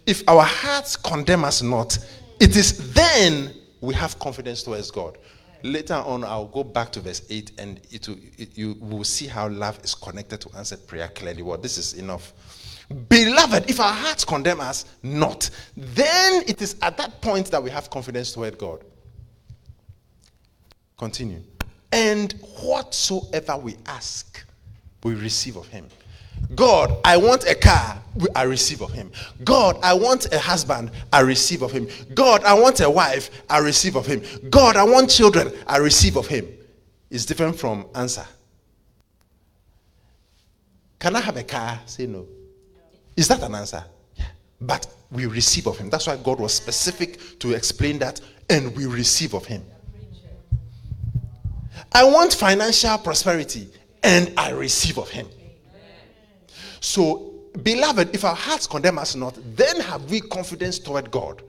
if 0.05 0.27
our 0.27 0.43
hearts 0.43 0.95
condemn 0.95 1.43
us 1.43 1.61
not, 1.61 1.97
it 2.39 2.55
is 2.55 2.93
then 2.93 3.53
we 3.81 3.93
have 3.93 4.17
confidence 4.19 4.63
towards 4.63 4.91
God. 4.91 5.17
Later 5.63 5.95
on, 5.95 6.23
I'll 6.23 6.45
go 6.45 6.63
back 6.63 6.91
to 6.91 6.99
verse 6.99 7.23
8 7.29 7.53
and 7.57 7.79
it 7.91 8.07
will, 8.07 8.17
it, 8.37 8.55
you 8.57 8.77
will 8.79 9.03
see 9.03 9.25
how 9.25 9.47
love 9.49 9.79
is 9.83 9.95
connected 9.95 10.41
to 10.41 10.49
answered 10.55 10.85
prayer 10.85 11.07
clearly. 11.07 11.41
Well, 11.41 11.57
this 11.57 11.77
is 11.77 11.93
enough. 11.93 12.33
Beloved, 13.09 13.67
if 13.69 13.79
our 13.79 13.91
hearts 13.91 14.23
condemn 14.25 14.59
us 14.59 14.85
not, 15.01 15.49
then 15.75 16.43
it 16.47 16.61
is 16.61 16.75
at 16.83 16.97
that 16.97 17.19
point 17.21 17.49
that 17.49 17.63
we 17.63 17.71
have 17.71 17.89
confidence 17.89 18.31
toward 18.31 18.57
God. 18.59 18.83
Continue. 20.97 21.41
And 21.95 22.33
whatsoever 22.59 23.55
we 23.55 23.77
ask, 23.85 24.45
we 25.05 25.15
receive 25.15 25.55
of 25.55 25.69
Him. 25.69 25.87
God, 26.53 26.93
I 27.05 27.15
want 27.15 27.45
a 27.45 27.55
car, 27.55 28.01
I 28.35 28.43
receive 28.43 28.81
of 28.81 28.91
Him. 28.91 29.09
God, 29.45 29.79
I 29.81 29.93
want 29.93 30.31
a 30.33 30.37
husband, 30.37 30.91
I 31.13 31.21
receive 31.21 31.61
of 31.61 31.71
Him. 31.71 31.87
God, 32.13 32.43
I 32.43 32.53
want 32.53 32.81
a 32.81 32.89
wife, 32.89 33.29
I 33.49 33.59
receive 33.59 33.95
of 33.95 34.05
Him. 34.05 34.21
God, 34.49 34.75
I 34.75 34.83
want 34.83 35.09
children, 35.09 35.53
I 35.65 35.77
receive 35.77 36.17
of 36.17 36.27
Him. 36.27 36.45
It's 37.09 37.25
different 37.25 37.57
from 37.57 37.85
answer. 37.95 38.25
Can 40.99 41.15
I 41.15 41.21
have 41.21 41.37
a 41.37 41.43
car? 41.43 41.79
Say 41.85 42.07
no. 42.07 42.27
Is 43.15 43.29
that 43.29 43.41
an 43.41 43.55
answer? 43.55 43.85
But 44.59 44.85
we 45.11 45.27
receive 45.27 45.67
of 45.67 45.77
him. 45.77 45.89
That's 45.89 46.07
why 46.07 46.17
God 46.17 46.41
was 46.41 46.53
specific 46.53 47.39
to 47.39 47.53
explain 47.53 47.99
that, 47.99 48.19
and 48.49 48.75
we 48.75 48.85
receive 48.85 49.33
of 49.33 49.45
him. 49.45 49.63
I 51.95 52.03
want 52.03 52.33
financial 52.33 52.97
prosperity, 52.97 53.69
and 54.03 54.33
I 54.35 54.51
receive 54.51 54.97
of 54.97 55.09
him. 55.09 55.29
So, 56.81 57.35
beloved, 57.63 58.13
if 58.13 58.25
our 58.25 58.35
hearts 58.35 58.67
condemn 58.67 58.99
us 58.99 59.15
not, 59.15 59.37
then 59.55 59.79
have 59.79 60.03
we 60.11 60.19
confidence 60.19 60.77
toward 60.77 61.09
God. 61.09 61.41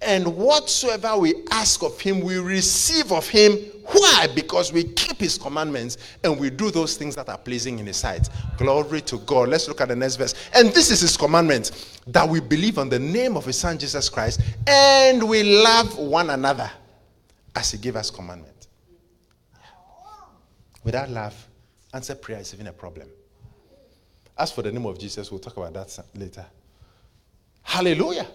And 0.00 0.36
whatsoever 0.36 1.16
we 1.16 1.44
ask 1.52 1.84
of 1.84 2.00
him, 2.00 2.20
we 2.20 2.38
receive 2.38 3.12
of 3.12 3.28
him. 3.28 3.52
Why? 3.92 4.26
Because 4.34 4.72
we 4.72 4.82
keep 4.82 5.18
his 5.18 5.38
commandments 5.38 5.98
and 6.24 6.36
we 6.36 6.50
do 6.50 6.72
those 6.72 6.96
things 6.96 7.14
that 7.14 7.28
are 7.28 7.38
pleasing 7.38 7.78
in 7.78 7.86
his 7.86 7.98
sight. 7.98 8.28
Glory 8.58 9.02
to 9.02 9.18
God. 9.18 9.50
Let's 9.50 9.68
look 9.68 9.80
at 9.80 9.86
the 9.86 9.94
next 9.94 10.16
verse. 10.16 10.34
And 10.52 10.70
this 10.70 10.90
is 10.90 11.00
his 11.00 11.16
commandment 11.16 12.00
that 12.08 12.28
we 12.28 12.40
believe 12.40 12.76
on 12.76 12.88
the 12.88 12.98
name 12.98 13.36
of 13.36 13.44
his 13.44 13.56
son 13.56 13.78
Jesus 13.78 14.08
Christ 14.08 14.40
and 14.66 15.28
we 15.28 15.62
love 15.62 15.96
one 15.96 16.30
another 16.30 16.68
as 17.54 17.70
he 17.70 17.78
gave 17.78 17.94
us 17.94 18.10
commandment. 18.10 18.51
Without 20.84 21.10
love, 21.10 21.48
answer 21.94 22.14
prayer 22.14 22.40
is 22.40 22.54
even 22.54 22.66
a 22.66 22.72
problem. 22.72 23.08
As 24.36 24.50
for 24.50 24.62
the 24.62 24.72
name 24.72 24.86
of 24.86 24.98
Jesus, 24.98 25.30
we'll 25.30 25.40
talk 25.40 25.56
about 25.56 25.74
that 25.74 26.04
later. 26.14 26.44
Hallelujah. 27.62 28.26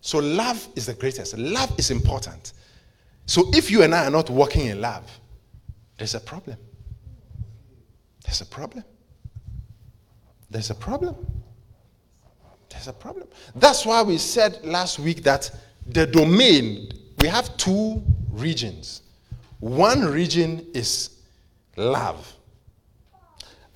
So, 0.00 0.18
love 0.18 0.68
is 0.76 0.86
the 0.86 0.94
greatest. 0.94 1.36
Love 1.36 1.78
is 1.78 1.90
important. 1.90 2.52
So, 3.26 3.50
if 3.52 3.70
you 3.70 3.82
and 3.82 3.94
I 3.94 4.06
are 4.06 4.10
not 4.10 4.30
walking 4.30 4.66
in 4.66 4.80
love, 4.80 5.10
there's 5.98 6.14
a 6.14 6.20
problem. 6.20 6.56
There's 8.24 8.40
a 8.40 8.46
problem. 8.46 8.84
There's 10.50 10.70
a 10.70 10.74
problem. 10.74 11.16
There's 12.70 12.88
a 12.88 12.92
problem. 12.92 13.28
That's 13.54 13.84
why 13.84 14.02
we 14.02 14.18
said 14.18 14.60
last 14.64 14.98
week 14.98 15.22
that 15.24 15.50
the 15.86 16.06
domain, 16.06 16.90
we 17.18 17.28
have 17.28 17.56
two 17.56 18.02
regions. 18.30 19.02
One 19.58 20.04
region 20.04 20.66
is 20.72 21.19
love, 21.80 22.32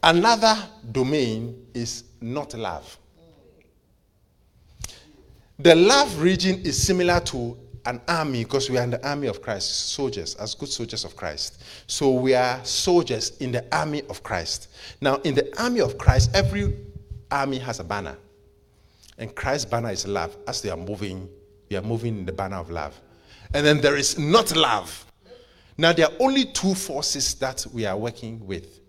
another 0.03 0.57
domain 0.93 1.67
is 1.75 2.05
not 2.21 2.55
love. 2.55 2.99
The 5.59 5.75
love 5.75 6.21
region 6.21 6.61
is 6.63 6.81
similar 6.83 7.21
to 7.21 7.57
an 7.87 8.01
army 8.09 8.45
because 8.45 8.71
we 8.71 8.79
are 8.79 8.83
in 8.83 8.91
the 8.91 9.09
army 9.09 9.27
of 9.27 9.43
Christ, 9.43 9.91
soldiers, 9.91 10.35
as 10.37 10.55
good 10.55 10.69
soldiers 10.69 11.05
of 11.05 11.17
Christ. 11.17 11.63
So 11.87 12.11
we 12.11 12.35
are 12.35 12.65
soldiers 12.65 13.37
in 13.39 13.53
the 13.53 13.65
army 13.75 14.03
of 14.09 14.23
Christ. 14.23 14.69
Now, 15.01 15.17
in 15.17 15.35
the 15.35 15.53
army 15.63 15.81
of 15.81 15.99
Christ, 15.99 16.31
every 16.35 16.77
army 17.31 17.59
has 17.59 17.81
a 17.81 17.85
banner. 17.85 18.17
And 19.19 19.35
Christ's 19.35 19.67
banner 19.67 19.91
is 19.91 20.07
love. 20.07 20.37
As 20.49 20.61
they 20.63 20.71
are 20.71 20.77
moving, 20.77 21.29
we 21.71 21.77
are 21.77 21.83
moving 21.83 22.19
in 22.19 22.27
the 22.27 22.33
banner 22.33 22.57
of 22.57 22.71
love. 22.71 22.99
And 23.53 23.65
then 23.65 23.81
there 23.81 23.97
is 23.97 24.19
not 24.19 24.57
love. 24.57 25.07
Now, 25.77 25.93
there 25.93 26.07
are 26.07 26.13
only 26.21 26.45
two 26.45 26.75
forces 26.75 27.35
that 27.35 27.67
we 27.73 27.87
are 27.87 27.97
working 27.97 28.47
with. 28.47 28.81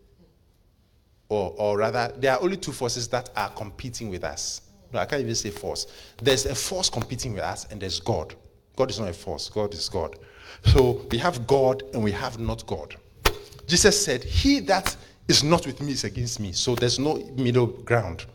Or, 1.30 1.54
or 1.58 1.78
rather, 1.78 2.14
there 2.18 2.34
are 2.34 2.42
only 2.42 2.58
two 2.58 2.72
forces 2.72 3.08
that 3.10 3.30
are 3.36 3.50
competing 3.50 4.10
with 4.10 4.24
us. 4.24 4.62
No, 4.94 5.00
I 5.00 5.06
can't 5.06 5.22
even 5.22 5.36
say 5.36 5.50
force. 5.50 5.88
There's 6.22 6.46
a 6.46 6.54
force 6.54 6.90
competing 6.90 7.34
with 7.34 7.42
us, 7.42 7.66
and 7.72 7.82
there's 7.82 8.00
God. 8.00 8.36
God 8.76 8.90
is 8.90 9.00
not 9.00 9.10
a 9.10 9.14
force, 9.14 9.50
God 9.50 9.74
is 9.74 9.90
God. 9.90 10.18
So 10.66 11.06
we 11.12 11.18
have 11.18 11.48
God 11.48 11.84
and 11.94 12.04
we 12.04 12.12
have 12.12 12.40
not 12.40 12.66
God. 12.68 12.96
Jesus 13.68 14.04
said, 14.04 14.24
He 14.24 14.60
that 14.62 14.96
is 15.28 15.44
not 15.44 15.66
with 15.66 15.82
me 15.82 15.94
is 15.94 16.04
against 16.04 16.40
me. 16.40 16.52
So 16.52 16.76
there's 16.76 17.00
no 17.00 17.16
middle 17.36 17.68
ground. 17.68 18.26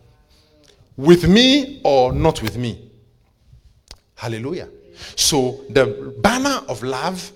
With 0.97 1.29
me 1.29 1.81
or 1.85 2.13
not 2.13 2.43
with 2.43 2.57
me. 2.57 2.91
Hallelujah. 4.17 4.69
So 5.17 5.65
the 5.71 6.15
banner 6.19 6.63
of 6.69 6.83
love, 6.83 7.33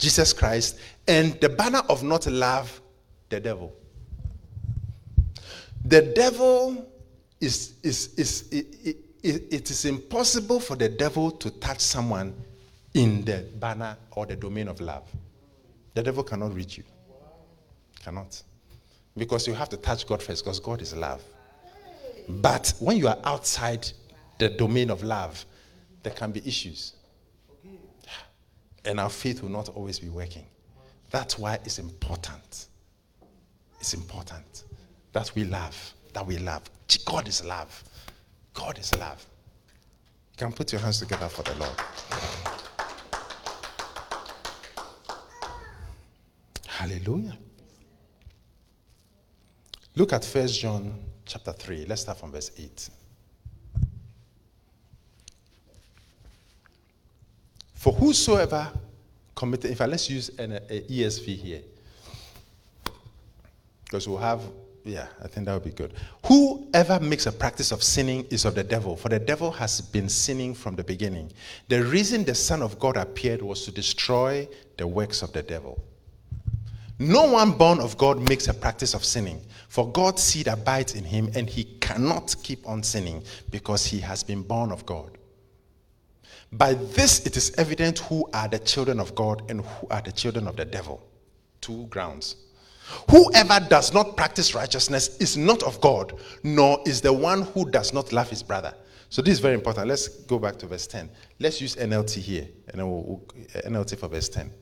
Jesus 0.00 0.32
Christ, 0.32 0.78
and 1.06 1.38
the 1.40 1.48
banner 1.48 1.82
of 1.88 2.02
not 2.02 2.26
love, 2.26 2.80
the 3.28 3.38
devil. 3.38 3.72
The 5.84 6.02
devil 6.02 6.90
is, 7.40 7.74
is, 7.82 8.14
is, 8.14 8.48
it, 8.50 8.96
it, 9.22 9.44
it 9.50 9.70
is 9.70 9.84
impossible 9.84 10.58
for 10.58 10.74
the 10.74 10.88
devil 10.88 11.30
to 11.30 11.50
touch 11.50 11.80
someone 11.80 12.34
in 12.94 13.24
the 13.24 13.46
banner 13.60 13.96
or 14.12 14.26
the 14.26 14.36
domain 14.36 14.68
of 14.68 14.80
love. 14.80 15.08
The 15.94 16.02
devil 16.02 16.24
cannot 16.24 16.54
reach 16.54 16.78
you. 16.78 16.84
Cannot. 18.02 18.42
Because 19.16 19.46
you 19.46 19.54
have 19.54 19.68
to 19.68 19.76
touch 19.76 20.06
God 20.06 20.22
first, 20.22 20.44
because 20.44 20.60
God 20.60 20.80
is 20.80 20.96
love. 20.96 21.22
But 22.28 22.72
when 22.78 22.96
you 22.96 23.08
are 23.08 23.18
outside 23.24 23.90
the 24.38 24.48
domain 24.48 24.90
of 24.90 25.02
love, 25.02 25.44
there 26.02 26.14
can 26.14 26.32
be 26.32 26.46
issues. 26.46 26.94
And 28.84 28.98
our 28.98 29.10
faith 29.10 29.42
will 29.42 29.50
not 29.50 29.68
always 29.68 29.98
be 29.98 30.08
working. 30.08 30.46
That's 31.10 31.38
why 31.38 31.54
it's 31.64 31.78
important. 31.78 32.66
It's 33.80 33.94
important 33.94 34.64
that 35.12 35.32
we 35.34 35.44
love, 35.44 35.94
that 36.12 36.26
we 36.26 36.38
love. 36.38 36.62
God 37.04 37.28
is 37.28 37.44
love. 37.44 37.84
God 38.54 38.78
is 38.78 38.96
love. 38.98 39.24
You 40.32 40.46
can 40.46 40.52
put 40.52 40.72
your 40.72 40.80
hands 40.80 41.00
together 41.00 41.28
for 41.28 41.42
the 41.42 41.54
Lord. 41.56 41.80
Hallelujah. 46.66 47.36
Look 49.96 50.12
at 50.12 50.24
First 50.24 50.60
John 50.60 50.94
chapter 51.26 51.52
3. 51.52 51.84
Let's 51.86 52.02
start 52.02 52.18
from 52.18 52.32
verse 52.32 52.50
8. 52.56 52.90
For 57.80 57.94
whosoever 57.94 58.70
committed, 59.34 59.70
in 59.70 59.74
fact, 59.74 59.90
let's 59.90 60.10
use 60.10 60.28
an 60.38 60.52
a 60.52 60.82
ESV 60.82 61.34
here. 61.34 61.62
Because 63.84 64.06
we'll 64.06 64.18
have, 64.18 64.42
yeah, 64.84 65.06
I 65.24 65.28
think 65.28 65.46
that 65.46 65.54
would 65.54 65.64
be 65.64 65.70
good. 65.70 65.94
Whoever 66.26 67.00
makes 67.00 67.24
a 67.24 67.32
practice 67.32 67.72
of 67.72 67.82
sinning 67.82 68.26
is 68.28 68.44
of 68.44 68.54
the 68.54 68.62
devil, 68.62 68.96
for 68.96 69.08
the 69.08 69.18
devil 69.18 69.50
has 69.52 69.80
been 69.80 70.10
sinning 70.10 70.52
from 70.52 70.76
the 70.76 70.84
beginning. 70.84 71.32
The 71.68 71.82
reason 71.82 72.22
the 72.22 72.34
Son 72.34 72.60
of 72.60 72.78
God 72.78 72.98
appeared 72.98 73.40
was 73.40 73.64
to 73.64 73.72
destroy 73.72 74.46
the 74.76 74.86
works 74.86 75.22
of 75.22 75.32
the 75.32 75.42
devil. 75.42 75.82
No 76.98 77.32
one 77.32 77.52
born 77.52 77.80
of 77.80 77.96
God 77.96 78.20
makes 78.28 78.46
a 78.48 78.52
practice 78.52 78.92
of 78.92 79.06
sinning, 79.06 79.40
for 79.68 79.90
God's 79.90 80.22
seed 80.22 80.48
abides 80.48 80.94
in 80.94 81.04
him, 81.04 81.30
and 81.34 81.48
he 81.48 81.64
cannot 81.80 82.36
keep 82.42 82.68
on 82.68 82.82
sinning 82.82 83.22
because 83.50 83.86
he 83.86 84.00
has 84.00 84.22
been 84.22 84.42
born 84.42 84.70
of 84.70 84.84
God. 84.84 85.16
By 86.52 86.74
this 86.74 87.24
it 87.26 87.36
is 87.36 87.54
evident 87.56 88.00
who 88.00 88.28
are 88.34 88.48
the 88.48 88.58
children 88.58 88.98
of 88.98 89.14
God 89.14 89.48
and 89.50 89.60
who 89.60 89.86
are 89.88 90.02
the 90.02 90.12
children 90.12 90.48
of 90.48 90.56
the 90.56 90.64
devil. 90.64 91.06
Two 91.60 91.86
grounds. 91.86 92.36
Whoever 93.10 93.60
does 93.68 93.94
not 93.94 94.16
practice 94.16 94.54
righteousness 94.54 95.16
is 95.18 95.36
not 95.36 95.62
of 95.62 95.80
God, 95.80 96.18
nor 96.42 96.80
is 96.86 97.00
the 97.00 97.12
one 97.12 97.42
who 97.42 97.70
does 97.70 97.92
not 97.92 98.12
love 98.12 98.28
his 98.28 98.42
brother. 98.42 98.74
So 99.10 99.22
this 99.22 99.32
is 99.32 99.40
very 99.40 99.54
important. 99.54 99.88
Let's 99.88 100.08
go 100.08 100.38
back 100.38 100.56
to 100.58 100.66
verse 100.66 100.86
10. 100.86 101.08
Let's 101.38 101.60
use 101.60 101.76
NLT 101.76 102.18
here, 102.18 102.48
and 102.68 102.78
we'll, 102.78 103.22
NLT 103.64 103.98
for 103.98 104.08
verse 104.08 104.28
10. 104.28 104.52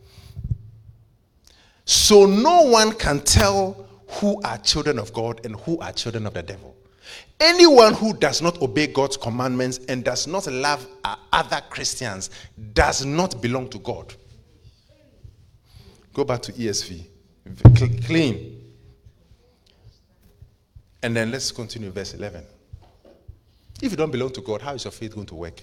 So 1.85 2.27
no 2.27 2.63
one 2.63 2.93
can 2.93 3.21
tell 3.21 3.89
who 4.09 4.41
are 4.43 4.59
children 4.59 4.99
of 4.99 5.13
God 5.13 5.45
and 5.45 5.57
who 5.61 5.79
are 5.79 5.93
children 5.93 6.27
of 6.27 6.35
the 6.35 6.43
devil. 6.43 6.75
Anyone 7.41 7.95
who 7.95 8.15
does 8.15 8.43
not 8.43 8.61
obey 8.61 8.89
God's 8.89 9.17
commandments 9.17 9.79
and 9.89 10.05
does 10.05 10.27
not 10.27 10.47
love 10.49 10.87
other 11.33 11.63
Christians 11.71 12.31
does 12.73 13.05
not 13.05 13.41
belong 13.41 13.69
to 13.69 13.79
God. 13.79 14.13
Go 16.13 16.25
back 16.25 16.43
to 16.43 16.53
ESV. 16.53 17.05
Clean. 18.05 18.61
And 21.03 21.15
then 21.15 21.31
let's 21.31 21.53
continue 21.53 21.91
verse 21.91 22.15
11. 22.15 22.45
If 23.81 23.93
you 23.93 23.97
don't 23.97 24.11
belong 24.11 24.31
to 24.31 24.41
God, 24.41 24.61
how 24.61 24.75
is 24.75 24.85
your 24.85 24.91
faith 24.91 25.15
going 25.15 25.29
to 25.29 25.37
work? 25.37 25.63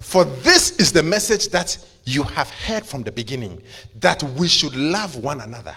For 0.00 0.26
this 0.26 0.72
is 0.78 0.92
the 0.92 1.02
message 1.02 1.48
that 1.48 1.78
you 2.04 2.22
have 2.24 2.50
heard 2.50 2.84
from 2.84 3.02
the 3.02 3.12
beginning 3.12 3.62
that 4.00 4.22
we 4.22 4.48
should 4.48 4.76
love 4.76 5.16
one 5.16 5.40
another. 5.40 5.74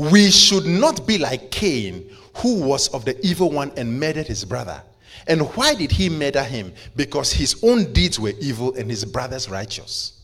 We 0.00 0.30
should 0.30 0.64
not 0.64 1.06
be 1.06 1.18
like 1.18 1.50
Cain, 1.50 2.10
who 2.36 2.62
was 2.62 2.88
of 2.88 3.04
the 3.04 3.20
evil 3.26 3.50
one 3.50 3.72
and 3.76 4.00
murdered 4.00 4.26
his 4.26 4.44
brother. 4.44 4.82
And 5.26 5.42
why 5.54 5.74
did 5.74 5.90
he 5.90 6.08
murder 6.08 6.42
him? 6.42 6.72
Because 6.96 7.32
his 7.32 7.62
own 7.62 7.92
deeds 7.92 8.18
were 8.18 8.32
evil 8.40 8.74
and 8.74 8.88
his 8.88 9.04
brother's 9.04 9.50
righteous. 9.50 10.20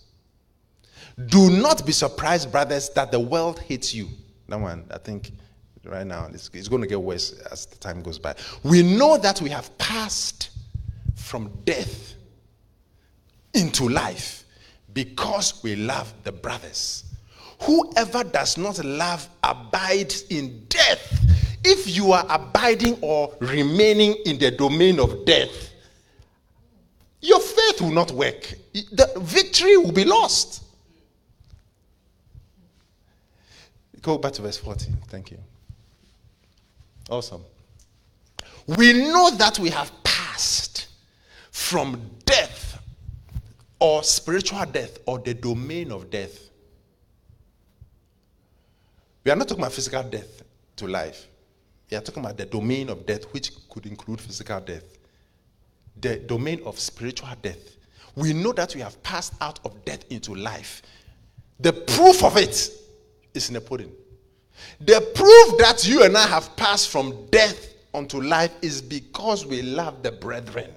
Do 1.26 1.50
not 1.50 1.84
be 1.84 1.92
surprised, 1.92 2.50
brothers, 2.50 2.90
that 2.90 3.10
the 3.10 3.20
world 3.20 3.60
hates 3.60 3.94
you. 3.94 4.08
That 4.48 4.60
one, 4.60 4.84
I 4.90 4.98
think 4.98 5.32
right 5.84 6.06
now. 6.06 6.28
It's, 6.32 6.50
it's 6.52 6.68
going 6.68 6.82
to 6.82 6.88
get 6.88 7.00
worse 7.00 7.32
as 7.50 7.66
the 7.66 7.76
time 7.76 8.02
goes 8.02 8.18
by. 8.18 8.34
We 8.62 8.82
know 8.82 9.16
that 9.18 9.40
we 9.40 9.50
have 9.50 9.76
passed 9.78 10.50
from 11.14 11.50
death 11.64 12.14
into 13.54 13.88
life 13.88 14.44
because 14.92 15.62
we 15.62 15.76
love 15.76 16.12
the 16.24 16.32
brothers. 16.32 17.04
Whoever 17.62 18.24
does 18.24 18.58
not 18.58 18.84
love 18.84 19.28
abides 19.42 20.22
in 20.28 20.64
death. 20.68 21.20
If 21.64 21.96
you 21.96 22.12
are 22.12 22.24
abiding 22.28 22.98
or 23.00 23.34
remaining 23.40 24.14
in 24.24 24.38
the 24.38 24.50
domain 24.50 25.00
of 25.00 25.24
death, 25.24 25.72
your 27.20 27.40
faith 27.40 27.80
will 27.80 27.90
not 27.90 28.12
work. 28.12 28.54
The 28.72 29.10
victory 29.16 29.76
will 29.76 29.92
be 29.92 30.04
lost. 30.04 30.62
Go 34.02 34.18
back 34.18 34.32
to 34.34 34.42
verse 34.42 34.58
14. 34.58 34.96
Thank 35.08 35.32
you. 35.32 35.38
Awesome. 37.10 37.42
We 38.66 38.92
know 38.92 39.30
that 39.30 39.58
we 39.58 39.70
have 39.70 39.90
passed 40.04 40.86
from 41.50 42.00
death 42.24 42.80
or 43.80 44.02
spiritual 44.02 44.64
death 44.66 44.98
or 45.06 45.18
the 45.18 45.34
domain 45.34 45.90
of 45.90 46.10
death. 46.10 46.45
We 49.26 49.32
are 49.32 49.34
not 49.36 49.48
talking 49.48 49.64
about 49.64 49.72
physical 49.72 50.04
death 50.04 50.44
to 50.76 50.86
life. 50.86 51.26
We 51.90 51.96
are 51.96 52.00
talking 52.00 52.22
about 52.22 52.36
the 52.36 52.46
domain 52.46 52.88
of 52.88 53.06
death, 53.06 53.24
which 53.32 53.50
could 53.68 53.84
include 53.84 54.20
physical 54.20 54.60
death, 54.60 54.84
the 56.00 56.18
domain 56.18 56.62
of 56.64 56.78
spiritual 56.78 57.30
death. 57.42 57.76
We 58.14 58.32
know 58.32 58.52
that 58.52 58.72
we 58.76 58.82
have 58.82 59.02
passed 59.02 59.34
out 59.40 59.58
of 59.64 59.84
death 59.84 60.04
into 60.10 60.32
life. 60.36 60.80
The 61.58 61.72
proof 61.72 62.22
of 62.22 62.36
it 62.36 62.70
is 63.34 63.48
in 63.48 63.54
the 63.54 63.60
pudding. 63.60 63.90
The 64.78 65.00
proof 65.12 65.58
that 65.58 65.84
you 65.88 66.04
and 66.04 66.16
I 66.16 66.28
have 66.28 66.54
passed 66.54 66.90
from 66.90 67.26
death 67.32 67.74
unto 67.92 68.22
life 68.22 68.52
is 68.62 68.80
because 68.80 69.44
we 69.44 69.60
love 69.60 70.04
the 70.04 70.12
brethren. 70.12 70.70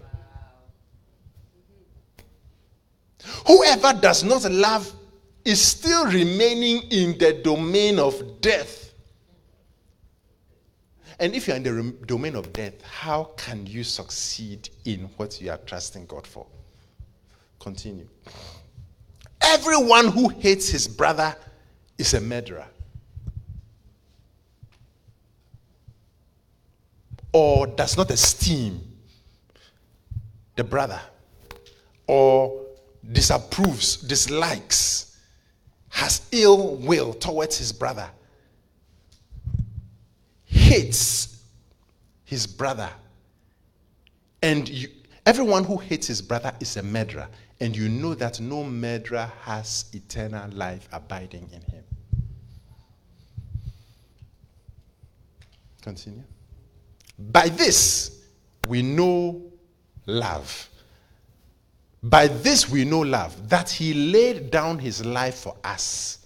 Whoever 3.45 3.93
does 3.93 4.23
not 4.23 4.51
love 4.51 4.91
is 5.49 5.61
still 5.61 6.05
remaining 6.05 6.83
in 6.91 7.17
the 7.17 7.33
domain 7.33 7.99
of 7.99 8.39
death. 8.41 8.93
And 11.19 11.33
if 11.33 11.47
you're 11.47 11.57
in 11.57 11.63
the 11.63 11.73
re- 11.73 11.93
domain 12.05 12.35
of 12.35 12.53
death, 12.53 12.81
how 12.83 13.25
can 13.35 13.65
you 13.65 13.83
succeed 13.83 14.69
in 14.85 15.09
what 15.17 15.41
you 15.41 15.51
are 15.51 15.57
trusting 15.57 16.05
God 16.05 16.25
for? 16.25 16.45
Continue. 17.59 18.07
Everyone 19.41 20.07
who 20.07 20.29
hates 20.29 20.69
his 20.69 20.87
brother 20.87 21.35
is 21.97 22.13
a 22.13 22.21
murderer. 22.21 22.67
or 27.31 27.67
does 27.67 27.95
not 27.95 28.09
esteem 28.11 28.81
the 30.55 30.63
brother 30.63 30.99
or 32.07 32.65
disapproves, 33.11 33.97
dislikes, 33.97 35.08
has 35.89 36.27
ill 36.31 36.75
will 36.77 37.13
towards 37.13 37.57
his 37.57 37.71
brother, 37.71 38.09
hates 40.45 41.43
his 42.25 42.47
brother, 42.47 42.89
and 44.41 44.69
you, 44.69 44.89
everyone 45.25 45.63
who 45.63 45.77
hates 45.77 46.07
his 46.07 46.21
brother 46.21 46.53
is 46.59 46.77
a 46.77 46.83
murderer, 46.83 47.27
and 47.59 47.75
you 47.75 47.89
know 47.89 48.13
that 48.15 48.39
no 48.39 48.63
murderer 48.63 49.31
has 49.41 49.85
eternal 49.93 50.49
life 50.51 50.87
abiding 50.91 51.49
in 51.51 51.61
him. 51.61 51.83
Continue. 55.81 56.23
By 57.17 57.49
this, 57.49 58.25
we 58.67 58.81
know 58.81 59.41
love. 60.05 60.68
By 62.01 62.27
this 62.27 62.69
we 62.69 62.85
know 62.85 63.01
love, 63.01 63.49
that 63.49 63.69
he 63.69 63.93
laid 63.93 64.51
down 64.51 64.79
his 64.79 65.05
life 65.05 65.35
for 65.35 65.55
us. 65.63 66.25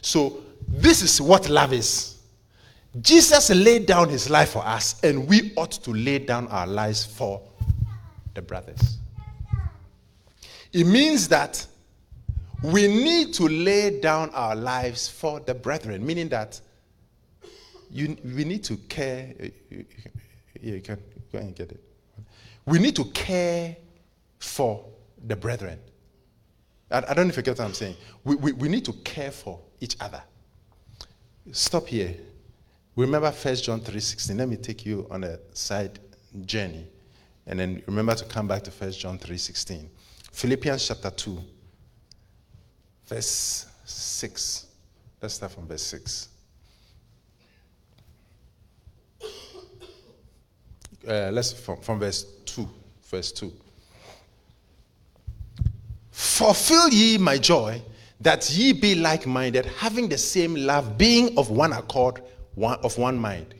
So, 0.00 0.42
this 0.68 1.02
is 1.02 1.20
what 1.20 1.48
love 1.48 1.72
is. 1.72 2.18
Jesus 3.00 3.50
laid 3.50 3.86
down 3.86 4.08
his 4.08 4.30
life 4.30 4.50
for 4.50 4.64
us, 4.64 5.00
and 5.02 5.28
we 5.28 5.52
ought 5.56 5.72
to 5.72 5.92
lay 5.92 6.18
down 6.18 6.48
our 6.48 6.66
lives 6.66 7.04
for 7.04 7.42
the 8.34 8.42
brothers. 8.42 8.98
It 10.72 10.84
means 10.84 11.28
that 11.28 11.66
we 12.62 12.86
need 12.88 13.34
to 13.34 13.48
lay 13.48 14.00
down 14.00 14.30
our 14.30 14.56
lives 14.56 15.08
for 15.08 15.40
the 15.40 15.54
brethren, 15.54 16.04
meaning 16.06 16.28
that 16.30 16.60
you, 17.90 18.16
we 18.24 18.44
need 18.44 18.64
to 18.64 18.76
care. 18.76 19.34
Yeah, 19.40 19.82
you 20.60 20.80
can 20.80 20.98
go 21.32 21.38
and 21.38 21.54
get 21.54 21.72
it. 21.72 21.80
We 22.64 22.78
need 22.78 22.96
to 22.96 23.04
care 23.06 23.76
for 24.38 24.84
the 25.26 25.36
brethren. 25.36 25.78
I, 26.90 26.98
I 27.08 27.14
don't 27.14 27.26
know 27.26 27.30
if 27.30 27.36
you 27.36 27.42
get 27.42 27.58
what 27.58 27.64
I'm 27.64 27.74
saying. 27.74 27.96
We, 28.24 28.36
we, 28.36 28.52
we 28.52 28.68
need 28.68 28.84
to 28.84 28.92
care 28.92 29.30
for 29.30 29.60
each 29.80 29.96
other. 30.00 30.22
Stop 31.52 31.88
here. 31.88 32.14
Remember 32.96 33.30
1 33.30 33.56
John 33.56 33.80
3.16. 33.80 34.38
Let 34.38 34.48
me 34.48 34.56
take 34.56 34.86
you 34.86 35.06
on 35.10 35.24
a 35.24 35.38
side 35.52 35.98
journey. 36.44 36.86
And 37.46 37.60
then 37.60 37.82
remember 37.86 38.14
to 38.14 38.24
come 38.24 38.48
back 38.48 38.62
to 38.64 38.70
1 38.70 38.92
John 38.92 39.18
3.16. 39.18 39.86
Philippians 40.32 40.88
chapter 40.88 41.10
2, 41.10 41.38
verse 43.06 43.66
6. 43.84 44.66
Let's 45.22 45.34
start 45.34 45.52
from 45.52 45.66
verse 45.66 45.82
6. 45.82 46.28
Uh, 51.08 51.30
let's 51.32 51.52
from, 51.52 51.80
from 51.80 52.00
verse 52.00 52.24
2. 52.44 52.68
Verse 53.08 53.32
2. 53.32 53.52
Fulfill 56.46 56.90
ye 56.90 57.18
my 57.18 57.38
joy, 57.38 57.82
that 58.20 58.48
ye 58.50 58.72
be 58.72 58.94
like 58.94 59.26
minded, 59.26 59.66
having 59.66 60.08
the 60.08 60.16
same 60.16 60.54
love, 60.54 60.96
being 60.96 61.36
of 61.36 61.50
one 61.50 61.72
accord, 61.72 62.22
one, 62.54 62.78
of 62.84 62.96
one 62.98 63.18
mind. 63.18 63.52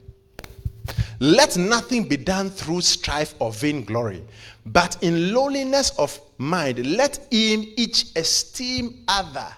Let 1.19 1.57
nothing 1.57 2.07
be 2.07 2.17
done 2.17 2.49
through 2.49 2.83
strife 2.83 3.35
or 3.41 3.51
vainglory, 3.51 4.23
but 4.67 5.03
in 5.03 5.35
lowliness 5.35 5.99
of 5.99 6.17
mind, 6.39 6.87
let 6.87 7.17
him 7.33 7.67
each 7.77 8.15
esteem 8.15 9.03
other 9.09 9.49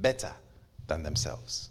better 0.00 0.32
than 0.86 1.02
themselves. 1.02 1.68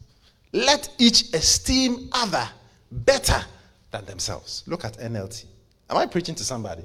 Let 0.54 0.88
each 1.00 1.34
esteem 1.34 2.10
other 2.12 2.48
better 2.92 3.44
than 3.90 4.06
themselves. 4.06 4.62
Look 4.68 4.86
at 4.86 5.00
NLT. 5.00 5.46
Am 5.90 5.98
I 5.98 6.06
preaching 6.06 6.36
to 6.36 6.44
somebody? 6.44 6.84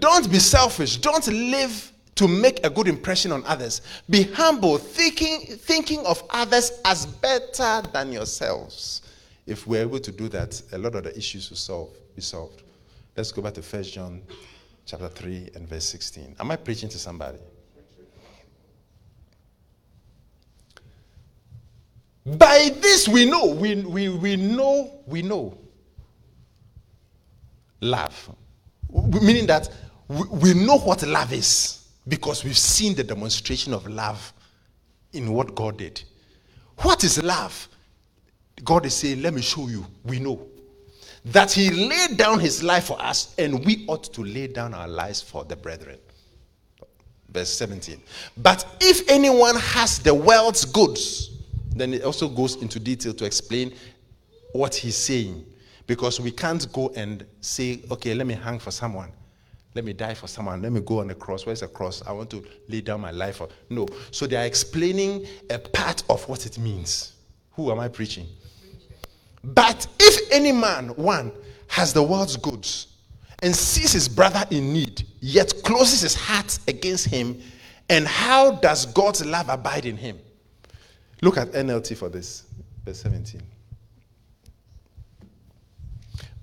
Don't 0.00 0.28
be 0.28 0.40
selfish. 0.40 0.96
Don't 0.96 1.28
live 1.28 1.92
to 2.20 2.28
make 2.28 2.62
a 2.66 2.68
good 2.68 2.86
impression 2.86 3.32
on 3.32 3.42
others. 3.46 3.80
Be 4.10 4.24
humble, 4.24 4.76
thinking, 4.76 5.40
thinking 5.40 6.04
of 6.04 6.22
others 6.28 6.78
as 6.84 7.06
better 7.06 7.80
than 7.94 8.12
yourselves. 8.12 9.00
If 9.46 9.66
we're 9.66 9.80
able 9.80 10.00
to 10.00 10.12
do 10.12 10.28
that, 10.28 10.60
a 10.72 10.76
lot 10.76 10.96
of 10.96 11.04
the 11.04 11.16
issues 11.16 11.48
will 11.48 11.56
solve, 11.56 11.88
be 12.14 12.20
solved. 12.20 12.62
Let's 13.16 13.32
go 13.32 13.40
back 13.40 13.54
to 13.54 13.62
1 13.62 13.82
John 13.84 14.20
chapter 14.84 15.08
3 15.08 15.52
and 15.54 15.66
verse 15.66 15.86
16. 15.86 16.36
Am 16.38 16.50
I 16.50 16.56
preaching 16.56 16.90
to 16.90 16.98
somebody? 16.98 17.38
By 22.26 22.70
this 22.82 23.08
we 23.08 23.24
know, 23.24 23.46
we, 23.46 23.76
we, 23.76 24.10
we 24.10 24.36
know, 24.36 24.92
we 25.06 25.22
know 25.22 25.56
love. 27.80 28.36
Meaning 28.92 29.46
that 29.46 29.70
we, 30.06 30.24
we 30.28 30.52
know 30.52 30.76
what 30.76 31.02
love 31.02 31.32
is 31.32 31.79
because 32.10 32.44
we've 32.44 32.58
seen 32.58 32.94
the 32.94 33.04
demonstration 33.04 33.72
of 33.72 33.86
love 33.86 34.32
in 35.12 35.32
what 35.32 35.54
God 35.54 35.78
did. 35.78 36.02
What 36.78 37.04
is 37.04 37.22
love? 37.22 37.68
God 38.64 38.84
is 38.84 38.94
saying, 38.94 39.22
Let 39.22 39.32
me 39.32 39.40
show 39.40 39.68
you. 39.68 39.86
We 40.04 40.18
know 40.18 40.46
that 41.24 41.52
He 41.52 41.70
laid 41.70 42.16
down 42.16 42.40
His 42.40 42.62
life 42.62 42.86
for 42.86 43.00
us, 43.00 43.34
and 43.38 43.64
we 43.64 43.84
ought 43.86 44.12
to 44.12 44.24
lay 44.24 44.48
down 44.48 44.74
our 44.74 44.88
lives 44.88 45.22
for 45.22 45.44
the 45.44 45.56
brethren. 45.56 45.98
Verse 47.30 47.50
17. 47.50 48.00
But 48.36 48.66
if 48.80 49.08
anyone 49.08 49.54
has 49.56 50.00
the 50.00 50.12
world's 50.12 50.64
goods, 50.64 51.30
then 51.76 51.94
it 51.94 52.02
also 52.02 52.28
goes 52.28 52.56
into 52.60 52.80
detail 52.80 53.14
to 53.14 53.24
explain 53.24 53.72
what 54.52 54.74
he's 54.74 54.96
saying. 54.96 55.46
Because 55.86 56.20
we 56.20 56.32
can't 56.32 56.70
go 56.72 56.92
and 56.96 57.24
say, 57.40 57.82
okay, 57.90 58.14
let 58.14 58.26
me 58.26 58.34
hang 58.34 58.58
for 58.58 58.72
someone. 58.72 59.10
Let 59.74 59.84
me 59.84 59.92
die 59.92 60.14
for 60.14 60.26
someone. 60.26 60.62
Let 60.62 60.72
me 60.72 60.80
go 60.80 61.00
on 61.00 61.08
the 61.08 61.14
cross. 61.14 61.46
Where's 61.46 61.60
the 61.60 61.68
cross? 61.68 62.02
I 62.06 62.12
want 62.12 62.30
to 62.30 62.44
lay 62.68 62.80
down 62.80 63.00
my 63.00 63.12
life. 63.12 63.40
No. 63.68 63.86
So 64.10 64.26
they 64.26 64.36
are 64.36 64.44
explaining 64.44 65.26
a 65.48 65.58
part 65.58 66.02
of 66.10 66.28
what 66.28 66.44
it 66.44 66.58
means. 66.58 67.12
Who 67.52 67.70
am 67.70 67.78
I 67.78 67.88
preaching? 67.88 68.26
But 69.44 69.86
if 69.98 70.32
any 70.32 70.52
man, 70.52 70.88
one, 70.96 71.32
has 71.68 71.92
the 71.92 72.02
world's 72.02 72.36
goods 72.36 72.88
and 73.42 73.54
sees 73.54 73.92
his 73.92 74.08
brother 74.08 74.44
in 74.50 74.72
need, 74.72 75.06
yet 75.20 75.54
closes 75.64 76.00
his 76.02 76.14
heart 76.14 76.58
against 76.68 77.06
him, 77.06 77.40
and 77.88 78.06
how 78.06 78.52
does 78.52 78.86
God's 78.86 79.24
love 79.24 79.48
abide 79.48 79.86
in 79.86 79.96
him? 79.96 80.18
Look 81.22 81.36
at 81.36 81.52
NLT 81.52 81.96
for 81.96 82.08
this, 82.08 82.44
verse 82.84 83.00
17. 83.00 83.40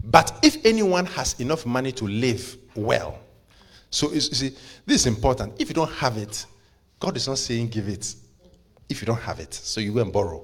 But 0.04 0.40
if 0.42 0.66
anyone 0.66 1.06
has 1.08 1.40
enough 1.40 1.66
money 1.66 1.92
to 1.92 2.06
live 2.06 2.58
well, 2.78 3.20
so 3.90 4.12
you 4.12 4.22
see, 4.22 4.50
this 4.86 5.02
is 5.02 5.06
important. 5.08 5.60
If 5.60 5.70
you 5.70 5.74
don't 5.74 5.92
have 5.94 6.18
it, 6.18 6.46
God 7.00 7.16
is 7.16 7.28
not 7.28 7.38
saying 7.38 7.70
give 7.70 7.88
it. 7.88 8.16
If 8.90 9.02
you 9.02 9.06
don't 9.06 9.22
have 9.22 9.40
it, 9.40 9.54
so 9.54 9.82
you 9.82 9.94
go 9.94 10.02
and 10.02 10.14
borrow. 10.14 10.44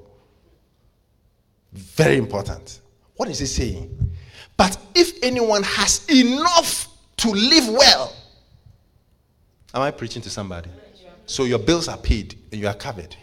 Very 1.72 2.18
important. 2.18 2.82
What 3.16 3.30
is 3.30 3.40
he 3.40 3.46
saying? 3.46 4.12
But 4.58 4.78
if 4.96 5.24
anyone 5.24 5.64
has 5.64 6.08
enough 6.10 6.88
to 7.18 7.30
live 7.30 7.68
well, 7.70 8.14
am 9.74 9.82
I 9.82 9.92
preaching 9.92 10.22
to 10.24 10.30
somebody? 10.30 10.70
So 11.26 11.46
your 11.46 11.60
bills 11.60 11.88
are 11.88 11.98
paid 11.98 12.38
and 12.52 12.60
you 12.60 12.68
are 12.68 12.74
covered. 12.74 13.16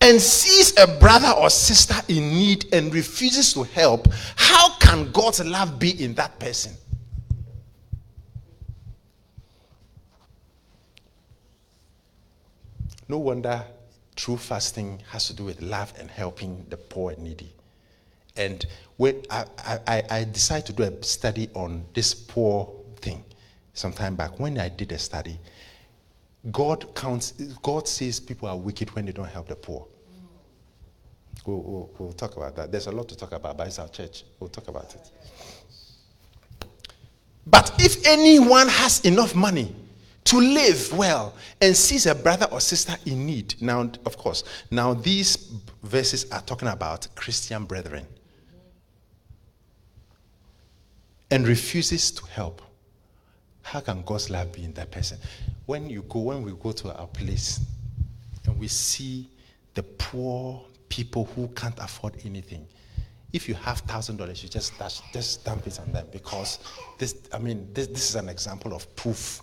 And 0.00 0.20
sees 0.20 0.78
a 0.78 0.86
brother 0.98 1.30
or 1.30 1.50
sister 1.50 1.96
in 2.08 2.30
need 2.30 2.72
and 2.72 2.94
refuses 2.94 3.52
to 3.54 3.64
help, 3.64 4.06
how 4.36 4.76
can 4.78 5.10
God's 5.10 5.44
love 5.44 5.78
be 5.78 6.02
in 6.02 6.14
that 6.14 6.38
person? 6.38 6.72
No 13.08 13.18
wonder 13.18 13.64
true 14.18 14.36
fasting 14.36 15.00
has 15.10 15.28
to 15.28 15.32
do 15.32 15.44
with 15.44 15.62
love 15.62 15.92
and 15.98 16.10
helping 16.10 16.66
the 16.68 16.76
poor 16.76 17.12
and 17.12 17.22
needy. 17.22 17.52
And 18.36 18.66
when 18.96 19.22
I, 19.30 19.44
I, 19.86 20.02
I 20.10 20.24
decided 20.24 20.66
to 20.66 20.72
do 20.72 20.82
a 20.82 21.02
study 21.04 21.48
on 21.54 21.84
this 21.94 22.14
poor 22.14 22.72
thing 22.96 23.24
some 23.74 23.92
time 23.92 24.16
back, 24.16 24.38
when 24.40 24.58
I 24.58 24.68
did 24.68 24.90
a 24.92 24.98
study, 24.98 25.38
God 26.50 26.94
counts, 26.94 27.32
God 27.62 27.86
says 27.86 28.18
people 28.18 28.48
are 28.48 28.56
wicked 28.56 28.90
when 28.94 29.06
they 29.06 29.12
don't 29.12 29.28
help 29.28 29.48
the 29.48 29.56
poor. 29.56 29.86
We'll, 31.46 31.62
we'll, 31.62 31.90
we'll, 31.98 32.12
talk 32.12 32.36
about 32.36 32.56
that. 32.56 32.70
There's 32.72 32.88
a 32.88 32.92
lot 32.92 33.08
to 33.08 33.16
talk 33.16 33.32
about, 33.32 33.56
but 33.56 33.68
it's 33.68 33.78
our 33.78 33.88
church. 33.88 34.24
We'll 34.38 34.50
talk 34.50 34.68
about 34.68 34.94
it. 34.94 35.10
But 37.46 37.72
if 37.78 38.06
anyone 38.06 38.68
has 38.68 39.00
enough 39.00 39.34
money 39.34 39.74
to 40.28 40.38
live 40.38 40.92
well 40.92 41.34
and 41.62 41.74
sees 41.74 42.04
a 42.04 42.14
brother 42.14 42.46
or 42.52 42.60
sister 42.60 42.94
in 43.06 43.24
need, 43.24 43.54
now, 43.62 43.90
of 44.04 44.18
course, 44.18 44.44
now 44.70 44.92
these 44.92 45.36
verses 45.82 46.30
are 46.30 46.42
talking 46.42 46.68
about 46.68 47.08
Christian 47.14 47.64
brethren 47.64 48.06
and 51.30 51.48
refuses 51.48 52.10
to 52.10 52.26
help, 52.26 52.60
how 53.62 53.80
can 53.80 54.02
God's 54.02 54.28
love 54.28 54.52
be 54.52 54.64
in 54.64 54.74
that 54.74 54.90
person? 54.90 55.16
When 55.64 55.88
you 55.88 56.02
go, 56.02 56.20
when 56.20 56.42
we 56.42 56.52
go 56.52 56.72
to 56.72 56.94
our 56.94 57.06
place 57.06 57.60
and 58.44 58.58
we 58.58 58.68
see 58.68 59.30
the 59.72 59.82
poor 59.82 60.62
people 60.90 61.24
who 61.34 61.48
can't 61.48 61.78
afford 61.78 62.16
anything, 62.26 62.66
if 63.32 63.48
you 63.48 63.54
have 63.54 63.78
thousand 63.80 64.18
dollars, 64.18 64.42
you 64.42 64.50
just 64.50 64.78
dash, 64.78 65.00
just 65.10 65.42
dump 65.46 65.66
it 65.66 65.80
on 65.80 65.90
them 65.90 66.06
because 66.12 66.58
this. 66.98 67.16
I 67.32 67.38
mean, 67.38 67.68
this, 67.72 67.86
this 67.86 68.10
is 68.10 68.16
an 68.16 68.28
example 68.28 68.74
of 68.74 68.94
proof. 68.94 69.42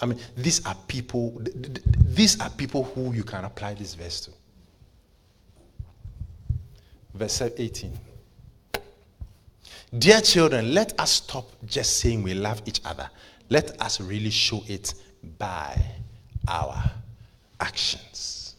I 0.00 0.06
mean, 0.06 0.18
these 0.36 0.64
are 0.66 0.74
people. 0.88 1.40
These 1.44 2.40
are 2.40 2.50
people 2.50 2.84
who 2.84 3.12
you 3.12 3.22
can 3.22 3.44
apply 3.44 3.74
this 3.74 3.94
verse 3.94 4.20
to. 4.22 4.30
Verse 7.14 7.42
18. 7.42 7.92
Dear 9.98 10.20
children, 10.20 10.72
let 10.72 10.98
us 11.00 11.10
stop 11.12 11.48
just 11.66 11.98
saying 11.98 12.22
we 12.22 12.34
love 12.34 12.62
each 12.64 12.80
other. 12.84 13.10
Let 13.48 13.80
us 13.82 14.00
really 14.00 14.30
show 14.30 14.62
it 14.68 14.94
by 15.38 15.76
our 16.46 16.82
actions. 17.58 18.54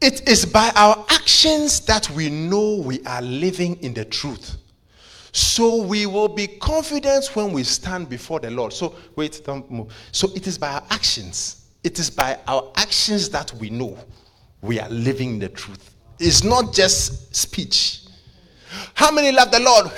It 0.00 0.28
is 0.28 0.44
by 0.44 0.72
our 0.74 1.04
actions 1.10 1.80
that 1.80 2.10
we 2.10 2.28
know 2.28 2.76
we 2.76 3.04
are 3.04 3.22
living 3.22 3.76
in 3.82 3.94
the 3.94 4.04
truth. 4.04 4.56
So 5.32 5.82
we 5.82 6.06
will 6.06 6.28
be 6.28 6.46
confident 6.46 7.26
when 7.34 7.52
we 7.52 7.62
stand 7.62 8.08
before 8.08 8.40
the 8.40 8.50
Lord. 8.50 8.72
So, 8.72 8.94
wait, 9.16 9.42
don't 9.44 9.70
move. 9.70 9.92
So 10.12 10.28
it 10.34 10.46
is 10.46 10.58
by 10.58 10.68
our 10.68 10.82
actions. 10.90 11.66
It 11.84 11.98
is 11.98 12.10
by 12.10 12.38
our 12.46 12.72
actions 12.76 13.28
that 13.30 13.52
we 13.54 13.70
know 13.70 13.96
we 14.62 14.80
are 14.80 14.88
living 14.88 15.38
the 15.38 15.48
truth. 15.48 15.94
It's 16.18 16.44
not 16.44 16.74
just 16.74 17.34
speech. 17.34 18.02
How 18.94 19.10
many 19.10 19.32
love 19.32 19.50
the 19.50 19.60
Lord? 19.60 19.90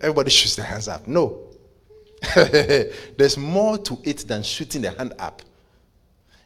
Everybody 0.00 0.30
shoots 0.30 0.56
their 0.56 0.66
hands 0.66 0.88
up. 0.88 1.06
No. 1.06 1.48
There's 2.34 3.36
more 3.36 3.78
to 3.78 3.98
it 4.04 4.18
than 4.28 4.42
shooting 4.42 4.82
the 4.82 4.90
hand 4.90 5.14
up. 5.18 5.42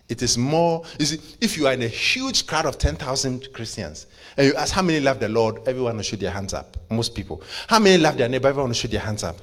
It 0.09 0.23
is 0.23 0.39
more, 0.39 0.85
you 1.01 1.07
see, 1.07 1.21
if 1.41 1.57
you 1.57 1.67
are 1.67 1.73
in 1.73 1.83
a 1.83 1.89
huge 1.89 2.47
crowd 2.47 2.65
of 2.67 2.79
10,000 2.79 3.53
Christians 3.53 4.07
and 4.37 4.47
you 4.47 4.55
ask 4.55 4.73
how 4.73 4.83
many 4.83 5.01
love 5.01 5.19
the 5.19 5.29
Lord, 5.29 5.67
everyone 5.67 5.97
will 5.97 6.03
shoot 6.03 6.21
their 6.21 6.31
hands 6.31 6.55
up. 6.55 6.77
Most 6.91 7.15
people. 7.15 7.43
How 7.67 7.81
many 7.81 8.01
love 8.01 8.17
their 8.17 8.29
neighbor, 8.29 8.49
everyone 8.49 8.71
will 8.71 8.75
shoot 8.75 8.91
their 8.91 9.01
hands 9.01 9.25
up. 9.25 9.37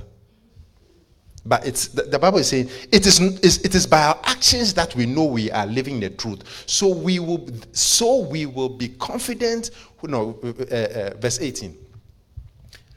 But 1.46 1.68
it's 1.68 1.90
the, 1.90 2.18
Bible 2.18 2.38
is 2.38 2.48
saying 2.48 2.70
it 2.90 3.06
is, 3.06 3.20
it 3.20 3.76
is 3.76 3.86
by 3.86 4.02
our 4.04 4.20
actions 4.24 4.74
that 4.76 4.96
we 4.96 5.06
know 5.06 5.26
we 5.26 5.52
are 5.52 5.66
living 5.66 6.00
the 6.00 6.10
truth. 6.10 6.64
So 6.68 6.88
we 6.88 7.20
will 7.20 7.50
so 7.74 8.20
we 8.20 8.46
will 8.46 8.70
be 8.70 8.88
confident. 8.88 9.72
No, 10.04 10.40
uh, 10.42 10.76
uh, 10.76 11.14
verse 11.18 11.42
18. 11.42 11.78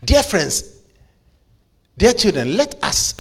Dear 0.04 0.22
friends, 0.22 0.82
dear 1.96 2.12
children, 2.12 2.56
let 2.56 2.82
us 2.84 3.14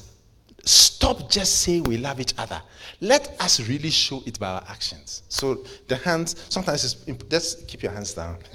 stop 0.65 1.29
just 1.29 1.61
saying 1.61 1.83
we 1.83 1.97
love 1.97 2.19
each 2.19 2.33
other. 2.37 2.61
Let 3.01 3.35
us 3.39 3.59
really 3.67 3.91
show 3.91 4.23
it 4.25 4.39
by 4.39 4.47
our 4.47 4.63
actions. 4.67 5.23
So 5.29 5.63
the 5.87 5.95
hands, 5.95 6.35
sometimes 6.49 6.83
it's, 6.83 7.07
imp- 7.07 7.29
just 7.29 7.67
keep 7.67 7.83
your 7.83 7.91
hands 7.91 8.13
down. 8.13 8.37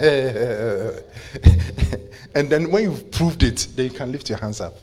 and 2.34 2.50
then 2.50 2.70
when 2.70 2.84
you've 2.84 3.10
proved 3.10 3.42
it, 3.42 3.68
then 3.76 3.86
you 3.86 3.92
can 3.92 4.12
lift 4.12 4.28
your 4.28 4.38
hands 4.38 4.60
up. 4.60 4.76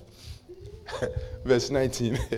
Verse 1.46 1.70
19. 1.70 2.18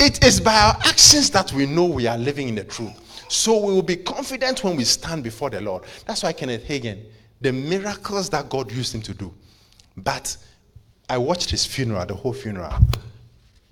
it 0.00 0.24
is 0.24 0.40
by 0.40 0.54
our 0.54 0.76
actions 0.84 1.30
that 1.30 1.52
we 1.52 1.66
know 1.66 1.84
we 1.84 2.06
are 2.06 2.18
living 2.18 2.48
in 2.48 2.56
the 2.56 2.64
truth. 2.64 3.02
So 3.28 3.58
we 3.58 3.72
will 3.72 3.82
be 3.82 3.96
confident 3.96 4.64
when 4.64 4.76
we 4.76 4.84
stand 4.84 5.22
before 5.22 5.50
the 5.50 5.60
Lord. 5.60 5.84
That's 6.06 6.22
why 6.22 6.32
Kenneth 6.32 6.64
Hagin, 6.64 7.04
the 7.40 7.52
miracles 7.52 8.30
that 8.30 8.48
God 8.48 8.72
used 8.72 8.94
him 8.94 9.02
to 9.02 9.14
do. 9.14 9.34
But 9.96 10.36
I 11.08 11.18
watched 11.18 11.50
his 11.50 11.64
funeral, 11.64 12.04
the 12.04 12.14
whole 12.14 12.32
funeral. 12.32 12.74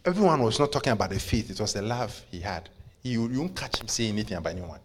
Everyone 0.04 0.42
was 0.42 0.58
not 0.58 0.70
talking 0.70 0.92
about 0.92 1.10
the 1.10 1.18
faith, 1.18 1.50
it 1.50 1.60
was 1.60 1.72
the 1.72 1.82
love 1.82 2.20
he 2.30 2.40
had. 2.40 2.68
You, 3.02 3.28
you 3.28 3.40
won't 3.40 3.56
catch 3.56 3.80
him 3.80 3.88
saying 3.88 4.12
anything 4.12 4.36
about 4.36 4.52
anyone. 4.52 4.80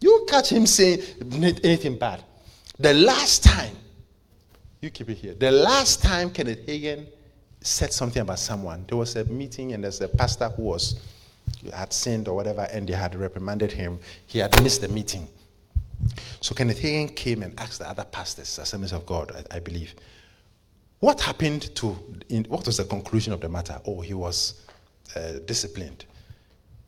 You 0.00 0.10
won't 0.10 0.28
catch 0.28 0.50
him 0.50 0.66
saying 0.66 1.00
anything 1.62 1.98
bad. 1.98 2.24
The 2.78 2.94
last 2.94 3.44
time, 3.44 3.76
you 4.80 4.90
keep 4.90 5.08
it 5.10 5.18
here. 5.18 5.34
The 5.34 5.50
last 5.50 6.02
time 6.02 6.30
Kenneth 6.30 6.66
Hagin 6.66 7.06
said 7.60 7.92
something 7.92 8.20
about 8.20 8.40
someone, 8.40 8.84
there 8.88 8.98
was 8.98 9.14
a 9.14 9.24
meeting 9.26 9.72
and 9.72 9.84
there's 9.84 10.00
a 10.00 10.08
pastor 10.08 10.48
who 10.48 10.62
was 10.62 11.00
had 11.72 11.92
sinned 11.92 12.28
or 12.28 12.34
whatever, 12.34 12.62
and 12.72 12.88
they 12.88 12.94
had 12.94 13.14
reprimanded 13.14 13.70
him. 13.70 13.98
He 14.26 14.38
had 14.38 14.60
missed 14.62 14.80
the 14.80 14.88
meeting. 14.88 15.28
So 16.40 16.54
Kenneth 16.54 16.80
Hagin 16.80 17.14
came 17.14 17.42
and 17.42 17.58
asked 17.60 17.78
the 17.78 17.88
other 17.88 18.04
pastors, 18.04 18.58
Assemblies 18.58 18.92
of 18.92 19.06
God, 19.06 19.32
I, 19.50 19.56
I 19.56 19.60
believe, 19.60 19.94
what 21.02 21.20
happened 21.20 21.74
to, 21.74 21.96
in, 22.28 22.44
what 22.44 22.64
was 22.64 22.76
the 22.76 22.84
conclusion 22.84 23.32
of 23.32 23.40
the 23.40 23.48
matter? 23.48 23.76
Oh, 23.88 24.00
he 24.02 24.14
was 24.14 24.62
uh, 25.16 25.40
disciplined. 25.46 26.04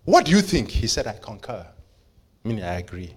What 0.05 0.25
do 0.27 0.31
you 0.31 0.41
think? 0.41 0.71
He 0.71 0.87
said, 0.87 1.09
I 1.09 1.15
concur. 1.15 1.67
Meaning, 2.45 2.63
I 2.63 2.75
agree. 2.75 3.13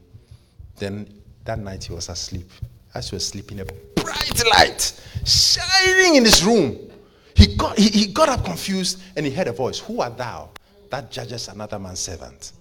Then 0.78 1.08
that 1.46 1.60
night 1.60 1.84
he 1.84 1.94
was 1.94 2.10
asleep. 2.10 2.50
As 2.96 3.12
he 3.12 3.16
was 3.16 3.28
sleeping, 3.28 3.60
a 3.60 3.66
bright 3.96 4.44
light 4.50 5.00
shining 5.24 6.16
in 6.16 6.26
his 6.26 6.44
room. 6.44 6.90
He 7.36 7.56
got, 7.56 7.78
he, 7.78 7.90
he 7.90 8.08
got 8.08 8.30
up 8.30 8.44
confused 8.44 9.00
and 9.16 9.24
he 9.24 9.32
heard 9.32 9.50
a 9.50 9.54
voice 9.54 9.78
Who 9.78 10.02
art 10.02 10.18
thou 10.18 10.50
that 10.90 11.12
judges 11.12 11.48
another 11.48 11.78
man's 11.78 12.00
servant? 12.00 12.54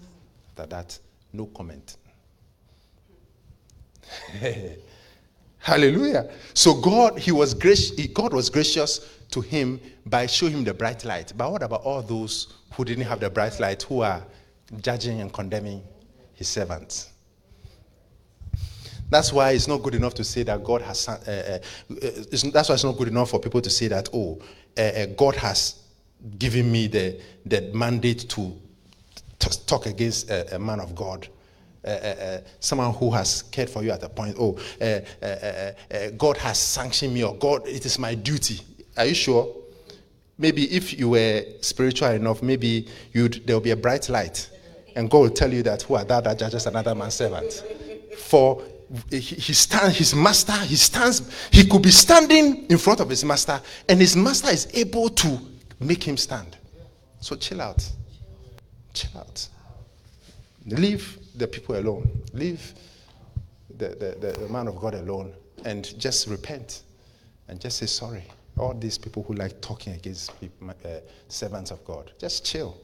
After 0.50 0.66
that, 0.66 0.98
no 1.32 1.46
comment. 1.46 1.96
Hallelujah. 5.66 6.30
So 6.54 6.80
God, 6.80 7.18
he 7.18 7.32
was 7.32 7.52
gracious, 7.52 7.90
God 8.14 8.32
was 8.32 8.48
gracious 8.50 9.00
to 9.32 9.40
him 9.40 9.80
by 10.06 10.26
showing 10.26 10.52
him 10.52 10.62
the 10.62 10.72
bright 10.72 11.04
light. 11.04 11.32
But 11.36 11.50
what 11.50 11.64
about 11.64 11.82
all 11.82 12.02
those 12.02 12.54
who 12.74 12.84
didn't 12.84 13.02
have 13.02 13.18
the 13.18 13.28
bright 13.28 13.58
light, 13.58 13.82
who 13.82 14.02
are 14.02 14.22
judging 14.80 15.20
and 15.20 15.32
condemning 15.32 15.82
his 16.34 16.46
servants? 16.46 17.10
That's 19.10 19.32
why 19.32 19.50
it's 19.50 19.66
not 19.66 19.82
good 19.82 19.96
enough 19.96 20.14
to 20.14 20.22
say 20.22 20.44
that 20.44 20.62
God 20.62 20.82
has. 20.82 21.08
Uh, 21.08 21.58
uh, 21.90 21.94
that's 22.52 22.68
why 22.68 22.74
it's 22.76 22.84
not 22.84 22.96
good 22.96 23.08
enough 23.08 23.30
for 23.30 23.40
people 23.40 23.60
to 23.60 23.70
say 23.70 23.88
that, 23.88 24.08
oh, 24.12 24.40
uh, 24.78 25.06
God 25.16 25.34
has 25.34 25.82
given 26.38 26.70
me 26.70 26.86
the, 26.86 27.20
the 27.44 27.72
mandate 27.74 28.28
to 28.28 28.56
talk 29.40 29.86
against 29.86 30.30
a, 30.30 30.54
a 30.54 30.58
man 30.60 30.78
of 30.78 30.94
God. 30.94 31.26
Uh, 31.86 31.90
uh, 31.90 32.40
someone 32.58 32.92
who 32.94 33.12
has 33.12 33.42
cared 33.42 33.70
for 33.70 33.84
you 33.84 33.92
at 33.92 34.02
a 34.02 34.08
point, 34.08 34.34
oh, 34.40 34.58
uh, 34.80 36.10
God 36.16 36.36
has 36.38 36.58
sanctioned 36.58 37.14
me, 37.14 37.22
or 37.22 37.36
God, 37.36 37.66
it 37.68 37.86
is 37.86 37.96
my 37.96 38.14
duty. 38.14 38.60
Are 38.96 39.06
you 39.06 39.14
sure? 39.14 39.54
Maybe 40.36 40.64
if 40.74 40.98
you 40.98 41.10
were 41.10 41.44
spiritual 41.60 42.08
enough, 42.08 42.42
maybe 42.42 42.88
you'd, 43.12 43.46
there 43.46 43.54
will 43.54 43.60
be 43.60 43.70
a 43.70 43.76
bright 43.76 44.08
light, 44.08 44.50
and 44.96 45.08
God 45.08 45.18
will 45.18 45.30
tell 45.30 45.52
you 45.52 45.62
that 45.62 45.82
who 45.82 45.94
are 45.94 46.04
thou 46.04 46.20
that 46.22 46.38
judges 46.38 46.66
another 46.66 46.94
man's 46.94 47.14
servant. 47.14 47.62
For 48.18 48.62
he 49.10 49.20
stands, 49.52 49.96
his 49.96 50.12
master, 50.14 50.52
he 50.52 50.76
stands, 50.76 51.22
he 51.52 51.66
could 51.66 51.82
be 51.82 51.92
standing 51.92 52.66
in 52.66 52.78
front 52.78 52.98
of 52.98 53.08
his 53.08 53.24
master, 53.24 53.60
and 53.88 54.00
his 54.00 54.16
master 54.16 54.48
is 54.48 54.66
able 54.74 55.08
to 55.10 55.38
make 55.78 56.02
him 56.02 56.16
stand. 56.16 56.56
So 57.20 57.36
chill 57.36 57.60
out. 57.60 57.88
Chill 58.92 59.20
out. 59.20 59.48
Leave 60.66 61.18
the 61.36 61.46
people 61.46 61.78
alone. 61.78 62.08
Leave 62.32 62.74
the, 63.76 63.88
the, 63.88 64.32
the, 64.38 64.48
man 64.48 64.68
of 64.68 64.76
God 64.76 64.94
alone 64.94 65.34
and 65.64 65.98
just 65.98 66.26
repent 66.28 66.82
and 67.48 67.60
just 67.60 67.78
say 67.78 67.86
sorry. 67.86 68.24
All 68.58 68.72
these 68.72 68.96
people 68.96 69.22
who 69.22 69.34
like 69.34 69.60
talking 69.60 69.92
against 69.92 70.38
people, 70.40 70.70
uh, 70.70 70.88
servants 71.28 71.70
of 71.70 71.84
God, 71.84 72.12
just 72.18 72.44
chill. 72.44 72.76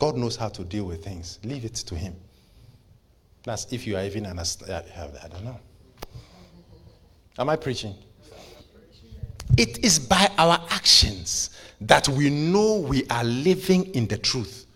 God 0.00 0.16
knows 0.16 0.36
how 0.36 0.48
to 0.48 0.64
deal 0.64 0.84
with 0.84 1.04
things. 1.04 1.38
Leave 1.44 1.64
it 1.64 1.74
to 1.74 1.94
Him. 1.94 2.14
That's 3.44 3.72
if 3.72 3.86
you 3.86 3.96
are 3.96 4.02
even 4.02 4.26
understand. 4.26 4.84
I 4.96 5.28
don't 5.28 5.44
know. 5.44 5.58
Am 7.38 7.48
I 7.48 7.56
preaching? 7.56 7.94
It 9.56 9.84
is 9.84 9.98
by 9.98 10.30
our 10.38 10.60
actions 10.70 11.50
that 11.80 12.08
we 12.08 12.30
know 12.30 12.76
we 12.76 13.06
are 13.08 13.24
living 13.24 13.86
in 13.94 14.06
the 14.06 14.18
truth. 14.18 14.66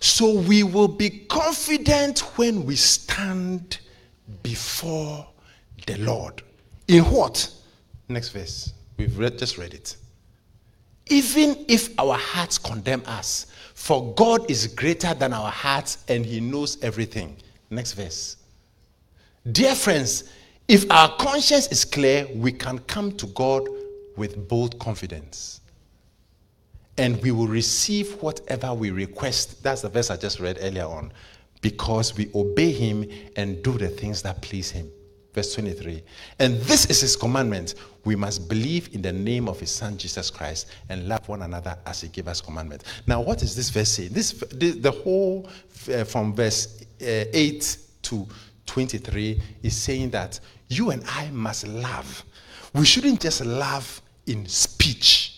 So 0.00 0.32
we 0.32 0.62
will 0.62 0.88
be 0.88 1.10
confident 1.10 2.20
when 2.36 2.64
we 2.64 2.76
stand 2.76 3.78
before 4.42 5.26
the 5.86 5.96
Lord. 5.98 6.42
In 6.86 7.04
what? 7.04 7.50
Next 8.08 8.30
verse. 8.30 8.72
We've 8.96 9.16
read, 9.18 9.38
just 9.38 9.58
read 9.58 9.74
it. 9.74 9.96
Even 11.06 11.64
if 11.68 11.98
our 11.98 12.16
hearts 12.16 12.58
condemn 12.58 13.02
us, 13.06 13.46
for 13.74 14.12
God 14.14 14.50
is 14.50 14.66
greater 14.66 15.14
than 15.14 15.32
our 15.32 15.50
hearts 15.50 16.04
and 16.08 16.24
He 16.24 16.40
knows 16.40 16.82
everything. 16.82 17.36
Next 17.70 17.92
verse. 17.92 18.36
Dear 19.52 19.74
friends, 19.74 20.30
if 20.66 20.90
our 20.90 21.14
conscience 21.16 21.68
is 21.68 21.84
clear, 21.84 22.26
we 22.34 22.52
can 22.52 22.78
come 22.80 23.12
to 23.12 23.26
God 23.28 23.66
with 24.16 24.48
bold 24.48 24.78
confidence 24.78 25.60
and 26.98 27.22
we 27.22 27.30
will 27.30 27.46
receive 27.46 28.20
whatever 28.20 28.74
we 28.74 28.90
request. 28.90 29.62
That's 29.62 29.82
the 29.82 29.88
verse 29.88 30.10
I 30.10 30.16
just 30.16 30.40
read 30.40 30.58
earlier 30.60 30.84
on. 30.84 31.12
Because 31.60 32.16
we 32.16 32.30
obey 32.34 32.72
him 32.72 33.08
and 33.36 33.62
do 33.62 33.78
the 33.78 33.88
things 33.88 34.22
that 34.22 34.42
please 34.42 34.70
him. 34.70 34.90
Verse 35.32 35.54
23. 35.54 36.02
And 36.40 36.60
this 36.62 36.86
is 36.86 37.00
his 37.00 37.16
commandment. 37.16 37.76
We 38.04 38.16
must 38.16 38.48
believe 38.48 38.94
in 38.94 39.02
the 39.02 39.12
name 39.12 39.48
of 39.48 39.60
his 39.60 39.70
son 39.70 39.96
Jesus 39.96 40.30
Christ 40.30 40.66
and 40.88 41.08
love 41.08 41.28
one 41.28 41.42
another 41.42 41.76
as 41.86 42.00
he 42.00 42.08
gave 42.08 42.26
us 42.26 42.40
commandment. 42.40 42.84
Now, 43.06 43.20
what 43.20 43.42
is 43.42 43.54
this 43.54 43.70
verse 43.70 43.90
saying? 43.90 44.10
This, 44.12 44.32
the 44.32 44.90
whole 45.04 45.48
uh, 45.92 46.04
from 46.04 46.34
verse 46.34 46.82
uh, 47.00 47.24
8 47.32 47.78
to 48.02 48.26
23 48.66 49.40
is 49.62 49.76
saying 49.76 50.10
that 50.10 50.40
you 50.68 50.90
and 50.90 51.04
I 51.06 51.30
must 51.30 51.66
love. 51.66 52.24
We 52.74 52.84
shouldn't 52.84 53.20
just 53.20 53.44
love 53.44 54.02
in 54.26 54.46
speech 54.46 55.37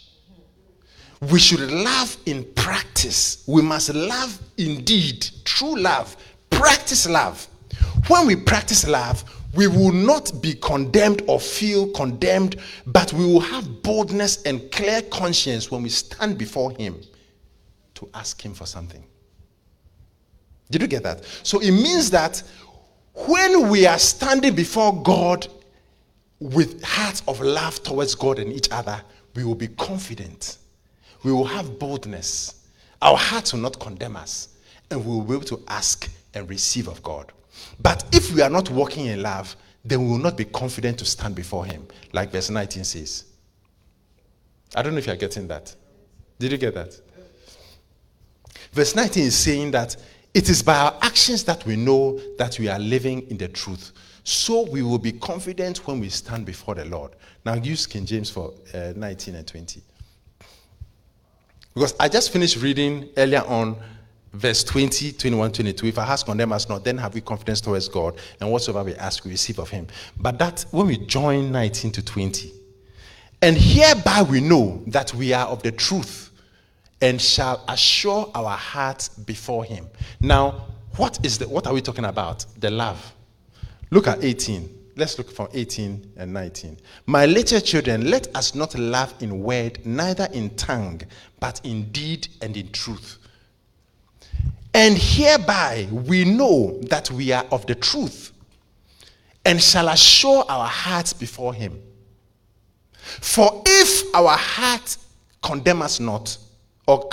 we 1.20 1.38
should 1.38 1.60
love 1.70 2.16
in 2.26 2.44
practice. 2.54 3.44
We 3.46 3.62
must 3.62 3.94
love 3.94 4.38
indeed, 4.56 5.28
true 5.44 5.78
love, 5.78 6.16
practice 6.48 7.08
love. 7.08 7.46
When 8.08 8.26
we 8.26 8.36
practice 8.36 8.88
love, 8.88 9.24
we 9.54 9.66
will 9.66 9.92
not 9.92 10.32
be 10.40 10.54
condemned 10.54 11.22
or 11.26 11.40
feel 11.40 11.90
condemned, 11.90 12.56
but 12.86 13.12
we 13.12 13.24
will 13.24 13.40
have 13.40 13.82
boldness 13.82 14.42
and 14.44 14.70
clear 14.70 15.02
conscience 15.02 15.70
when 15.70 15.82
we 15.82 15.88
stand 15.88 16.38
before 16.38 16.70
Him 16.72 17.00
to 17.94 18.08
ask 18.14 18.42
Him 18.42 18.54
for 18.54 18.64
something. 18.64 19.04
Did 20.70 20.82
you 20.82 20.88
get 20.88 21.02
that? 21.02 21.24
So 21.42 21.58
it 21.58 21.72
means 21.72 22.10
that 22.10 22.42
when 23.12 23.68
we 23.68 23.86
are 23.86 23.98
standing 23.98 24.54
before 24.54 25.02
God 25.02 25.48
with 26.38 26.82
hearts 26.82 27.22
of 27.28 27.40
love 27.40 27.82
towards 27.82 28.14
God 28.14 28.38
and 28.38 28.52
each 28.52 28.70
other, 28.70 29.02
we 29.34 29.44
will 29.44 29.56
be 29.56 29.68
confident. 29.68 30.58
We 31.22 31.32
will 31.32 31.44
have 31.44 31.78
boldness. 31.78 32.66
Our 33.02 33.16
hearts 33.16 33.52
will 33.52 33.60
not 33.60 33.78
condemn 33.78 34.16
us, 34.16 34.48
and 34.90 35.04
we 35.04 35.10
will 35.10 35.22
be 35.22 35.34
able 35.34 35.44
to 35.46 35.62
ask 35.68 36.10
and 36.34 36.48
receive 36.48 36.88
of 36.88 37.02
God. 37.02 37.32
But 37.80 38.04
if 38.12 38.32
we 38.32 38.42
are 38.42 38.50
not 38.50 38.70
walking 38.70 39.06
in 39.06 39.22
love, 39.22 39.56
then 39.84 40.02
we 40.02 40.10
will 40.10 40.18
not 40.18 40.36
be 40.36 40.44
confident 40.44 40.98
to 40.98 41.04
stand 41.04 41.34
before 41.34 41.64
Him, 41.64 41.86
like 42.12 42.30
verse 42.30 42.50
19 42.50 42.84
says. 42.84 43.24
I 44.74 44.82
don't 44.82 44.92
know 44.92 44.98
if 44.98 45.06
you're 45.06 45.16
getting 45.16 45.48
that. 45.48 45.74
Did 46.38 46.52
you 46.52 46.58
get 46.58 46.74
that? 46.74 46.98
Verse 48.72 48.94
19 48.94 49.24
is 49.24 49.36
saying 49.36 49.72
that 49.72 49.96
it 50.32 50.48
is 50.48 50.62
by 50.62 50.76
our 50.76 50.96
actions 51.02 51.42
that 51.44 51.66
we 51.66 51.74
know 51.74 52.20
that 52.38 52.58
we 52.58 52.68
are 52.68 52.78
living 52.78 53.28
in 53.30 53.36
the 53.36 53.48
truth. 53.48 53.92
So 54.22 54.68
we 54.70 54.82
will 54.82 54.98
be 54.98 55.12
confident 55.12 55.86
when 55.86 55.98
we 55.98 56.08
stand 56.08 56.46
before 56.46 56.76
the 56.76 56.84
Lord. 56.84 57.12
Now 57.44 57.54
use 57.54 57.86
King 57.86 58.06
James 58.06 58.30
for 58.30 58.52
uh, 58.72 58.92
19 58.94 59.34
and 59.34 59.46
20. 59.46 59.82
Because 61.74 61.94
I 62.00 62.08
just 62.08 62.32
finished 62.32 62.60
reading 62.60 63.08
earlier 63.16 63.42
on 63.46 63.76
verse 64.32 64.64
20, 64.64 65.12
21, 65.12 65.52
22. 65.52 65.86
If 65.86 65.98
our 65.98 66.04
hearts 66.04 66.22
condemn 66.22 66.52
us 66.52 66.68
not, 66.68 66.84
then 66.84 66.98
have 66.98 67.14
we 67.14 67.20
confidence 67.20 67.60
towards 67.60 67.88
God, 67.88 68.18
and 68.40 68.50
whatsoever 68.50 68.84
we 68.84 68.94
ask, 68.96 69.24
we 69.24 69.30
receive 69.32 69.58
of 69.58 69.70
Him. 69.70 69.86
But 70.18 70.38
that, 70.38 70.64
when 70.70 70.86
we 70.86 70.98
join 70.98 71.52
19 71.52 71.92
to 71.92 72.04
20, 72.04 72.52
and 73.42 73.56
hereby 73.56 74.22
we 74.22 74.40
know 74.40 74.82
that 74.88 75.14
we 75.14 75.32
are 75.32 75.46
of 75.46 75.62
the 75.62 75.72
truth, 75.72 76.30
and 77.00 77.20
shall 77.20 77.64
assure 77.68 78.30
our 78.34 78.56
hearts 78.56 79.08
before 79.08 79.64
Him. 79.64 79.86
Now, 80.20 80.66
what 80.96 81.24
is 81.24 81.38
the, 81.38 81.48
what 81.48 81.66
are 81.66 81.72
we 81.72 81.80
talking 81.80 82.04
about? 82.04 82.44
The 82.58 82.70
love. 82.70 83.14
Look 83.90 84.06
at 84.06 84.22
18. 84.22 84.80
Let's 84.96 85.16
look 85.16 85.30
from 85.30 85.48
18 85.54 86.12
and 86.18 86.32
19. 86.32 86.76
My 87.06 87.24
little 87.24 87.60
children, 87.60 88.10
let 88.10 88.34
us 88.36 88.54
not 88.54 88.74
love 88.78 89.14
in 89.20 89.42
word, 89.42 89.78
neither 89.86 90.28
in 90.32 90.50
tongue, 90.56 91.00
but 91.40 91.60
in 91.64 91.90
deed 91.90 92.28
and 92.42 92.56
in 92.56 92.70
truth. 92.70 93.18
And 94.72 94.96
hereby 94.96 95.88
we 95.90 96.24
know 96.24 96.78
that 96.82 97.10
we 97.10 97.32
are 97.32 97.44
of 97.50 97.66
the 97.66 97.74
truth 97.74 98.32
and 99.44 99.60
shall 99.60 99.88
assure 99.88 100.44
our 100.48 100.66
hearts 100.66 101.12
before 101.12 101.52
him. 101.52 101.80
For 103.00 103.62
if 103.66 104.14
our 104.14 104.36
heart 104.36 104.96
condemn 105.42 105.82
us 105.82 105.98
not, 105.98 106.36
or 106.86 107.08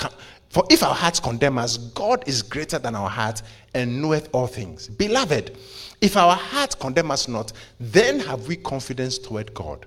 for 0.50 0.64
if 0.70 0.84
our 0.84 0.94
hearts 0.94 1.20
condemn 1.20 1.58
us, 1.58 1.78
God 1.78 2.24
is 2.28 2.42
greater 2.44 2.78
than 2.78 2.94
our 2.94 3.10
heart 3.10 3.42
and 3.74 4.02
knoweth 4.02 4.30
all 4.34 4.48
things. 4.48 4.88
Beloved, 4.88 5.58
if 6.02 6.16
our 6.16 6.36
heart 6.36 6.78
condemn 6.80 7.10
us 7.10 7.28
not, 7.28 7.54
then 7.80 8.20
have 8.20 8.48
we 8.48 8.58
confidence 8.58 9.18
toward 9.18 9.54
God. 9.54 9.86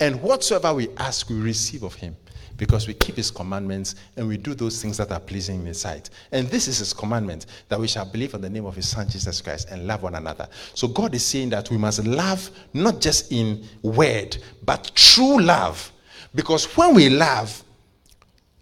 And 0.00 0.20
whatsoever 0.20 0.74
we 0.74 0.88
ask, 0.96 1.28
we 1.30 1.36
receive 1.36 1.84
of 1.84 1.94
him 1.94 2.16
because 2.62 2.86
we 2.86 2.94
keep 2.94 3.16
his 3.16 3.28
commandments 3.28 3.96
and 4.16 4.28
we 4.28 4.36
do 4.36 4.54
those 4.54 4.80
things 4.80 4.96
that 4.96 5.10
are 5.10 5.18
pleasing 5.18 5.58
in 5.58 5.66
his 5.66 5.80
sight. 5.80 6.10
And 6.30 6.46
this 6.46 6.68
is 6.68 6.78
his 6.78 6.92
commandment 6.92 7.46
that 7.68 7.80
we 7.80 7.88
shall 7.88 8.04
believe 8.04 8.34
in 8.34 8.40
the 8.40 8.48
name 8.48 8.66
of 8.66 8.76
his 8.76 8.88
son 8.88 9.08
Jesus 9.08 9.40
Christ 9.40 9.66
and 9.72 9.84
love 9.84 10.04
one 10.04 10.14
another. 10.14 10.46
So 10.74 10.86
God 10.86 11.12
is 11.12 11.26
saying 11.26 11.50
that 11.50 11.72
we 11.72 11.76
must 11.76 12.06
love 12.06 12.48
not 12.72 13.00
just 13.00 13.32
in 13.32 13.64
word, 13.82 14.36
but 14.64 14.92
true 14.94 15.40
love. 15.40 15.90
Because 16.36 16.66
when 16.76 16.94
we 16.94 17.08
love 17.08 17.64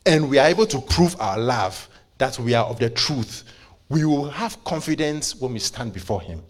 and 0.07 0.30
we 0.30 0.38
are 0.38 0.48
able 0.48 0.66
to 0.68 0.80
prove 0.80 1.14
our 1.20 1.38
love 1.38 1.86
that 2.16 2.38
we 2.38 2.55
are 2.55 2.64
of 2.64 2.78
the 2.78 2.88
truth, 2.88 3.44
we 3.90 4.07
will 4.07 4.30
have 4.30 4.64
confidence 4.64 5.36
when 5.36 5.53
we 5.53 5.59
stand 5.59 5.92
before 5.92 6.22
him. 6.22 6.40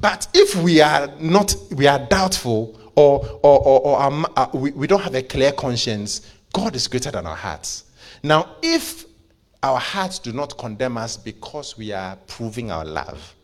But 0.00 0.26
if 0.32 0.54
we 0.56 0.80
are 0.80 1.08
not, 1.20 1.54
we 1.72 1.86
are 1.86 1.98
doubtful 1.98 2.80
or, 2.96 3.20
or, 3.42 3.60
or, 3.60 3.80
or 3.80 4.02
um, 4.02 4.26
uh, 4.36 4.46
we, 4.54 4.70
we 4.72 4.86
don't 4.86 5.02
have 5.02 5.14
a 5.14 5.22
clear 5.22 5.52
conscience, 5.52 6.32
God 6.56 6.74
is 6.74 6.88
greater 6.88 7.10
than 7.10 7.26
our 7.26 7.36
hearts. 7.36 7.84
Now, 8.22 8.56
if 8.62 9.04
our 9.62 9.78
hearts 9.78 10.18
do 10.18 10.32
not 10.32 10.56
condemn 10.56 10.96
us 10.96 11.14
because 11.14 11.76
we 11.76 11.92
are 11.92 12.16
proving 12.26 12.70
our 12.70 12.82
love, 12.82 13.34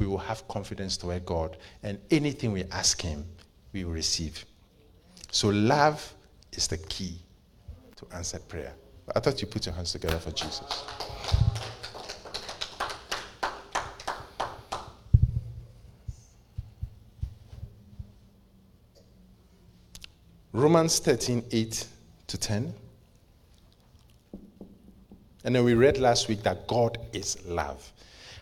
we 0.00 0.08
will 0.08 0.18
have 0.18 0.46
confidence 0.48 0.96
toward 0.96 1.24
God, 1.24 1.56
and 1.84 2.00
anything 2.10 2.50
we 2.50 2.64
ask 2.72 3.00
Him, 3.00 3.24
we 3.72 3.84
will 3.84 3.92
receive. 3.92 4.44
So, 5.30 5.50
love 5.50 6.12
is 6.50 6.66
the 6.66 6.78
key 6.78 7.20
to 7.94 8.06
answered 8.12 8.48
prayer. 8.48 8.72
I 9.14 9.20
thought 9.20 9.40
you 9.40 9.46
put 9.46 9.64
your 9.66 9.76
hands 9.76 9.92
together 9.92 10.18
for 10.18 10.32
Jesus. 10.32 10.82
Romans 20.52 20.98
13, 20.98 21.44
8 21.52 21.86
to 22.26 22.38
10. 22.38 22.74
And 25.44 25.54
then 25.54 25.64
we 25.64 25.74
read 25.74 25.98
last 25.98 26.28
week 26.28 26.42
that 26.42 26.66
God 26.66 26.98
is 27.12 27.38
love. 27.46 27.92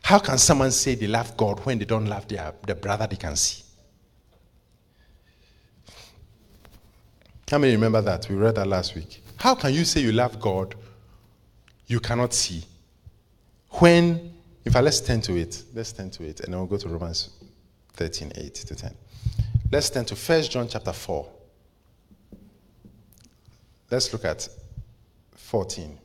How 0.03 0.19
can 0.19 0.39
someone 0.39 0.71
say 0.71 0.95
they 0.95 1.07
love 1.07 1.37
God 1.37 1.65
when 1.65 1.79
they 1.79 1.85
don't 1.85 2.07
love 2.07 2.29
their, 2.29 2.53
the 2.67 2.75
brother 2.75 3.07
they 3.07 3.17
can 3.17 3.37
see? 3.37 3.63
How 7.51 7.59
many 7.59 7.73
remember 7.73 8.01
that? 8.01 8.29
We 8.29 8.37
read 8.37 8.55
that 8.57 8.67
last 8.67 8.95
week. 8.95 9.23
How 9.37 9.55
can 9.55 9.73
you 9.75 9.85
say 9.85 10.01
you 10.01 10.13
love 10.13 10.41
God 10.41 10.75
you 11.87 12.01
cannot 12.01 12.33
see? 12.33 12.65
When, 13.69 14.33
if 14.65 14.75
I 14.77 14.81
let's 14.81 15.01
turn 15.01 15.21
to 15.23 15.37
it, 15.37 15.63
let's 15.75 15.93
turn 15.93 16.11
to 16.11 16.25
it, 16.25 16.41
and 16.41 16.53
then 16.53 16.61
we'll 16.61 16.69
go 16.69 16.79
to 16.79 16.89
Romans 16.89 17.31
13, 17.95 18.33
8 18.35 18.55
to 18.55 18.75
10. 18.75 18.95
Let's 19.71 19.91
turn 19.91 20.05
to 20.07 20.15
1 20.15 20.43
John 20.45 20.69
chapter 20.69 20.93
4. 20.93 21.27
Let's 23.95 24.13
look 24.13 24.25
at 24.25 24.49
14. 25.37 25.97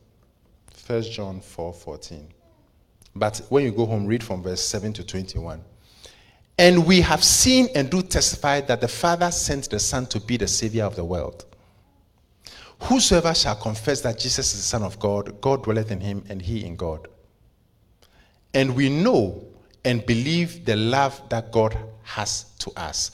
1 0.85 1.01
John 1.01 1.41
4 1.41 1.73
14. 1.73 2.27
But 3.15 3.41
when 3.49 3.63
you 3.63 3.71
go 3.71 3.87
home, 3.87 4.05
read 4.05 4.23
from 4.23 4.43
verse 4.43 4.61
7 4.61 4.93
to 4.93 5.03
21. 5.03 5.59
And 6.59 6.85
we 6.85 7.01
have 7.01 7.23
seen 7.23 7.67
and 7.73 7.89
do 7.89 8.03
testify 8.03 8.61
that 8.61 8.79
the 8.79 8.87
Father 8.87 9.31
sent 9.31 9.71
the 9.71 9.79
Son 9.79 10.05
to 10.05 10.19
be 10.19 10.37
the 10.37 10.47
Savior 10.47 10.83
of 10.83 10.95
the 10.95 11.03
world. 11.03 11.45
Whosoever 12.83 13.33
shall 13.33 13.55
confess 13.55 14.01
that 14.01 14.19
Jesus 14.19 14.53
is 14.53 14.59
the 14.59 14.67
Son 14.67 14.83
of 14.83 14.99
God, 14.99 15.41
God 15.41 15.63
dwelleth 15.63 15.89
in 15.89 15.99
him, 15.99 16.23
and 16.29 16.43
he 16.43 16.63
in 16.63 16.75
God. 16.75 17.07
And 18.53 18.75
we 18.75 18.89
know 18.89 19.43
and 19.83 20.05
believe 20.05 20.63
the 20.63 20.75
love 20.75 21.19
that 21.29 21.51
God 21.51 21.75
has 22.03 22.43
to 22.59 22.69
us. 22.77 23.09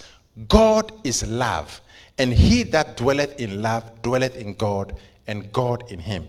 God 0.49 0.91
is 1.05 1.25
love. 1.25 1.79
And 2.17 2.31
he 2.31 2.63
that 2.63 2.97
dwelleth 2.97 3.39
in 3.39 3.61
love 3.61 4.01
dwelleth 4.01 4.37
in 4.37 4.53
God, 4.53 4.95
and 5.27 5.51
God 5.51 5.91
in 5.91 5.99
him. 5.99 6.27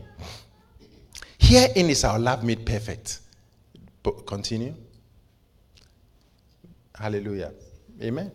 Herein 1.39 1.91
is 1.91 2.05
our 2.05 2.19
love 2.19 2.43
made 2.43 2.67
perfect. 2.67 3.21
Continue. 4.27 4.75
Hallelujah. 6.95 7.53
Amen. 8.03 8.33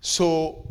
So, 0.00 0.66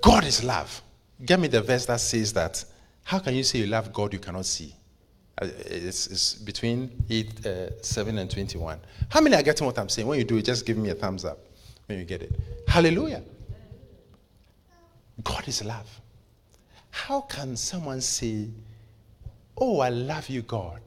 God 0.00 0.24
is 0.24 0.44
love. 0.44 0.82
Get 1.24 1.40
me 1.40 1.48
the 1.48 1.62
verse 1.62 1.86
that 1.86 2.00
says 2.00 2.32
that. 2.34 2.64
How 3.04 3.18
can 3.18 3.34
you 3.34 3.42
say 3.42 3.60
you 3.60 3.66
love 3.66 3.92
God 3.92 4.12
you 4.12 4.18
cannot 4.18 4.46
see? 4.46 4.74
Uh, 5.40 5.48
It's, 5.66 6.06
it's 6.08 6.34
between 6.34 6.90
8, 7.08 7.46
uh, 7.46 7.82
7 7.82 8.18
and 8.18 8.30
21. 8.30 8.80
How 9.08 9.20
many 9.20 9.36
are 9.36 9.42
getting 9.42 9.66
what 9.66 9.78
I'm 9.78 9.88
saying? 9.88 10.06
When 10.06 10.18
you 10.18 10.24
do 10.24 10.36
it, 10.36 10.44
just 10.44 10.66
give 10.66 10.76
me 10.76 10.90
a 10.90 10.94
thumbs 10.94 11.24
up 11.24 11.38
when 11.86 11.98
you 11.98 12.04
get 12.04 12.22
it. 12.22 12.38
Hallelujah. 12.68 13.22
God 15.24 15.48
is 15.48 15.64
love. 15.64 15.88
How 16.90 17.22
can 17.22 17.56
someone 17.56 18.00
say, 18.00 18.48
Oh, 19.58 19.80
I 19.80 19.88
love 19.88 20.28
you, 20.28 20.42
God? 20.42 20.80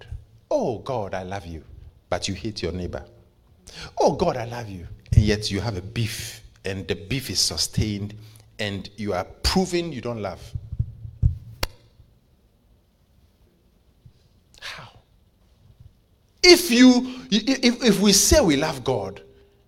Oh, 0.52 0.80
God, 0.80 1.14
I 1.14 1.24
love 1.24 1.46
you, 1.46 1.64
but 2.10 2.28
you 2.28 2.34
hate 2.34 2.62
your 2.62 2.72
neighbor? 2.72 3.04
Oh, 3.98 4.14
God, 4.14 4.38
I 4.38 4.46
love 4.46 4.70
you, 4.70 4.88
and 5.14 5.24
yet 5.24 5.52
you 5.52 5.60
have 5.60 5.78
a 5.78 5.82
beef, 5.82 6.42
and 6.66 6.88
the 6.88 6.96
beef 6.96 7.30
is 7.30 7.40
sustained, 7.40 8.14
and 8.60 8.90
you 8.98 9.14
are 9.14 9.24
proving 9.44 9.92
you 9.92 10.02
don't 10.02 10.22
love? 10.22 10.42
How? 14.60 14.90
If 16.44 16.70
you 16.70 17.16
if, 17.32 17.84
if 17.84 18.00
we 18.00 18.14
say 18.14 18.42
we 18.42 18.58
love 18.58 18.84
God, 18.84 19.22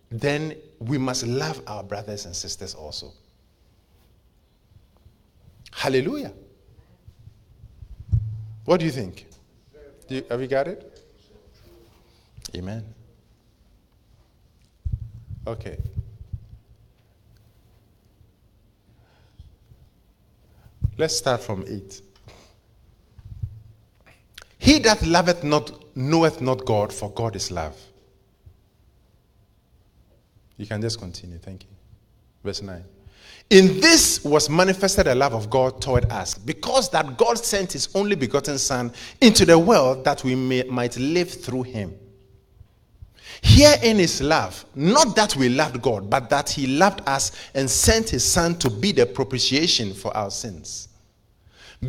then 0.10 0.56
we 0.80 0.98
must 0.98 1.26
love 1.26 1.62
our 1.68 1.84
brothers 1.84 2.26
and 2.26 2.36
sisters 2.36 2.76
also. 2.76 3.14
Hallelujah. 5.74 6.34
What 8.66 8.80
do 8.80 8.86
you 8.86 8.92
think? 8.92 9.28
Do 10.08 10.16
you, 10.16 10.26
have 10.30 10.42
you 10.42 10.48
got 10.48 10.68
it? 10.68 11.04
Amen. 12.56 12.84
Okay. 15.48 15.78
Let's 20.98 21.16
start 21.18 21.42
from 21.42 21.64
8. 21.68 22.02
He 24.60 24.78
that 24.80 25.02
loveth 25.04 25.44
not 25.44 25.72
knoweth 25.96 26.42
not 26.42 26.66
God, 26.66 26.94
for 26.94 27.10
God 27.12 27.36
is 27.36 27.50
love. 27.50 27.76
You 30.58 30.68
can 30.68 30.82
just 30.82 31.00
continue. 31.00 31.40
Thank 31.40 31.64
you. 31.64 31.70
Verse 32.44 32.62
9. 32.62 32.84
In 33.52 33.82
this 33.82 34.24
was 34.24 34.50
manifested 34.50 35.08
the 35.08 35.14
love 35.14 35.34
of 35.34 35.50
God 35.50 35.82
toward 35.82 36.10
us, 36.10 36.38
because 36.38 36.90
that 36.92 37.18
God 37.18 37.38
sent 37.38 37.74
his 37.74 37.90
only 37.94 38.16
begotten 38.16 38.58
Son 38.58 38.94
into 39.20 39.46
the 39.46 39.60
world 39.60 40.06
that 40.06 40.24
we 40.24 40.36
may, 40.36 40.64
might 40.64 40.96
live 40.96 41.30
through 41.30 41.64
him. 41.64 41.94
Herein 43.42 44.00
is 44.00 44.22
love, 44.22 44.66
not 44.74 45.18
that 45.18 45.36
we 45.36 45.50
loved 45.50 45.82
God, 45.82 46.10
but 46.10 46.30
that 46.30 46.50
he 46.50 46.66
loved 46.66 47.02
us 47.06 47.34
and 47.54 47.70
sent 47.70 48.10
his 48.12 48.24
Son 48.24 48.58
to 48.60 48.70
be 48.70 48.94
the 48.94 49.06
propitiation 49.06 49.94
for 49.94 50.16
our 50.16 50.32
sins. 50.32 50.88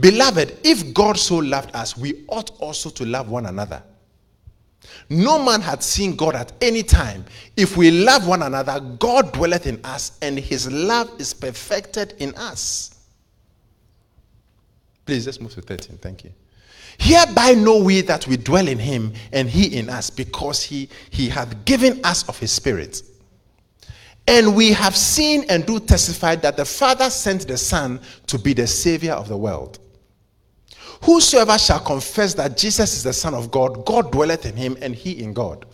Beloved, 0.01 0.59
if 0.65 0.93
God 0.93 1.17
so 1.17 1.37
loved 1.37 1.77
us, 1.77 1.97
we 1.97 2.25
ought 2.27 2.51
also 2.61 2.91
to 2.91 3.05
love 3.05 3.31
one 3.31 3.47
another. 3.47 3.85
No 5.09 5.43
man 5.43 5.61
had 5.61 5.83
seen 5.83 6.17
God 6.17 6.35
at 6.35 6.53
any 6.61 6.83
time. 6.83 7.25
If 7.57 7.77
we 7.77 7.91
love 7.91 8.27
one 8.27 8.43
another, 8.43 8.81
God 8.99 9.33
dwelleth 9.33 9.67
in 9.67 9.81
us, 9.85 10.19
and 10.23 10.39
his 10.39 10.71
love 10.71 11.11
is 11.21 11.35
perfected 11.35 12.15
in 12.19 12.35
us. 12.35 12.99
Please, 15.05 15.27
let's 15.27 15.41
move 15.41 15.53
to 15.55 15.63
13. 15.63 15.99
Thank 15.99 16.25
you. 16.25 16.33
Hereby 16.99 17.55
know 17.55 17.83
we 17.83 18.01
that 18.03 18.27
we 18.27 18.37
dwell 18.37 18.69
in 18.69 18.79
him, 18.79 19.13
and 19.33 19.49
he 19.49 19.77
in 19.79 19.91
us, 19.91 20.11
because 20.11 20.63
he, 20.63 20.89
he 21.11 21.29
hath 21.29 21.65
given 21.65 22.01
us 22.05 22.29
of 22.29 22.39
his 22.39 22.53
Spirit. 22.53 23.03
And 24.29 24.55
we 24.55 24.73
have 24.73 24.97
seen 24.97 25.45
and 25.49 25.67
do 25.67 25.81
testify 25.81 26.37
that 26.37 26.57
the 26.57 26.65
Father 26.65 27.11
sent 27.11 27.49
the 27.49 27.57
Son 27.57 28.01
to 28.29 28.39
be 28.39 28.53
the 28.53 28.67
Savior 28.67 29.13
of 29.13 29.29
the 29.29 29.37
world. 29.37 29.81
Whosoever 31.05 31.59
shall 31.59 31.81
confess 31.81 32.35
that 32.35 32.57
Jesus 32.57 32.95
is 32.95 33.03
the 33.03 33.13
Son 33.13 33.35
of 33.35 33.51
God, 33.51 33.85
God 33.85 34.13
dwelleth 34.13 34.47
in 34.47 34.57
him, 34.57 34.77
and 34.81 34.95
he 34.95 35.23
in 35.23 35.33
God. 35.33 35.67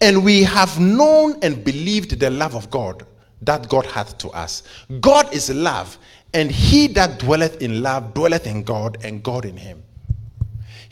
And 0.00 0.24
we 0.24 0.42
have 0.44 0.80
known 0.80 1.38
and 1.42 1.64
believed 1.64 2.18
the 2.18 2.30
love 2.30 2.54
of 2.54 2.70
God 2.70 3.06
that 3.42 3.68
God 3.68 3.86
hath 3.86 4.18
to 4.18 4.28
us. 4.30 4.62
God 5.00 5.32
is 5.34 5.50
love, 5.50 5.98
and 6.34 6.50
he 6.50 6.86
that 6.88 7.18
dwelleth 7.18 7.60
in 7.60 7.82
love 7.82 8.14
dwelleth 8.14 8.46
in 8.46 8.62
God, 8.62 8.98
and 9.04 9.22
God 9.22 9.44
in 9.44 9.56
him. 9.56 9.82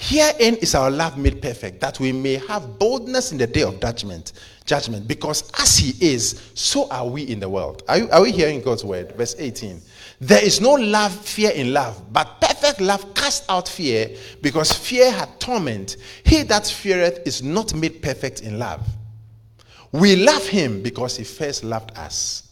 Herein 0.01 0.55
is 0.57 0.77
our 0.77 0.93
love 0.93 1.19
made 1.19 1.43
perfect, 1.43 1.81
that 1.81 1.99
we 1.99 2.13
may 2.13 2.35
have 2.47 2.79
boldness 2.79 3.33
in 3.33 3.39
the 3.39 3.49
day 3.49 3.63
of 3.63 3.81
judgment. 3.81 4.33
Judgment, 4.65 5.09
because 5.09 5.51
as 5.59 5.77
He 5.77 5.93
is, 6.07 6.53
so 6.55 6.89
are 6.89 7.07
we 7.07 7.23
in 7.25 7.41
the 7.41 7.49
world. 7.49 7.83
Are, 7.89 7.99
you, 7.99 8.11
are 8.11 8.23
we 8.23 8.31
hearing 8.31 8.61
God's 8.61 8.85
word? 8.85 9.13
Verse 9.17 9.35
18. 9.39 9.81
There 10.21 10.45
is 10.45 10.61
no 10.61 10.73
love, 10.75 11.15
fear 11.15 11.51
in 11.51 11.73
love, 11.73 12.13
but 12.13 12.41
perfect 12.41 12.81
love 12.81 13.15
casts 13.15 13.47
out 13.49 13.69
fear, 13.69 14.17
because 14.43 14.73
fear 14.73 15.13
hath 15.13 15.39
torment. 15.39 15.97
He 16.25 16.43
that 16.45 16.67
feareth 16.67 17.25
is 17.25 17.43
not 17.43 17.73
made 17.75 18.03
perfect 18.03 18.43
in 18.43 18.59
love. 18.59 18.85
We 19.93 20.17
love 20.17 20.47
him 20.47 20.83
because 20.83 21.17
he 21.17 21.25
first 21.25 21.63
loved 21.63 21.97
us. 21.97 22.51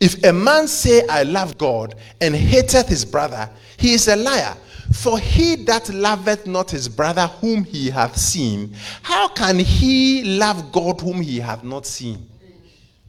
If 0.00 0.22
a 0.24 0.32
man 0.32 0.68
say, 0.68 1.06
I 1.08 1.22
love 1.22 1.56
God, 1.56 1.94
and 2.20 2.34
hateth 2.34 2.88
his 2.88 3.04
brother, 3.04 3.48
he 3.78 3.94
is 3.94 4.08
a 4.08 4.16
liar. 4.16 4.56
For 4.92 5.18
he 5.18 5.56
that 5.64 5.88
loveth 5.88 6.46
not 6.46 6.70
his 6.70 6.88
brother 6.88 7.26
whom 7.26 7.64
he 7.64 7.90
hath 7.90 8.16
seen, 8.16 8.74
how 9.02 9.28
can 9.28 9.58
he 9.58 10.38
love 10.38 10.70
God 10.70 11.00
whom 11.00 11.20
he 11.20 11.40
hath 11.40 11.64
not 11.64 11.86
seen? 11.86 12.28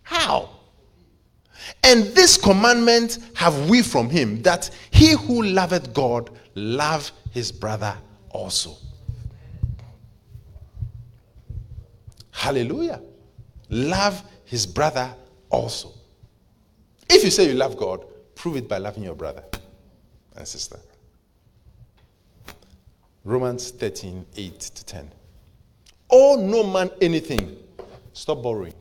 How? 0.01 0.56
And 1.84 2.03
this 2.15 2.38
commandment 2.38 3.20
have 3.36 3.70
we 3.70 3.82
from 3.82 4.09
him 4.09 4.41
that 4.43 4.70
he 4.91 5.11
who 5.11 5.43
loveth 5.43 5.93
God 5.93 6.30
love 6.55 7.11
his 7.32 7.51
brother 7.51 7.95
also. 8.30 8.76
Hallelujah. 12.32 13.01
Love 13.70 14.24
his 14.45 14.65
brother 14.65 15.13
also. 15.49 15.91
If 17.09 17.24
you 17.24 17.32
say 17.32 17.47
you 17.47 17.55
love 17.55 17.78
God, 17.78 18.05
prove 18.36 18.57
it 18.57 18.68
by 18.68 18.78
loving 18.78 19.03
your 19.03 19.15
brother 19.15 19.43
and 20.36 20.47
sister. 20.47 20.80
Romans 23.24 23.72
13, 23.72 24.26
8 24.36 24.59
to 24.59 24.86
10. 24.86 25.11
Owe 26.09 26.36
no 26.38 26.63
man 26.63 26.89
anything. 27.01 27.57
Stop 28.13 28.41
borrowing. 28.41 28.74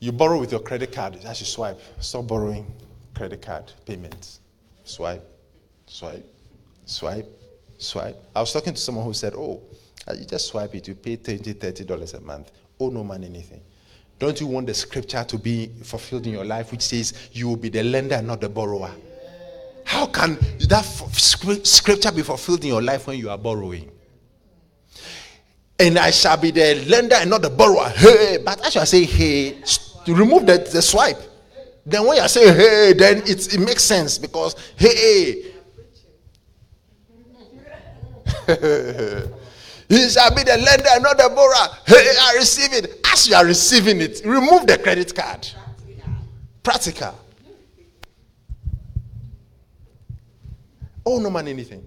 You 0.00 0.12
borrow 0.12 0.40
with 0.40 0.50
your 0.50 0.60
credit 0.60 0.92
card, 0.92 1.16
as 1.26 1.40
you 1.40 1.46
swipe. 1.46 1.78
Stop 2.00 2.26
borrowing 2.26 2.66
credit 3.14 3.42
card 3.42 3.70
payments. 3.84 4.40
Swipe, 4.84 5.22
swipe, 5.86 6.26
swipe, 6.86 7.26
swipe. 7.76 8.16
I 8.34 8.40
was 8.40 8.50
talking 8.50 8.72
to 8.72 8.80
someone 8.80 9.04
who 9.04 9.12
said, 9.12 9.34
Oh, 9.34 9.60
uh, 10.08 10.14
you 10.14 10.24
just 10.24 10.48
swipe 10.48 10.74
it, 10.74 10.88
you 10.88 10.94
pay 10.94 11.18
$20, 11.18 11.54
$30 11.54 12.14
a 12.14 12.20
month. 12.20 12.50
Oh, 12.80 12.88
no 12.88 13.04
man 13.04 13.24
anything. 13.24 13.60
Don't 14.18 14.40
you 14.40 14.46
want 14.46 14.66
the 14.66 14.74
scripture 14.74 15.22
to 15.22 15.38
be 15.38 15.70
fulfilled 15.82 16.26
in 16.26 16.32
your 16.32 16.44
life, 16.46 16.72
which 16.72 16.82
says 16.82 17.28
you 17.32 17.48
will 17.48 17.56
be 17.56 17.68
the 17.68 17.82
lender 17.82 18.14
and 18.14 18.26
not 18.26 18.40
the 18.40 18.48
borrower? 18.48 18.90
How 19.84 20.06
can 20.06 20.38
that 20.68 20.84
scripture 21.64 22.12
be 22.12 22.22
fulfilled 22.22 22.62
in 22.62 22.68
your 22.68 22.82
life 22.82 23.06
when 23.06 23.18
you 23.18 23.28
are 23.28 23.38
borrowing? 23.38 23.90
And 25.78 25.98
I 25.98 26.10
shall 26.10 26.36
be 26.36 26.50
the 26.50 26.84
lender 26.86 27.16
and 27.16 27.30
not 27.30 27.42
the 27.42 27.50
borrower. 27.50 27.88
Hey, 27.88 28.38
but 28.44 28.64
as 28.64 28.74
you 28.74 28.80
are 28.82 28.86
saying, 28.86 29.08
hey, 29.08 29.62
remove 30.14 30.46
the, 30.46 30.58
the 30.58 30.82
swipe. 30.82 31.18
Then 31.86 32.06
when 32.06 32.16
you 32.16 32.28
saying, 32.28 32.54
hey, 32.54 32.92
then 32.92 33.18
it, 33.18 33.54
it 33.54 33.58
makes 33.60 33.82
sense 33.82 34.18
because, 34.18 34.54
hey, 34.76 35.52
he 39.88 40.08
shall 40.08 40.34
be 40.34 40.42
the 40.42 40.56
lender 40.56 41.00
not 41.00 41.16
the 41.16 41.30
borrower. 41.34 41.68
Hey, 41.86 42.12
I 42.20 42.34
receive 42.36 42.72
it. 42.72 43.00
As 43.12 43.28
you 43.28 43.34
are 43.34 43.44
receiving 43.44 44.00
it, 44.00 44.22
remove 44.24 44.66
the 44.66 44.78
credit 44.78 45.14
card. 45.14 45.48
Practical. 46.62 47.14
owe 51.10 51.18
no 51.18 51.30
man 51.30 51.48
anything. 51.48 51.84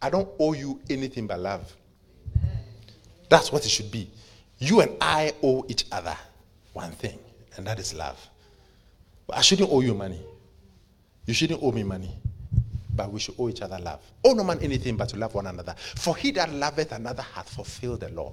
I 0.00 0.10
don't 0.10 0.28
owe 0.38 0.52
you 0.52 0.80
anything 0.90 1.26
but 1.26 1.38
love. 1.38 1.74
That's 3.28 3.52
what 3.52 3.64
it 3.64 3.70
should 3.70 3.90
be. 3.90 4.10
You 4.58 4.80
and 4.80 4.96
I 5.00 5.32
owe 5.42 5.64
each 5.68 5.86
other 5.90 6.16
one 6.72 6.92
thing, 6.92 7.18
and 7.56 7.66
that 7.66 7.78
is 7.78 7.94
love. 7.94 8.18
But 9.26 9.38
I 9.38 9.40
shouldn't 9.40 9.70
owe 9.70 9.80
you 9.80 9.94
money. 9.94 10.20
You 11.26 11.34
shouldn't 11.34 11.62
owe 11.62 11.72
me 11.72 11.82
money. 11.82 12.16
But 12.94 13.10
we 13.10 13.18
should 13.18 13.34
owe 13.38 13.48
each 13.48 13.62
other 13.62 13.78
love. 13.78 14.00
Owe 14.24 14.34
no 14.34 14.44
man 14.44 14.58
anything 14.60 14.96
but 14.96 15.08
to 15.10 15.16
love 15.16 15.34
one 15.34 15.46
another. 15.46 15.74
For 15.96 16.16
he 16.16 16.30
that 16.32 16.52
loveth 16.52 16.92
another 16.92 17.22
hath 17.22 17.48
fulfilled 17.48 18.00
the 18.00 18.10
law. 18.10 18.32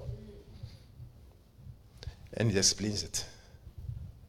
And 2.35 2.51
he 2.51 2.57
explains 2.57 3.03
it. 3.03 3.25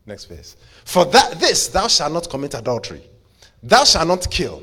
Next 0.07 0.25
verse. 0.25 0.57
For 0.85 1.05
that 1.07 1.39
this 1.39 1.69
thou 1.69 1.87
shalt 1.89 2.13
not 2.13 2.31
commit 2.31 2.55
adultery. 2.55 3.03
Thou 3.63 3.85
shalt 3.85 4.09
not 4.09 4.31
kill. 4.31 4.63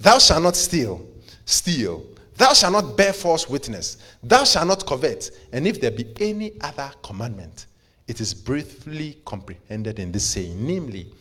Thou 0.00 0.18
shalt 0.18 0.42
not 0.42 0.56
steal. 0.56 1.06
Steal. 1.44 2.04
Thou 2.36 2.52
shalt 2.52 2.72
not 2.72 2.96
bear 2.96 3.12
false 3.12 3.48
witness. 3.48 3.98
Thou 4.22 4.44
shalt 4.44 4.66
not 4.66 4.84
covet. 4.84 5.30
And 5.52 5.66
if 5.66 5.80
there 5.80 5.90
be 5.90 6.12
any 6.20 6.52
other 6.60 6.90
commandment, 7.02 7.66
it 8.06 8.20
is 8.20 8.34
briefly 8.34 9.18
comprehended 9.24 9.98
in 9.98 10.12
this 10.12 10.26
saying, 10.26 10.66
namely, 10.66 11.12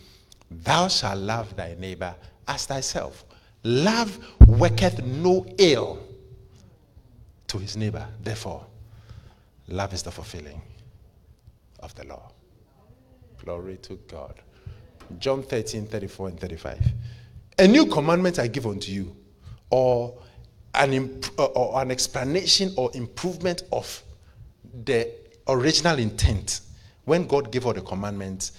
Thou 0.62 0.88
shalt 0.88 1.18
love 1.20 1.56
thy 1.56 1.76
neighbor 1.80 2.16
as 2.48 2.66
thyself. 2.66 3.26
Love 3.64 4.18
worketh 4.48 5.04
no 5.04 5.46
ill 5.58 6.00
to 7.48 7.58
his 7.58 7.78
neighbor. 7.78 8.06
Therefore, 8.22 8.66
love 9.68 9.94
is 9.94 10.04
the 10.04 10.12
fulfilling 10.12 10.62
of 11.80 11.96
the 11.96 12.06
law. 12.06 12.32
Glory 13.44 13.78
to 13.78 13.96
God. 14.08 14.36
John 15.20 15.44
13, 15.44 15.88
34 15.88 16.30
and 16.30 16.40
35. 16.40 16.80
A 17.60 17.68
new 17.68 17.86
commandment 17.86 18.40
I 18.40 18.48
give 18.48 18.66
unto 18.66 18.92
you, 18.92 19.16
or 19.70 20.18
an, 20.76 20.94
imp- 20.94 21.40
or 21.40 21.82
an 21.82 21.92
explanation 21.92 22.74
or 22.78 22.90
improvement 22.94 23.64
of 23.72 24.04
the 24.84 25.12
original 25.48 26.00
intent. 26.00 26.62
When 27.06 27.28
God 27.28 27.52
gave 27.52 27.66
all 27.66 27.74
the 27.74 27.82
commandments, 27.82 28.54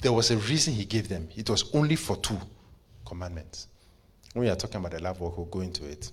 there 0.00 0.12
was 0.12 0.30
a 0.30 0.36
reason 0.36 0.74
He 0.74 0.84
gave 0.84 1.08
them. 1.08 1.28
It 1.36 1.48
was 1.48 1.74
only 1.74 1.96
for 1.96 2.16
two 2.16 2.38
commandments. 3.06 3.68
When 4.34 4.44
we 4.44 4.50
are 4.50 4.56
talking 4.56 4.76
about 4.76 4.92
the 4.92 5.02
love 5.02 5.20
walk, 5.20 5.36
we'll 5.36 5.46
go 5.46 5.60
into 5.60 5.84
it. 5.86 6.10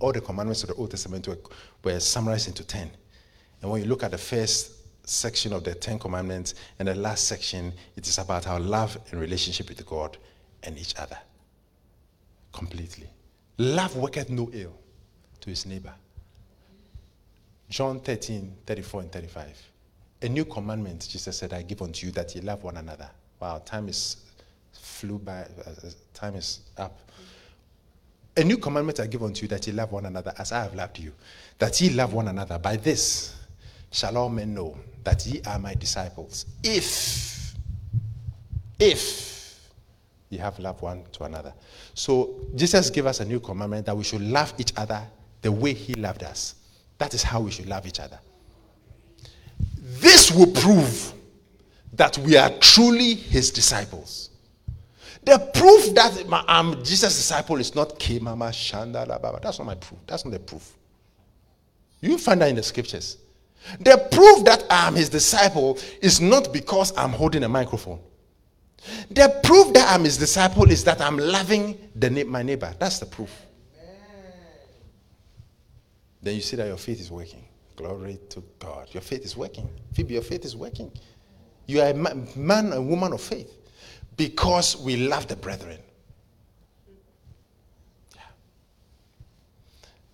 All 0.00 0.12
the 0.12 0.20
commandments 0.20 0.62
of 0.62 0.70
the 0.70 0.74
Old 0.76 0.90
Testament 0.90 1.26
were, 1.26 1.38
were 1.82 2.00
summarized 2.00 2.48
into 2.48 2.64
10. 2.64 2.90
And 3.62 3.70
when 3.70 3.82
you 3.82 3.88
look 3.88 4.02
at 4.02 4.10
the 4.10 4.18
first 4.18 4.72
section 5.08 5.52
of 5.52 5.64
the 5.64 5.74
Ten 5.74 5.98
Commandments 5.98 6.54
and 6.78 6.88
the 6.88 6.94
last 6.94 7.26
section, 7.28 7.72
it 7.96 8.06
is 8.06 8.18
about 8.18 8.46
our 8.46 8.60
love 8.60 8.96
and 9.10 9.20
relationship 9.20 9.68
with 9.68 9.84
God 9.86 10.16
and 10.62 10.78
each 10.78 10.94
other 10.96 11.18
completely. 12.52 13.08
Love 13.58 13.96
worketh 13.96 14.30
no 14.30 14.50
ill 14.52 14.74
to 15.40 15.50
his 15.50 15.66
neighbor. 15.66 15.92
John 17.68 18.00
13, 18.00 18.56
34 18.66 19.00
and 19.02 19.12
35. 19.12 19.62
A 20.22 20.28
new 20.28 20.44
commandment, 20.44 21.06
Jesus 21.08 21.36
said, 21.36 21.52
I 21.52 21.62
give 21.62 21.82
unto 21.82 22.06
you 22.06 22.12
that 22.12 22.34
ye 22.34 22.40
love 22.40 22.62
one 22.64 22.76
another. 22.76 23.10
Wow, 23.40 23.60
time 23.64 23.88
is 23.88 24.16
flew 24.72 25.18
by, 25.18 25.40
uh, 25.40 25.70
uh, 25.70 25.90
time 26.12 26.36
is 26.36 26.60
up. 26.78 26.98
A 28.36 28.42
new 28.42 28.56
commandment 28.56 29.00
I 29.00 29.06
give 29.06 29.22
unto 29.22 29.42
you 29.42 29.48
that 29.48 29.66
ye 29.66 29.72
love 29.72 29.92
one 29.92 30.06
another 30.06 30.32
as 30.38 30.50
I 30.52 30.62
have 30.62 30.74
loved 30.74 30.98
you, 30.98 31.12
that 31.58 31.80
ye 31.80 31.90
love 31.90 32.12
one 32.14 32.28
another. 32.28 32.58
By 32.58 32.76
this 32.76 33.36
shall 33.90 34.16
all 34.16 34.28
men 34.28 34.54
know 34.54 34.76
that 35.04 35.24
ye 35.26 35.40
are 35.46 35.58
my 35.58 35.74
disciples. 35.74 36.46
If, 36.62 37.54
if 38.78 39.34
you 40.30 40.38
have 40.38 40.58
love 40.58 40.82
one 40.82 41.04
to 41.12 41.24
another. 41.24 41.54
So 41.94 42.34
Jesus 42.54 42.90
gave 42.90 43.06
us 43.06 43.20
a 43.20 43.24
new 43.24 43.40
commandment 43.40 43.86
that 43.86 43.96
we 43.96 44.04
should 44.04 44.22
love 44.22 44.52
each 44.58 44.72
other 44.76 45.02
the 45.42 45.52
way 45.52 45.74
he 45.74 45.94
loved 45.94 46.24
us. 46.24 46.56
That 46.98 47.14
is 47.14 47.22
how 47.22 47.40
we 47.40 47.50
should 47.50 47.66
love 47.66 47.86
each 47.86 48.00
other. 48.00 48.18
Will 50.34 50.46
prove 50.48 51.12
that 51.92 52.18
we 52.18 52.36
are 52.36 52.50
truly 52.58 53.14
his 53.14 53.50
disciples. 53.50 54.30
The 55.24 55.38
proof 55.54 55.94
that 55.94 56.24
I'm 56.48 56.84
Jesus' 56.84 57.16
disciple 57.16 57.56
is 57.56 57.74
not 57.74 57.98
K 57.98 58.18
Mama 58.18 58.46
Shanda 58.46 59.06
Baba. 59.06 59.38
That's 59.42 59.58
not 59.58 59.66
my 59.66 59.74
proof. 59.74 60.00
That's 60.06 60.24
not 60.24 60.32
the 60.32 60.40
proof. 60.40 60.76
You 62.00 62.18
find 62.18 62.40
that 62.42 62.50
in 62.50 62.56
the 62.56 62.62
scriptures. 62.62 63.16
The 63.80 63.96
proof 64.10 64.44
that 64.44 64.64
I'm 64.68 64.94
his 64.94 65.08
disciple 65.08 65.78
is 66.02 66.20
not 66.20 66.52
because 66.52 66.92
I'm 66.98 67.10
holding 67.10 67.44
a 67.44 67.48
microphone. 67.48 68.00
The 69.10 69.40
proof 69.42 69.72
that 69.72 69.90
I'm 69.90 70.04
his 70.04 70.18
disciple 70.18 70.70
is 70.70 70.84
that 70.84 71.00
I'm 71.00 71.16
loving 71.16 71.78
the, 71.94 72.24
my 72.24 72.42
neighbor. 72.42 72.74
That's 72.78 72.98
the 72.98 73.06
proof. 73.06 73.30
Then 76.20 76.34
you 76.34 76.40
see 76.42 76.56
that 76.56 76.66
your 76.66 76.76
faith 76.76 77.00
is 77.00 77.10
working. 77.10 77.44
Glory 77.76 78.18
to 78.30 78.42
God. 78.58 78.88
Your 78.92 79.00
faith 79.00 79.24
is 79.24 79.36
working. 79.36 79.68
Phoebe, 79.92 80.14
your 80.14 80.22
faith 80.22 80.44
is 80.44 80.54
working. 80.56 80.92
You 81.66 81.80
are 81.80 81.90
a 81.90 81.94
man, 81.94 82.72
a 82.72 82.80
woman 82.80 83.12
of 83.12 83.20
faith 83.20 83.52
because 84.16 84.76
we 84.76 84.96
love 84.96 85.26
the 85.26 85.36
brethren. 85.36 85.78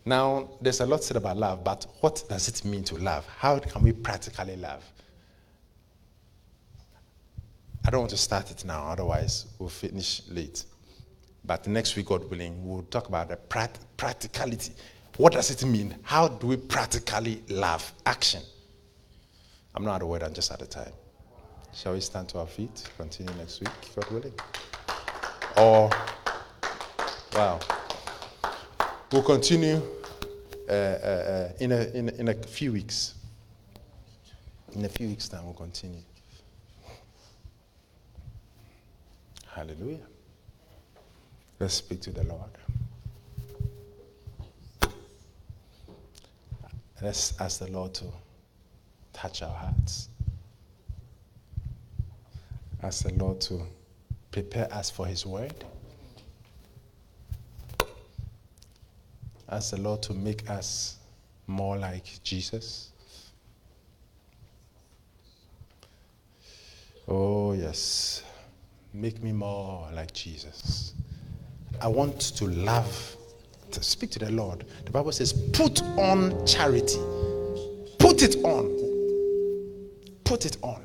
Now, 0.06 0.48
there's 0.62 0.80
a 0.80 0.86
lot 0.86 1.04
said 1.04 1.18
about 1.18 1.36
love, 1.36 1.62
but 1.62 1.86
what 2.00 2.24
does 2.28 2.48
it 2.48 2.64
mean 2.64 2.82
to 2.84 2.96
love? 2.96 3.26
How 3.26 3.58
can 3.58 3.82
we 3.82 3.92
practically 3.92 4.56
love? 4.56 4.82
I 7.84 7.90
don't 7.90 8.00
want 8.00 8.11
to 8.11 8.16
start 8.16 8.50
it 8.50 8.64
now, 8.64 8.84
otherwise, 8.88 9.46
we'll 9.58 9.68
finish 9.68 10.22
late. 10.28 10.64
But 11.44 11.66
next 11.66 11.96
week, 11.96 12.06
God 12.06 12.28
willing, 12.30 12.66
we'll 12.66 12.82
talk 12.84 13.08
about 13.08 13.28
the 13.28 13.36
practicality. 13.96 14.72
What 15.20 15.34
does 15.34 15.50
it 15.50 15.62
mean? 15.66 15.94
How 16.02 16.28
do 16.28 16.46
we 16.46 16.56
practically 16.56 17.42
love? 17.50 17.92
Action. 18.06 18.40
I'm 19.74 19.84
not 19.84 19.96
out 19.96 20.02
of 20.02 20.08
word, 20.08 20.22
I'm 20.22 20.32
just 20.32 20.50
out 20.50 20.62
of 20.62 20.70
time. 20.70 20.94
Shall 21.74 21.92
we 21.92 22.00
stand 22.00 22.30
to 22.30 22.38
our 22.38 22.46
feet? 22.46 22.88
Continue 22.96 23.34
next 23.34 23.60
week, 23.60 23.68
God 23.94 24.10
willing. 24.10 24.32
Or, 25.58 25.90
wow. 27.34 27.60
We'll 29.12 29.22
continue 29.22 29.82
uh, 30.66 30.72
uh, 30.72 30.74
uh, 30.74 31.52
in, 31.60 31.72
a, 31.72 31.82
in, 31.92 32.08
in 32.08 32.28
a 32.28 32.34
few 32.34 32.72
weeks. 32.72 33.12
In 34.72 34.86
a 34.86 34.88
few 34.88 35.08
weeks' 35.08 35.28
time, 35.28 35.44
we'll 35.44 35.52
continue. 35.52 36.00
Hallelujah. 39.48 39.98
Let's 41.58 41.74
speak 41.74 42.00
to 42.00 42.10
the 42.10 42.22
Lord. 42.22 42.52
Let's 47.03 47.40
ask 47.40 47.61
the 47.61 47.70
Lord 47.70 47.94
to 47.94 48.05
touch 49.14 49.42
our 49.42 49.55
hearts. 49.55 50.09
Ask 52.82 53.05
the 53.05 53.14
Lord 53.14 53.40
to 53.42 53.62
prepare 54.30 54.72
us 54.72 54.90
for 54.90 55.07
His 55.07 55.24
word. 55.24 55.64
Ask 59.48 59.70
the 59.70 59.80
Lord 59.80 60.03
to 60.03 60.14
make 60.14 60.48
us 60.51 60.98
more 61.46 61.76
like 61.78 62.22
Jesus. 62.22 62.90
Oh, 67.09 67.53
yes. 67.55 68.22
Make 68.92 69.22
me 69.22 69.32
more 69.32 69.88
like 69.92 70.12
Jesus. 70.12 70.94
I 71.80 71.88
want 71.88 72.20
to 72.20 72.46
love 72.46 73.16
speak 73.74 74.10
to 74.10 74.18
the 74.18 74.30
Lord. 74.30 74.64
The 74.84 74.90
Bible 74.90 75.12
says, 75.12 75.32
put 75.32 75.82
on 75.98 76.46
charity. 76.46 76.98
Put 77.98 78.22
it 78.22 78.36
on. 78.44 78.76
Put 80.24 80.46
it 80.46 80.56
on. 80.62 80.82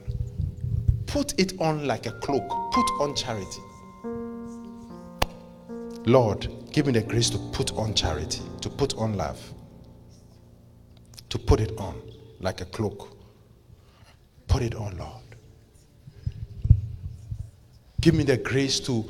Put 1.08 1.40
it 1.40 1.60
on 1.60 1.88
like 1.88 2.06
a 2.06 2.12
cloak. 2.12 2.48
Put 2.72 2.86
on 3.00 3.16
charity. 3.16 3.62
Lord, 6.06 6.48
give 6.72 6.86
me 6.86 6.94
the 6.94 7.02
grace 7.02 7.30
to 7.32 7.38
put 7.52 7.72
on 7.74 7.94
charity, 7.96 8.42
to 8.62 8.70
put 8.70 8.96
on 8.96 9.18
love, 9.18 9.40
to 11.30 11.40
put 11.40 11.60
it 11.60 11.72
on 11.80 12.00
like 12.40 12.62
a 12.62 12.66
cloak. 12.66 13.18
Put 14.48 14.62
it 14.62 14.76
on, 14.76 14.98
Lord. 14.98 15.24
Give 18.02 18.14
me 18.14 18.24
the 18.24 18.38
grace 18.38 18.80
to 18.82 19.04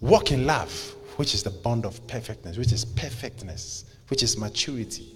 walk 0.00 0.32
in 0.32 0.44
love 0.44 0.96
which 1.20 1.34
is 1.34 1.42
the 1.42 1.50
bond 1.50 1.84
of 1.84 2.06
perfectness, 2.06 2.56
which 2.56 2.72
is 2.72 2.82
perfectness, 2.82 3.84
which 4.08 4.22
is 4.22 4.38
maturity. 4.38 5.14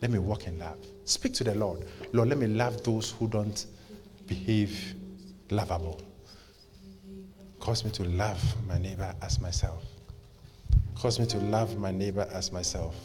Let 0.00 0.10
me 0.10 0.18
walk 0.18 0.46
in 0.46 0.58
love. 0.58 0.78
Speak 1.04 1.34
to 1.34 1.44
the 1.44 1.54
Lord. 1.54 1.84
Lord, 2.14 2.30
let 2.30 2.38
me 2.38 2.46
love 2.46 2.82
those 2.84 3.10
who 3.10 3.28
don't 3.28 3.66
behave 4.26 4.94
lovable. 5.50 6.00
Cause 7.60 7.84
me 7.84 7.90
to 7.90 8.04
love 8.04 8.42
my 8.66 8.78
neighbor 8.78 9.14
as 9.20 9.42
myself. 9.42 9.84
Cause 10.94 11.20
me 11.20 11.26
to 11.26 11.36
love 11.36 11.76
my 11.76 11.90
neighbor 11.90 12.26
as 12.32 12.50
myself. 12.50 12.96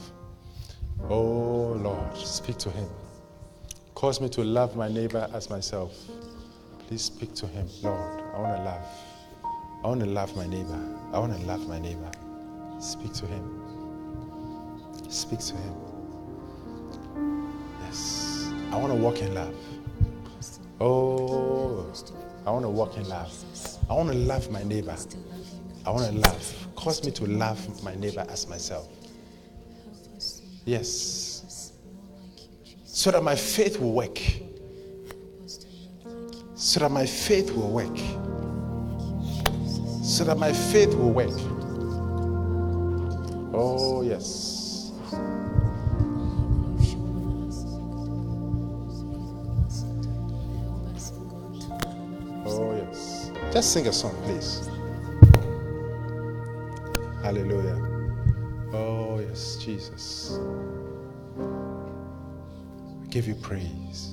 Oh 1.10 1.74
Lord, 1.74 2.16
speak 2.16 2.58
to 2.60 2.72
him. 2.72 2.88
Cause 3.94 4.22
me 4.22 4.30
to 4.30 4.42
love 4.46 4.74
my 4.78 4.88
neighbor 4.88 5.30
as 5.34 5.50
myself. 5.50 5.94
Please 6.88 7.02
speak 7.02 7.36
to 7.36 7.46
him, 7.46 7.68
Lord. 7.84 8.22
I 8.34 8.40
want 8.40 8.56
to 8.56 8.64
love. 8.64 8.88
I 9.84 9.88
want 9.88 10.00
to 10.00 10.06
love 10.06 10.34
my 10.38 10.48
neighbor. 10.48 10.82
I 11.12 11.20
want 11.20 11.38
to 11.38 11.46
love 11.46 11.68
my 11.68 11.78
neighbor. 11.78 12.10
Speak 12.80 13.14
to 13.14 13.26
him. 13.26 13.44
Speak 15.10 15.40
to 15.40 15.56
him. 15.56 15.74
Yes. 17.84 18.52
I 18.72 18.78
want 18.78 18.94
to 18.94 19.00
walk 19.00 19.22
in 19.22 19.34
love. 19.34 19.56
Oh, 20.80 21.92
I 22.46 22.52
want 22.52 22.64
to 22.64 22.70
walk 22.70 22.98
in 22.98 23.10
love. 23.10 23.34
I 23.90 23.94
want 23.94 24.10
to 24.12 24.16
love 24.16 24.52
my 24.52 24.64
neighbor. 24.64 24.96
I 25.86 25.90
want 25.90 26.12
to 26.12 26.20
love. 26.20 26.68
Cause 26.76 27.04
me 27.04 27.12
to 27.12 27.26
love 27.26 27.84
my 27.84 27.96
neighbor 27.96 28.26
as 28.30 28.48
myself. 28.48 28.88
Yes. 30.66 31.72
So 32.86 33.12
that 33.12 33.24
my 33.24 33.36
faith 33.36 33.80
will 33.80 33.94
work. 33.94 34.20
So 36.56 36.80
that 36.82 36.92
my 36.92 37.06
faith 37.06 37.52
will 37.52 37.70
work. 37.70 37.98
So 40.04 40.24
that 40.26 40.38
my 40.38 40.54
faith 40.54 40.94
will 40.94 41.12
work. 41.12 41.57
Oh, 43.60 44.04
yes. 44.04 44.92
Oh, 52.46 52.76
yes. 52.76 53.32
Just 53.52 53.74
sing 53.74 53.88
a 53.88 53.94
song, 53.94 54.16
please. 54.26 54.70
Hallelujah. 57.24 57.82
Oh, 58.74 59.20
yes, 59.28 59.58
Jesus. 59.60 60.38
I 61.40 63.08
give 63.10 63.28
you 63.28 63.34
praise. 63.34 64.07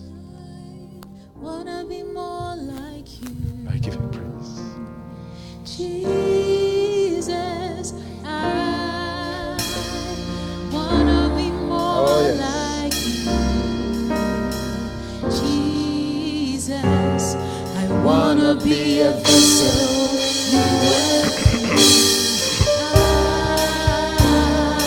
Be 18.65 19.01
a 19.01 19.13
vessel. 19.13 19.69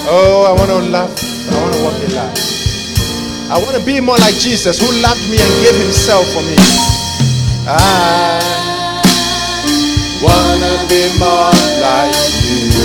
Oh, 0.09 0.45
I 0.49 0.51
want 0.57 0.71
to 0.71 0.79
love. 0.89 1.11
I 1.51 1.61
want 1.61 1.73
to 1.75 1.79
walk 1.83 2.01
in 2.03 2.15
love. 2.15 2.33
I 3.51 3.57
want 3.61 3.77
to 3.77 3.85
be 3.85 3.99
more 4.01 4.17
like 4.17 4.35
Jesus 4.35 4.79
who 4.79 4.91
loved 5.01 5.21
me 5.29 5.37
and 5.37 5.63
gave 5.63 5.75
himself 5.77 6.25
for 6.33 6.41
me. 6.41 6.55
I 7.67 8.41
want 10.23 10.61
to 10.63 10.87
be 10.89 11.09
more 11.19 11.53
like 11.79 12.33
you. 12.49 12.81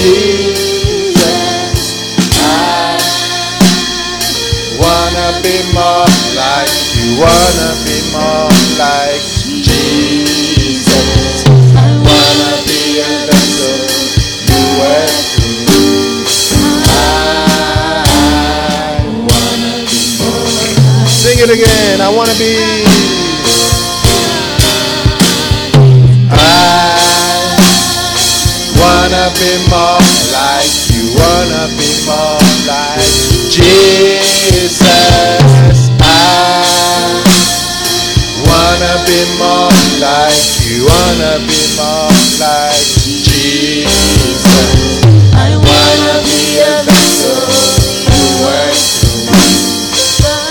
Jesus, 0.00 1.18
I 2.40 2.96
want 4.80 5.14
to 5.14 5.28
be 5.44 5.56
more 5.74 6.08
like 6.36 6.70
you. 6.80 6.85
Want 7.14 7.54
to 7.54 7.70
be 7.86 8.02
more 8.12 8.50
like 8.78 9.22
Jesus. 9.62 11.46
I 11.74 11.76
want 12.02 12.38
to 12.44 12.52
be 12.66 12.98
a 12.98 13.00
vessel 13.30 13.78
you 14.50 14.62
were 14.78 15.10
through. 15.32 16.18
I 16.90 16.92
wanna 19.22 19.86
be 19.86 20.02
more 20.18 20.50
Sing 21.06 21.38
it 21.38 21.46
again. 21.48 22.00
I 22.02 22.08
want 22.14 22.28
to 22.28 22.34
be. 22.38 22.84
I 26.28 26.30
wanna 28.76 29.30
be 29.38 29.50
more 29.70 30.02
like 30.34 30.74
you. 30.90 31.14
Wanna 31.16 31.64
be 31.78 31.90
more 32.04 32.42
like 32.66 33.06
Jesus. 33.50 34.15
Wanna 41.16 41.38
be 41.48 41.56
more 41.76 42.12
like 42.38 42.76
Jesus. 43.24 43.88
I 45.32 45.56
Wanna 45.56 46.16
be 46.28 46.60
a 46.60 46.84
vessel 46.84 47.40
you 48.12 48.44
work. 48.44 48.76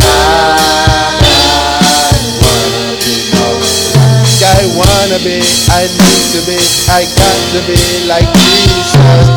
I 0.10 2.10
wanna 2.42 2.98
be 2.98 3.30
more. 3.30 3.62
like 3.94 4.42
I 4.42 4.66
wanna 4.74 5.22
be, 5.22 5.38
I 5.70 5.86
need 5.86 6.26
to 6.34 6.42
be, 6.50 6.58
I 6.90 7.06
got 7.14 7.38
to 7.54 7.62
be 7.70 7.78
like 8.08 8.26
Jesus. 8.34 9.35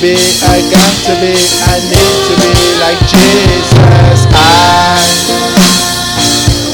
Be, 0.00 0.14
I 0.14 0.60
got 0.70 0.92
to 1.04 1.14
be, 1.20 1.34
I 1.68 1.76
need 1.84 2.16
to 2.24 2.34
be 2.40 2.54
like 2.80 2.98
Jesus. 3.06 4.24
I 4.32 4.96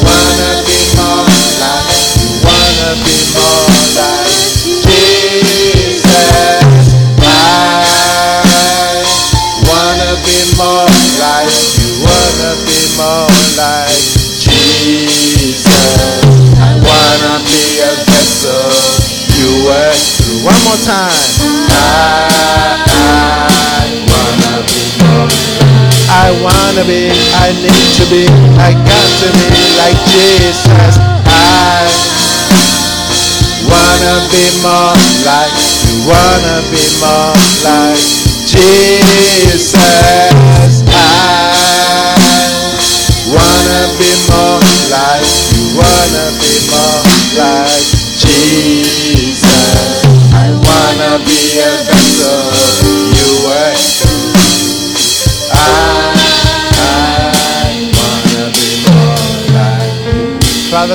wanna 0.04 0.62
be 0.62 0.78
more 0.94 1.26
like, 1.58 1.90
wanna 2.44 3.04
be 3.04 3.25
wanna 26.76 26.88
be, 26.88 27.08
I 27.32 27.56
need 27.64 27.88
to 27.96 28.04
be, 28.12 28.28
I 28.60 28.76
got 28.76 29.08
to 29.24 29.28
be 29.32 29.48
like 29.80 29.96
Jesus. 30.12 31.00
I 31.24 31.88
wanna 33.64 34.20
be 34.28 34.44
more 34.60 34.92
like 35.24 35.56
you, 35.56 36.04
wanna 36.04 36.60
be 36.68 36.84
more 37.00 37.32
like 37.64 37.96
Jesus. 38.44 39.72
I 40.84 41.00
wanna 43.32 43.88
be 43.96 44.12
more 44.28 44.60
like 44.92 45.24
you, 45.56 45.80
wanna 45.80 46.28
be 46.36 46.60
more 46.68 47.00
like 47.40 47.88
Jesus. 48.20 49.48
I 50.28 50.52
wanna 50.52 51.24
be 51.24 51.40
a 51.56 51.72
vessel 51.88 52.85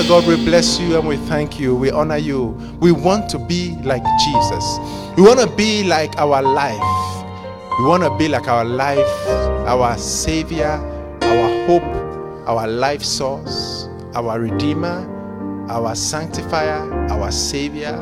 Father 0.02 0.22
God, 0.22 0.28
we 0.28 0.46
bless 0.46 0.80
you 0.80 0.98
and 0.98 1.08
we 1.08 1.16
thank 1.16 1.60
you. 1.60 1.76
We 1.76 1.92
honor 1.92 2.18
you. 2.18 2.58
We 2.80 2.92
want 2.92 3.30
to 3.30 3.38
be 3.38 3.76
like 3.84 4.02
Jesus. 4.26 4.80
We 5.16 5.22
want 5.22 5.40
to 5.40 5.56
be 5.56 5.84
like 5.84 6.18
our 6.18 6.42
life. 6.42 7.78
We 7.78 7.86
want 7.86 8.02
to 8.02 8.18
be 8.18 8.28
like 8.28 8.48
our 8.48 8.66
life, 8.66 9.28
our 9.68 9.96
Savior, 10.00 10.72
our 11.22 11.68
hope, 11.68 11.84
our 12.48 12.68
life 12.68 13.04
source, 13.04 13.90
our 14.16 14.40
Redeemer, 14.40 15.06
our 15.70 15.94
Sanctifier, 15.94 16.92
our 17.12 17.32
Savior, 17.32 17.94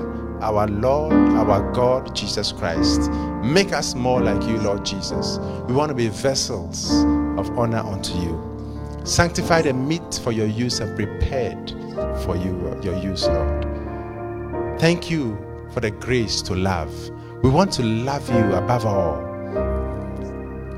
our 0.42 0.68
Lord, 0.68 1.12
our 1.12 1.70
God, 1.74 2.16
Jesus 2.16 2.54
Christ. 2.54 3.12
Make 3.44 3.74
us 3.74 3.94
more 3.94 4.22
like 4.22 4.42
you, 4.44 4.58
Lord 4.60 4.86
Jesus. 4.86 5.38
We 5.68 5.74
want 5.74 5.90
to 5.90 5.96
be 5.96 6.08
vessels 6.08 6.92
of 7.38 7.50
honor 7.60 7.80
unto 7.80 8.14
you. 8.20 8.49
Sanctify 9.10 9.64
the 9.64 9.74
meat 9.74 10.22
for 10.24 10.32
your 10.32 10.46
use 10.46 10.80
and 10.82 10.96
prepared 10.96 11.72
for 12.24 12.36
you, 12.36 12.80
your 12.84 12.96
use, 12.96 13.28
Lord. 13.28 13.66
Thank 14.80 15.10
you 15.10 15.36
for 15.74 15.80
the 15.80 15.90
grace 15.90 16.44
to 16.44 16.54
love. 16.54 16.94
We 17.42 17.50
want 17.50 17.72
to 17.74 17.84
love 17.84 18.30
you 18.30 18.54
above 18.54 18.86
all. 18.86 19.18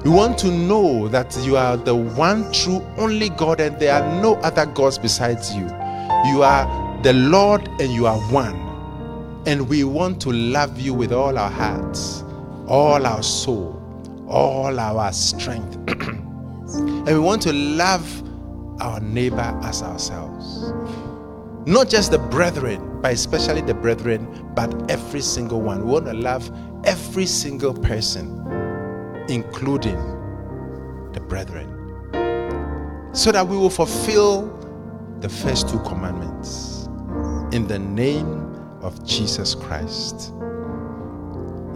We 0.06 0.10
want 0.10 0.38
to 0.40 0.48
know 0.48 1.10
that 1.10 1.38
you 1.44 1.58
are 1.58 1.76
the 1.76 1.94
one 1.94 2.50
true 2.54 2.82
only 2.96 3.28
God 3.28 3.60
and 3.60 3.78
there 3.78 4.02
are 4.02 4.22
no 4.22 4.36
other 4.36 4.66
gods 4.66 4.98
besides 4.98 5.54
you. 5.54 5.66
You 6.32 6.44
are 6.44 7.04
the 7.04 7.12
Lord 7.12 7.68
and 7.82 7.92
you 7.92 8.06
are 8.08 8.18
one. 8.32 8.56
And 9.46 9.68
we 9.68 9.84
want 9.84 10.22
to 10.22 10.32
love 10.32 10.80
you 10.80 10.94
with 10.94 11.12
all 11.12 11.38
our 11.38 11.52
hearts, 11.52 12.24
all 12.70 13.06
our 13.06 13.24
soul, 13.24 13.78
all 14.30 14.80
our 14.80 15.12
strength. 15.12 15.76
and 16.74 17.08
we 17.08 17.20
want 17.20 17.42
to 17.42 17.52
love 17.52 18.21
our 18.82 19.00
neighbor 19.00 19.60
as 19.64 19.82
ourselves. 19.84 20.74
Not 21.66 21.90
just 21.90 22.12
the 22.12 22.18
brethren, 22.18 23.00
but 23.02 23.14
especially 23.14 23.62
the 23.62 23.76
brethren, 23.76 24.52
but 24.56 24.92
every 24.92 25.22
single 25.22 25.62
one. 25.62 25.86
We 25.86 25.92
want 25.92 26.06
to 26.08 26.14
love 26.14 26.52
every 26.84 27.28
single 27.28 27.74
person 27.74 28.42
including 29.30 29.98
the 31.14 31.22
brethren, 31.22 31.70
so 33.14 33.32
that 33.32 33.48
we 33.48 33.56
will 33.56 33.70
fulfill 33.70 34.48
the 35.20 35.30
first 35.30 35.70
two 35.70 35.80
commandments 35.80 36.90
in 37.54 37.68
the 37.68 37.80
name 37.80 38.56
of 38.82 39.06
Jesus 39.06 39.56
Christ. 39.56 40.34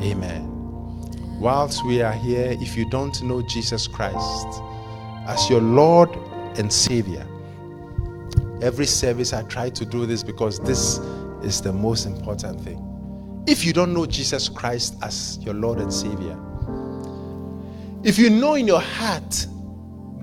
Amen. 0.02 0.52
Whilst 1.40 1.86
we 1.86 2.02
are 2.02 2.14
here, 2.14 2.57
if 2.60 2.76
you 2.76 2.90
don't 2.90 3.22
know 3.23 3.41
Jesus 3.41 3.88
Christ 3.88 4.48
as 5.27 5.49
your 5.49 5.61
Lord 5.61 6.10
and 6.57 6.72
Savior, 6.72 7.26
every 8.61 8.86
service 8.86 9.34
I 9.34 9.44
try 9.44 9.69
to 9.69 9.86
do 9.86 10.06
this 10.06 10.23
because 10.23 10.60
this 10.60 10.99
is 11.44 11.61
the 11.61 11.73
most 11.73 12.06
important 12.06 12.61
thing. 12.61 12.82
If 13.48 13.64
you 13.64 13.73
don't 13.73 13.94
know 13.94 14.06
Jesus 14.06 14.49
Christ 14.49 14.95
as 15.03 15.38
your 15.41 15.53
Lord 15.53 15.80
and 15.80 15.94
Savior, 15.94 16.38
if 18.03 18.18
you 18.18 18.30
know 18.30 18.56
in 18.56 18.68
your 18.68 18.82
heart 18.82 19.45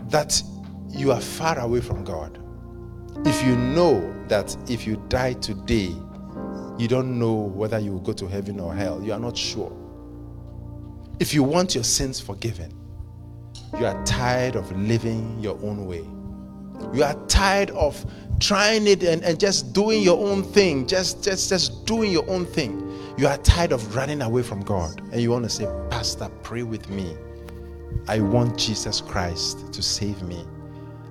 that 0.08 0.42
you 0.88 1.12
are 1.12 1.20
far 1.20 1.58
away 1.58 1.80
from 1.80 2.04
God, 2.04 2.38
if 3.24 3.44
you 3.44 3.56
know 3.56 4.12
that 4.28 4.56
if 4.68 4.86
you 4.86 5.02
die 5.08 5.34
today, 5.34 5.94
you 6.78 6.88
don't 6.88 7.18
know 7.18 7.32
whether 7.32 7.78
you 7.78 7.92
will 7.92 8.00
go 8.00 8.12
to 8.12 8.26
heaven 8.26 8.58
or 8.58 8.74
hell, 8.74 9.02
you 9.02 9.12
are 9.12 9.20
not 9.20 9.36
sure. 9.36 9.72
If 11.20 11.32
you 11.32 11.42
want 11.42 11.74
your 11.74 11.84
sins 11.84 12.18
forgiven, 12.20 12.72
you 13.78 13.86
are 13.86 14.04
tired 14.04 14.56
of 14.56 14.70
living 14.76 15.38
your 15.40 15.54
own 15.62 15.86
way. 15.86 16.04
You 16.92 17.04
are 17.04 17.14
tired 17.26 17.70
of 17.70 18.04
trying 18.40 18.86
it 18.86 19.02
and, 19.02 19.22
and 19.22 19.38
just 19.38 19.72
doing 19.72 20.02
your 20.02 20.18
own 20.18 20.42
thing, 20.42 20.86
just, 20.86 21.22
just, 21.22 21.48
just 21.48 21.86
doing 21.86 22.10
your 22.10 22.28
own 22.28 22.44
thing. 22.44 22.88
You 23.16 23.28
are 23.28 23.36
tired 23.38 23.72
of 23.72 23.94
running 23.94 24.22
away 24.22 24.42
from 24.42 24.62
God 24.62 25.00
and 25.12 25.20
you 25.20 25.30
want 25.30 25.44
to 25.44 25.50
say, 25.50 25.66
Pastor, 25.90 26.28
pray 26.42 26.62
with 26.62 26.88
me. 26.90 27.16
I 28.08 28.20
want 28.20 28.58
Jesus 28.58 29.00
Christ 29.00 29.72
to 29.72 29.82
save 29.82 30.22
me. 30.22 30.44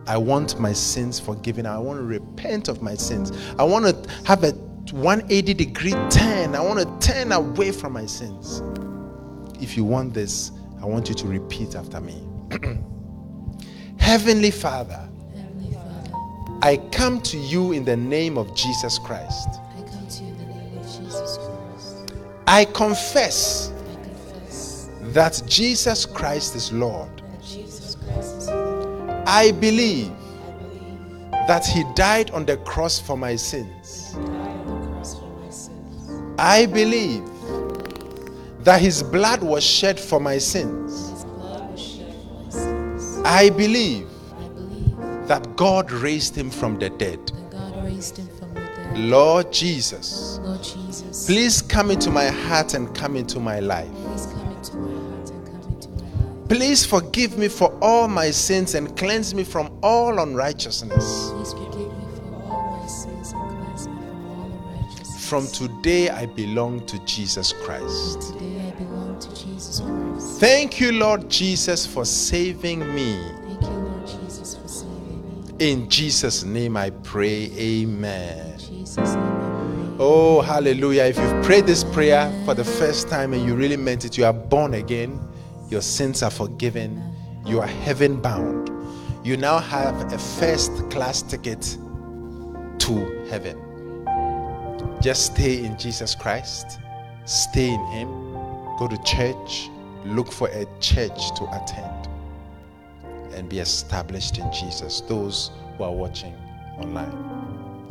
I 0.08 0.18
want 0.18 0.60
my 0.60 0.74
sins 0.74 1.20
forgiven. 1.20 1.66
I 1.66 1.78
want 1.78 2.00
to 2.00 2.04
repent 2.04 2.68
of 2.68 2.82
my 2.82 2.96
sins. 2.96 3.32
I 3.58 3.64
want 3.64 3.86
to 3.86 4.12
have 4.26 4.44
a 4.44 4.52
180 4.92 5.54
degree 5.54 5.96
turn. 6.10 6.56
I 6.56 6.60
want 6.62 6.80
to 6.80 7.08
turn 7.08 7.32
away 7.32 7.72
from 7.72 7.94
my 7.94 8.06
sins. 8.06 8.62
If 9.62 9.78
you 9.78 9.86
want 9.86 10.14
this, 10.14 10.52
I 10.82 10.86
want 10.86 11.08
you 11.08 11.16
to 11.16 11.28
repeat 11.28 11.76
after 11.76 12.02
me. 12.02 12.28
Heavenly 14.00 14.52
Father, 14.52 14.52
Heavenly 14.52 14.52
Father, 14.52 15.11
I 16.64 16.78
come 16.92 17.20
to 17.22 17.38
you 17.38 17.72
in 17.72 17.86
the 17.86 17.98
name 17.98 18.38
of 18.38 18.54
Jesus 18.56 19.00
Christ. 19.00 19.48
I 19.50 19.82
come 19.82 20.08
to 20.08 20.24
you 20.24 20.30
in 20.30 20.38
the 20.38 20.46
name 20.46 20.78
of 20.78 20.86
Jesus 20.86 21.38
Christ. 21.38 22.14
I 22.46 22.66
confess 22.66 23.72
I 23.72 23.94
confess 24.04 24.90
that 25.14 25.42
Jesus 25.48 26.06
Christ 26.06 26.56
is 26.56 26.72
Lord. 26.72 27.10
that 27.18 27.42
Jesus 27.42 27.96
Christ 27.96 28.38
is 28.38 28.48
Lord. 28.50 29.10
I 29.26 29.52
believe 29.54 30.12
I 30.12 30.52
believe 30.52 31.32
that 31.48 31.66
he 31.66 31.84
died 31.96 32.30
on 32.30 32.46
the 32.46 32.58
cross 32.58 33.00
for 33.00 33.18
my 33.18 33.36
sins. 33.36 34.14
died 34.14 34.22
on 34.22 34.82
the 34.82 34.88
cross 34.90 35.16
for 35.18 35.30
my 35.42 35.50
sins. 35.50 36.36
I 36.38 36.68
believe 36.68 37.24
that 38.64 38.80
his 38.80 39.02
blood 39.02 39.42
was 39.42 39.64
shed 39.64 40.00
for 40.00 40.20
my 40.20 40.38
sins. 40.38 41.24
Blood 41.24 41.72
was 41.72 41.82
shed 41.82 42.14
for 42.14 42.44
my 42.44 42.50
sins. 42.52 43.18
I 43.26 43.50
believe 43.50 44.11
that 45.28 45.56
God 45.56 45.92
raised 45.92 46.36
him 46.36 46.50
from 46.50 46.80
the 46.80 46.90
dead. 46.90 47.32
God 47.52 47.84
raised 47.84 48.18
him 48.18 48.28
from 48.38 48.54
the 48.54 48.60
dead. 48.60 48.98
Lord 48.98 49.52
Jesus, 49.52 50.40
Lord 50.42 50.64
Jesus, 50.64 51.26
please 51.26 51.62
come 51.62 51.92
into 51.92 52.10
my 52.10 52.28
heart 52.28 52.74
and 52.74 52.94
come 52.96 53.16
into 53.16 53.40
my 53.40 53.60
life. 53.60 53.90
please 53.92 54.26
come 54.26 54.52
into 54.52 54.78
my 54.78 54.92
heart 54.92 55.30
and 55.30 55.46
come 55.46 55.74
into 55.74 55.90
my 55.90 56.36
life. 56.40 56.50
Please 56.50 56.86
forgive 56.86 57.38
me 57.38 57.48
for 57.48 57.74
all 57.82 58.08
my 58.08 58.32
sins 58.32 58.76
and 58.76 58.96
cleanse 58.98 59.34
me 59.34 59.44
from 59.44 59.72
all 59.82 60.20
unrighteousness. 60.20 61.32
Please 61.32 61.54
forgive 61.54 61.98
me 61.98 62.06
for 62.16 62.44
all 62.44 62.78
my 62.78 62.88
sins 62.88 63.32
and 63.32 63.42
cleanse 63.50 63.88
me 63.88 63.94
from 63.96 64.30
all 64.30 64.52
unrighteousness. 64.52 65.26
From 65.30 65.48
today, 65.48 66.10
I 66.10 66.26
belong 66.26 66.86
to 66.88 67.00
Jesus 67.06 67.54
Christ. 67.54 68.34
Today 68.34 68.68
I 68.68 68.72
belong 68.72 69.20
to 69.20 69.30
Jesus 69.30 69.80
Christ. 69.80 70.40
Thank 70.40 70.82
you, 70.82 70.92
Lord 70.92 71.30
Jesus, 71.30 71.86
for 71.86 72.04
saving 72.04 72.80
me. 72.94 73.41
In 75.62 75.88
Jesus' 75.90 76.44
name 76.44 76.76
I 76.76 76.90
pray, 76.90 77.52
Amen. 77.56 78.54
In 78.54 78.58
Jesus' 78.58 78.98
name 79.14 79.24
I 79.24 79.40
pray. 79.40 79.96
Oh, 80.00 80.42
hallelujah. 80.42 81.04
If 81.04 81.20
you've 81.20 81.46
prayed 81.46 81.68
this 81.68 81.84
prayer 81.84 82.34
for 82.46 82.56
the 82.56 82.64
first 82.64 83.10
time 83.10 83.32
and 83.34 83.46
you 83.46 83.54
really 83.54 83.78
meant 83.78 84.04
it, 84.04 84.18
you 84.18 84.26
are 84.26 84.34
born 84.34 84.74
again, 84.74 85.22
your 85.70 85.82
sins 85.82 86.24
are 86.24 86.32
forgiven, 86.32 87.00
you 87.46 87.60
are 87.60 87.68
heaven 87.68 88.20
bound. 88.20 88.72
You 89.24 89.38
now 89.38 89.60
have 89.60 90.12
a 90.12 90.18
first 90.18 90.72
class 90.90 91.22
ticket 91.22 91.62
to 92.80 93.28
heaven. 93.30 93.56
Just 95.00 95.28
stay 95.28 95.64
in 95.64 95.78
Jesus 95.78 96.16
Christ, 96.16 96.80
stay 97.26 97.72
in 97.72 97.86
Him, 97.92 98.10
go 98.80 98.88
to 98.90 98.98
church, 99.04 99.70
look 100.06 100.32
for 100.32 100.48
a 100.48 100.66
church 100.80 101.20
to 101.38 101.44
attend, 101.52 102.01
and 103.34 103.50
be 103.50 103.60
established 103.60 104.38
in 104.38 104.52
Jesus. 104.52 105.02
Those 105.02 105.52
who 105.78 105.84
are 105.84 105.92
watching 105.92 106.34
online. 106.78 107.32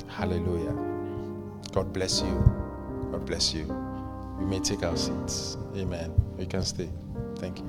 Hallelujah. 0.08 0.74
God 1.72 1.92
bless 1.92 2.22
you. 2.22 2.34
God 3.12 3.24
bless 3.26 3.54
you. 3.54 3.64
We 4.38 4.46
may 4.46 4.60
take 4.60 4.82
our 4.82 4.96
seats. 4.96 5.56
Amen. 5.76 6.12
We 6.36 6.46
can 6.46 6.64
stay. 6.64 6.88
Thank 7.36 7.58
you. 7.58 7.66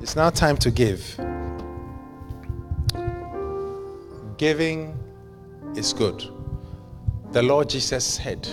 it's 0.00 0.16
now 0.16 0.30
time 0.30 0.56
to 0.58 0.70
give. 0.70 1.18
Giving 4.36 4.98
is 5.76 5.92
good. 5.92 6.24
The 7.32 7.42
Lord 7.42 7.68
Jesus 7.70 8.04
said, 8.04 8.48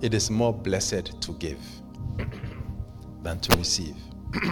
It 0.00 0.14
is 0.14 0.30
more 0.30 0.52
blessed 0.52 1.20
to 1.22 1.32
give 1.32 1.58
than 3.22 3.40
to 3.40 3.56
receive. 3.56 3.96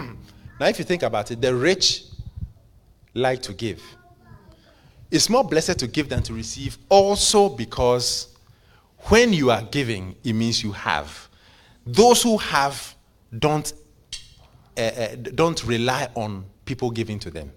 now, 0.59 0.67
if 0.67 0.79
you 0.79 0.85
think 0.85 1.03
about 1.03 1.31
it, 1.31 1.41
the 1.41 1.53
rich 1.53 2.03
like 3.13 3.41
to 3.43 3.53
give. 3.53 3.81
It's 5.09 5.29
more 5.29 5.43
blessed 5.43 5.79
to 5.79 5.87
give 5.87 6.09
than 6.09 6.21
to 6.23 6.33
receive, 6.33 6.77
also 6.89 7.49
because 7.49 8.35
when 9.09 9.31
you 9.33 9.51
are 9.51 9.61
giving, 9.63 10.15
it 10.23 10.33
means 10.33 10.63
you 10.63 10.71
have. 10.73 11.29
Those 11.85 12.23
who 12.23 12.37
have 12.37 12.95
don't, 13.37 13.71
uh, 14.77 15.07
don't 15.15 15.63
rely 15.63 16.09
on 16.15 16.45
people 16.65 16.91
giving 16.91 17.19
to 17.19 17.31
them. 17.31 17.51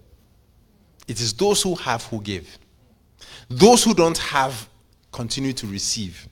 It 1.07 1.19
is 1.19 1.33
those 1.33 1.61
who 1.61 1.75
have 1.75 2.05
who 2.05 2.21
give. 2.21 2.57
Those 3.49 3.83
who 3.83 3.93
don't 3.93 4.17
have 4.17 4.69
continue 5.11 5.51
to 5.53 5.67
receive. 5.67 6.27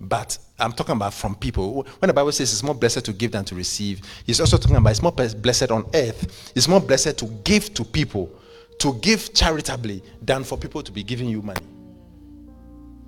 But 0.00 0.38
I'm 0.58 0.72
talking 0.72 0.94
about 0.94 1.14
from 1.14 1.34
people. 1.34 1.86
When 1.98 2.08
the 2.08 2.12
Bible 2.12 2.32
says 2.32 2.52
it's 2.52 2.62
more 2.62 2.74
blessed 2.74 3.04
to 3.04 3.12
give 3.12 3.32
than 3.32 3.44
to 3.46 3.54
receive, 3.54 4.02
it's 4.26 4.40
also 4.40 4.56
talking 4.58 4.76
about 4.76 4.90
it's 4.90 5.02
more 5.02 5.12
blessed 5.12 5.70
on 5.70 5.88
earth. 5.94 6.52
It's 6.54 6.68
more 6.68 6.80
blessed 6.80 7.18
to 7.18 7.26
give 7.44 7.72
to 7.74 7.84
people, 7.84 8.30
to 8.78 8.94
give 8.94 9.32
charitably, 9.32 10.02
than 10.20 10.44
for 10.44 10.58
people 10.58 10.82
to 10.82 10.92
be 10.92 11.02
giving 11.02 11.28
you 11.28 11.42
money. 11.42 11.60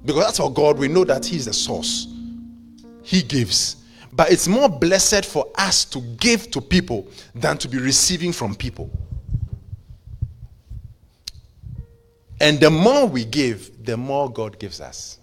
Because 0.04 0.24
that's 0.24 0.38
for 0.38 0.52
God, 0.52 0.78
we 0.78 0.88
know 0.88 1.04
that 1.04 1.26
He 1.26 1.36
is 1.36 1.44
the 1.44 1.52
source. 1.52 2.06
He 3.02 3.22
gives. 3.22 3.76
But 4.12 4.32
it's 4.32 4.48
more 4.48 4.68
blessed 4.68 5.26
for 5.26 5.46
us 5.56 5.84
to 5.86 6.00
give 6.00 6.50
to 6.52 6.60
people 6.60 7.06
than 7.34 7.58
to 7.58 7.68
be 7.68 7.78
receiving 7.78 8.32
from 8.32 8.54
people. 8.54 8.90
And 12.40 12.58
the 12.60 12.70
more 12.70 13.06
we 13.06 13.24
give, 13.24 13.84
the 13.84 13.96
more 13.96 14.30
God 14.30 14.58
gives 14.58 14.80
us. 14.80 15.17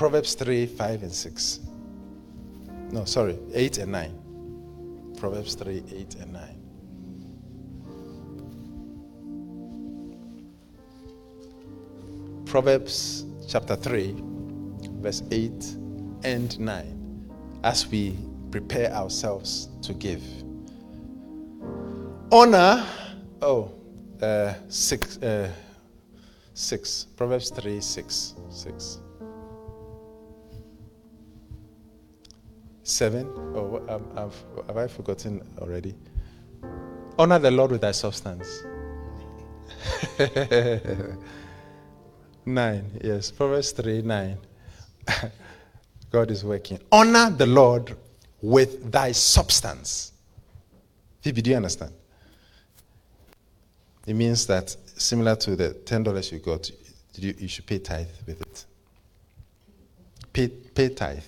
Proverbs 0.00 0.32
3, 0.32 0.64
5, 0.64 1.02
and 1.02 1.12
6. 1.12 1.60
No, 2.90 3.04
sorry, 3.04 3.38
8 3.52 3.76
and 3.76 3.92
9. 3.92 5.12
Proverbs 5.18 5.54
3, 5.56 5.84
8 5.92 6.14
and 6.14 6.32
9. 6.32 6.42
Proverbs 12.46 13.26
chapter 13.46 13.76
3, 13.76 14.14
verse 15.02 15.22
8 15.30 15.76
and 16.24 16.58
9, 16.58 17.30
as 17.62 17.86
we 17.86 18.16
prepare 18.50 18.90
ourselves 18.92 19.68
to 19.82 19.92
give. 19.92 20.22
Honor, 22.32 22.86
oh, 23.42 23.70
uh, 24.22 24.54
6, 24.66 25.18
uh, 25.18 25.52
6, 26.54 27.06
Proverbs 27.18 27.50
3, 27.50 27.82
6, 27.82 28.34
6. 28.48 29.00
7, 32.90 33.26
oh, 33.54 33.82
um, 33.88 34.04
I've, 34.16 34.66
have 34.66 34.76
I 34.76 34.86
forgotten 34.86 35.42
already? 35.58 35.94
Honor 37.18 37.38
the 37.38 37.50
Lord 37.50 37.70
with 37.70 37.80
thy 37.80 37.92
substance. 37.92 38.64
9, 42.46 43.00
yes, 43.02 43.30
Proverbs 43.30 43.72
3, 43.72 44.02
9. 44.02 44.38
God 46.10 46.30
is 46.30 46.44
working. 46.44 46.80
Honor 46.90 47.30
the 47.30 47.46
Lord 47.46 47.96
with 48.42 48.90
thy 48.90 49.12
substance. 49.12 50.12
Phoebe, 51.20 51.42
do 51.42 51.50
you 51.50 51.56
understand? 51.56 51.92
It 54.06 54.14
means 54.14 54.46
that 54.46 54.74
similar 54.96 55.36
to 55.36 55.54
the 55.54 55.74
ten 55.74 56.02
dollars 56.02 56.32
you 56.32 56.38
got, 56.38 56.70
you, 57.14 57.34
you 57.38 57.48
should 57.48 57.66
pay 57.66 57.78
tithe 57.78 58.08
with 58.26 58.40
it. 58.40 58.64
Pay, 60.32 60.48
pay 60.48 60.88
tithe 60.88 61.22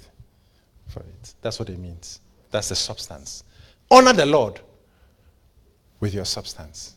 for 0.93 1.01
it. 1.01 1.35
That's 1.43 1.59
what 1.59 1.69
it 1.71 1.79
means. 1.79 2.21
That's 2.51 2.69
the 2.69 2.77
substance. 2.77 3.45
Honor 3.91 4.13
the 4.13 4.27
Lord 4.27 4.61
with 6.01 6.15
your 6.15 6.25
substance. 6.25 6.95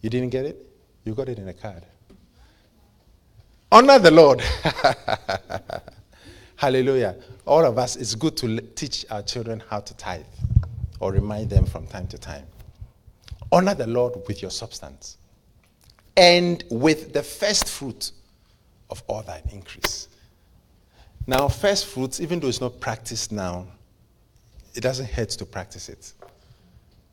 You 0.00 0.10
didn't 0.10 0.30
get 0.30 0.44
it? 0.44 0.64
You 1.04 1.14
got 1.14 1.28
it 1.28 1.38
in 1.38 1.48
a 1.48 1.54
card. 1.54 1.84
Honor 3.72 3.98
the 3.98 4.10
Lord. 4.10 4.42
Hallelujah. 6.56 7.16
All 7.46 7.64
of 7.64 7.78
us, 7.78 7.96
it's 7.96 8.14
good 8.14 8.36
to 8.38 8.60
teach 8.60 9.06
our 9.10 9.22
children 9.22 9.62
how 9.68 9.80
to 9.80 9.96
tithe 9.96 10.24
or 11.00 11.12
remind 11.12 11.50
them 11.50 11.66
from 11.66 11.86
time 11.86 12.06
to 12.08 12.18
time. 12.18 12.46
Honor 13.50 13.74
the 13.74 13.86
Lord 13.86 14.14
with 14.26 14.42
your 14.42 14.50
substance 14.50 15.16
and 16.16 16.64
with 16.70 17.12
the 17.12 17.22
first 17.22 17.68
fruit 17.68 18.10
of 18.90 19.02
all 19.06 19.22
thine 19.22 19.48
increase. 19.52 20.08
Now, 21.28 21.46
first 21.46 21.84
fruits, 21.84 22.22
even 22.22 22.40
though 22.40 22.48
it's 22.48 22.62
not 22.62 22.80
practiced 22.80 23.32
now, 23.32 23.66
it 24.74 24.80
doesn't 24.80 25.10
hurt 25.10 25.28
to 25.28 25.44
practice 25.44 25.90
it. 25.90 26.14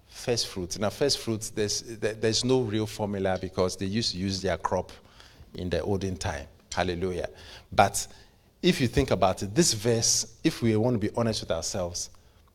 First 0.07 0.47
fruits. 0.47 0.79
Now, 0.79 0.89
first 0.89 1.19
fruits, 1.19 1.49
there's, 1.49 1.81
there's 1.81 2.45
no 2.45 2.61
real 2.61 2.87
formula 2.87 3.37
because 3.39 3.75
they 3.75 3.87
used 3.87 4.13
to 4.13 4.17
use 4.17 4.41
their 4.41 4.55
crop 4.55 4.93
in 5.55 5.69
the 5.69 5.81
olden 5.81 6.15
time. 6.15 6.47
Hallelujah. 6.73 7.27
But 7.73 8.07
if 8.61 8.79
you 8.79 8.87
think 8.87 9.11
about 9.11 9.43
it, 9.43 9.53
this 9.53 9.73
verse, 9.73 10.37
if 10.45 10.61
we 10.61 10.77
want 10.77 10.93
to 10.93 11.09
be 11.09 11.13
honest 11.17 11.41
with 11.41 11.51
ourselves, 11.51 12.09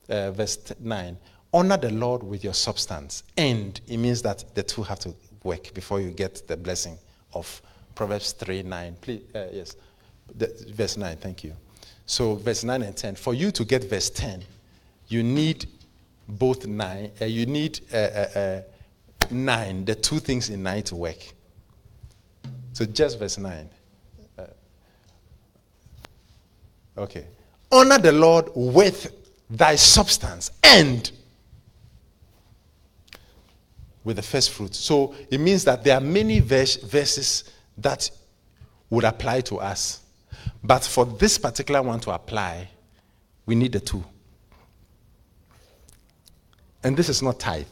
uh, 0.08 0.30
verse 0.30 0.56
9, 0.80 1.18
honor 1.52 1.76
the 1.76 1.90
Lord 1.90 2.22
with 2.22 2.42
your 2.42 2.54
substance. 2.54 3.22
And 3.36 3.78
it 3.86 3.98
means 3.98 4.22
that 4.22 4.46
the 4.54 4.62
two 4.62 4.82
have 4.84 5.00
to 5.00 5.14
work 5.42 5.74
before 5.74 6.00
you 6.00 6.10
get 6.10 6.48
the 6.48 6.56
blessing 6.56 6.96
of 7.34 7.60
Proverbs 7.94 8.32
3 8.32 8.62
9. 8.62 8.96
Please, 9.02 9.20
uh, 9.34 9.48
yes. 9.52 9.76
Verse 10.34 10.96
9, 10.96 11.16
thank 11.16 11.44
you. 11.44 11.54
So, 12.06 12.34
verse 12.34 12.64
9 12.64 12.82
and 12.82 12.96
10. 12.96 13.14
For 13.14 13.34
you 13.34 13.50
to 13.52 13.64
get 13.64 13.84
verse 13.84 14.10
10, 14.10 14.42
you 15.08 15.22
need 15.22 15.66
both 16.28 16.66
9, 16.66 17.10
uh, 17.20 17.24
you 17.24 17.46
need 17.46 17.80
uh, 17.92 17.96
uh, 17.96 18.38
uh 18.38 18.60
9, 19.30 19.84
the 19.84 19.94
two 19.94 20.18
things 20.18 20.50
in 20.50 20.62
9 20.62 20.82
to 20.84 20.96
work. 20.96 21.18
So, 22.72 22.84
just 22.84 23.18
verse 23.18 23.38
9. 23.38 23.68
Uh, 24.38 24.42
okay. 26.98 27.26
Honor 27.70 27.98
the 27.98 28.12
Lord 28.12 28.50
with 28.54 29.12
thy 29.48 29.76
substance 29.76 30.50
and 30.62 31.10
with 34.04 34.16
the 34.16 34.22
first 34.22 34.50
fruit. 34.50 34.74
So 34.74 35.14
it 35.30 35.38
means 35.40 35.64
that 35.64 35.84
there 35.84 35.96
are 35.96 36.00
many 36.00 36.40
vers- 36.40 36.76
verses 36.76 37.44
that 37.78 38.10
would 38.88 39.04
apply 39.04 39.42
to 39.42 39.58
us. 39.58 39.99
But 40.62 40.84
for 40.84 41.04
this 41.04 41.38
particular 41.38 41.82
one 41.82 42.00
to 42.00 42.10
apply, 42.10 42.68
we 43.46 43.54
need 43.54 43.72
the 43.72 43.80
two. 43.80 44.04
And 46.82 46.96
this 46.96 47.08
is 47.08 47.22
not 47.22 47.38
tithe. 47.38 47.66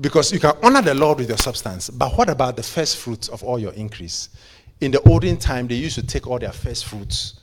Because 0.00 0.32
you 0.32 0.40
can 0.40 0.54
honor 0.62 0.80
the 0.80 0.94
Lord 0.94 1.18
with 1.18 1.28
your 1.28 1.38
substance, 1.38 1.90
but 1.90 2.16
what 2.16 2.30
about 2.30 2.56
the 2.56 2.62
first 2.62 2.96
fruits 2.96 3.28
of 3.28 3.42
all 3.42 3.58
your 3.58 3.72
increase? 3.72 4.30
In 4.80 4.90
the 4.92 5.02
olden 5.02 5.36
time, 5.36 5.66
they 5.68 5.74
used 5.74 5.96
to 5.96 6.06
take 6.06 6.26
all 6.26 6.38
their 6.38 6.52
first 6.52 6.86
fruits, 6.86 7.40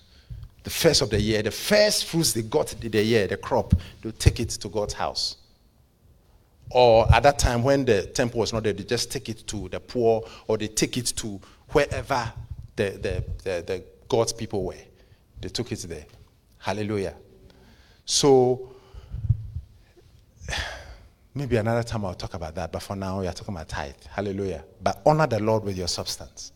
the 0.63 0.69
first 0.69 1.01
of 1.01 1.09
the 1.09 1.21
year, 1.21 1.43
the 1.43 1.51
first 1.51 2.05
fruits 2.05 2.33
they 2.33 2.41
got 2.41 2.73
in 2.73 2.89
the 2.89 3.03
year, 3.03 3.27
the 3.27 3.37
crop, 3.37 3.71
they 3.71 4.07
would 4.07 4.19
take 4.19 4.39
it 4.39 4.49
to 4.49 4.69
God's 4.69 4.93
house. 4.93 5.37
Or 6.69 7.11
at 7.13 7.23
that 7.23 7.39
time, 7.39 7.63
when 7.63 7.85
the 7.85 8.07
temple 8.07 8.39
was 8.41 8.51
not 8.51 8.63
there, 8.63 8.73
they 8.73 8.83
just 8.83 9.11
take 9.11 9.29
it 9.29 9.47
to 9.47 9.69
the 9.69 9.79
poor, 9.79 10.23
or 10.47 10.57
they 10.57 10.67
take 10.67 10.97
it 10.97 11.07
to 11.17 11.39
wherever 11.69 12.31
the, 12.75 12.89
the, 12.91 13.23
the, 13.43 13.63
the 13.65 13.83
God's 14.09 14.33
people 14.33 14.63
were. 14.63 14.75
They 15.39 15.49
took 15.49 15.71
it 15.71 15.79
there. 15.87 16.05
Hallelujah. 16.59 17.15
So, 18.05 18.71
maybe 21.33 21.57
another 21.57 21.83
time 21.83 22.05
I'll 22.05 22.13
talk 22.13 22.33
about 22.33 22.55
that, 22.55 22.71
but 22.71 22.81
for 22.81 22.95
now, 22.95 23.21
we 23.21 23.27
are 23.27 23.33
talking 23.33 23.53
about 23.53 23.69
tithe. 23.69 23.95
Hallelujah. 24.09 24.63
But 24.81 25.01
honor 25.05 25.27
the 25.27 25.39
Lord 25.39 25.63
with 25.63 25.77
your 25.77 25.87
substance 25.87 26.51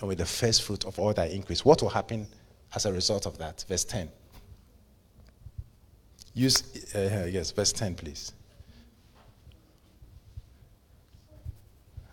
and 0.00 0.08
with 0.08 0.18
the 0.18 0.26
first 0.26 0.62
fruit 0.62 0.84
of 0.84 0.98
all 0.98 1.12
that 1.14 1.30
increase. 1.30 1.64
What 1.64 1.82
will 1.82 1.90
happen 1.90 2.26
as 2.74 2.86
a 2.86 2.92
result 2.92 3.26
of 3.26 3.36
that? 3.38 3.64
Verse 3.68 3.84
10. 3.84 4.10
Use, 6.32 6.94
uh, 6.94 7.28
yes, 7.30 7.50
verse 7.50 7.72
10, 7.72 7.96
please. 7.96 8.32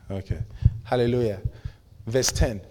Okay. 0.10 0.40
Hallelujah. 0.84 1.42
Verse 2.06 2.32
10. 2.32 2.62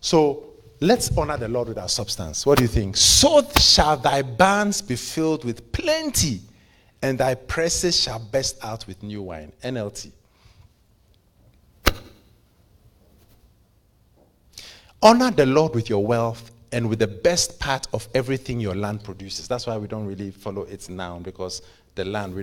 So 0.00 0.52
let's 0.80 1.16
honor 1.16 1.36
the 1.36 1.48
Lord 1.48 1.68
with 1.68 1.78
our 1.78 1.88
substance. 1.88 2.46
What 2.46 2.58
do 2.58 2.64
you 2.64 2.68
think? 2.68 2.96
So 2.96 3.46
shall 3.58 3.96
thy 3.96 4.22
barns 4.22 4.80
be 4.82 4.96
filled 4.96 5.44
with 5.44 5.72
plenty, 5.72 6.40
and 7.02 7.18
thy 7.18 7.34
presses 7.34 8.00
shall 8.00 8.18
burst 8.18 8.64
out 8.64 8.86
with 8.86 9.02
new 9.02 9.22
wine. 9.22 9.52
NLT. 9.62 10.12
Honor 15.02 15.30
the 15.30 15.46
Lord 15.46 15.74
with 15.74 15.90
your 15.90 16.04
wealth 16.04 16.50
and 16.72 16.88
with 16.88 16.98
the 16.98 17.06
best 17.06 17.60
part 17.60 17.86
of 17.92 18.08
everything 18.14 18.58
your 18.60 18.74
land 18.74 19.04
produces. 19.04 19.46
That's 19.46 19.66
why 19.66 19.76
we 19.76 19.86
don't 19.86 20.06
really 20.06 20.30
follow 20.30 20.62
its 20.62 20.88
noun 20.88 21.22
because 21.22 21.62
the 21.94 22.04
land. 22.04 22.34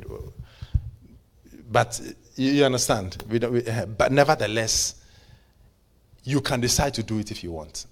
But 1.71 1.99
you, 2.35 2.51
you 2.51 2.65
understand. 2.65 3.23
We 3.29 3.39
we, 3.39 3.65
uh, 3.67 3.85
but 3.85 4.11
nevertheless, 4.11 4.95
you 6.23 6.41
can 6.41 6.61
decide 6.61 6.93
to 6.95 7.03
do 7.03 7.19
it 7.19 7.31
if 7.31 7.43
you 7.43 7.51
want. 7.51 7.85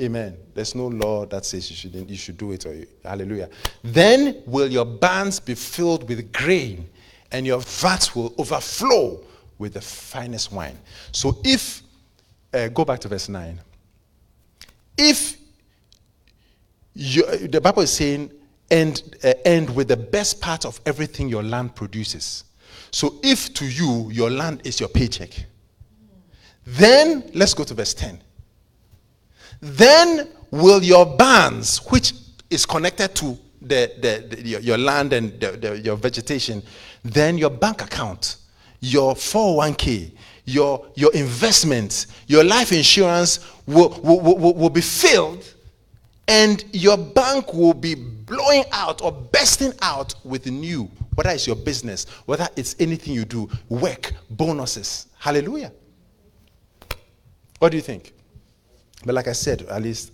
Amen. 0.00 0.36
There's 0.54 0.74
no 0.74 0.86
law 0.86 1.26
that 1.26 1.44
says 1.44 1.70
you 1.70 1.76
should 1.76 2.10
you 2.10 2.16
should 2.16 2.38
do 2.38 2.52
it 2.52 2.66
or 2.66 2.74
you, 2.74 2.86
hallelujah. 3.04 3.48
Then 3.82 4.42
will 4.46 4.68
your 4.68 4.84
barns 4.86 5.38
be 5.38 5.54
filled 5.54 6.08
with 6.08 6.32
grain, 6.32 6.88
and 7.30 7.46
your 7.46 7.60
vats 7.60 8.14
will 8.14 8.34
overflow 8.38 9.22
with 9.58 9.74
the 9.74 9.80
finest 9.80 10.52
wine. 10.52 10.78
So 11.12 11.38
if 11.44 11.82
uh, 12.52 12.68
go 12.68 12.84
back 12.84 13.00
to 13.00 13.08
verse 13.08 13.28
nine. 13.28 13.58
If 14.96 15.38
you, 16.94 17.24
the 17.48 17.60
Bible 17.60 17.82
is 17.82 17.92
saying, 17.92 18.30
end, 18.72 19.16
uh, 19.22 19.34
end 19.44 19.72
with 19.74 19.88
the 19.88 19.96
best 19.96 20.40
part 20.40 20.64
of 20.64 20.80
everything 20.86 21.28
your 21.28 21.42
land 21.42 21.76
produces. 21.76 22.44
So 22.90 23.20
if 23.22 23.54
to 23.54 23.66
you 23.66 24.10
your 24.10 24.30
land 24.30 24.62
is 24.64 24.80
your 24.80 24.88
paycheck, 24.88 25.30
then 26.66 27.30
let's 27.34 27.54
go 27.54 27.64
to 27.64 27.74
verse 27.74 27.94
10. 27.94 28.20
Then 29.60 30.28
will 30.50 30.82
your 30.82 31.06
barns, 31.06 31.78
which 31.90 32.14
is 32.50 32.66
connected 32.66 33.14
to 33.16 33.38
the, 33.60 33.92
the, 34.00 34.36
the 34.36 34.48
your, 34.48 34.60
your, 34.60 34.78
land 34.78 35.12
and 35.12 35.38
the, 35.40 35.52
the, 35.52 35.78
your 35.78 35.96
vegetation, 35.96 36.62
then 37.04 37.38
your 37.38 37.50
bank 37.50 37.82
account, 37.82 38.36
your 38.80 39.14
401k, 39.14 40.12
your, 40.44 40.86
your 40.96 41.12
investments, 41.14 42.08
your 42.26 42.42
life 42.42 42.72
insurance 42.72 43.48
will, 43.66 44.00
will, 44.02 44.20
will, 44.20 44.54
will 44.54 44.70
be 44.70 44.80
filled 44.80 45.54
and 46.28 46.64
your 46.72 46.96
bank 46.96 47.52
will 47.54 47.74
be 47.74 47.94
blowing 48.32 48.64
out 48.72 49.02
or 49.02 49.12
bursting 49.12 49.74
out 49.82 50.14
with 50.24 50.46
new, 50.46 50.84
whether 51.16 51.28
it's 51.28 51.46
your 51.46 51.56
business, 51.56 52.06
whether 52.24 52.48
it's 52.56 52.74
anything 52.80 53.12
you 53.12 53.26
do, 53.26 53.46
work, 53.68 54.12
bonuses. 54.30 55.08
Hallelujah. 55.18 55.70
What 57.58 57.72
do 57.72 57.76
you 57.76 57.82
think? 57.82 58.14
But 59.04 59.14
like 59.14 59.28
I 59.28 59.32
said, 59.32 59.62
at 59.62 59.82
least 59.82 60.12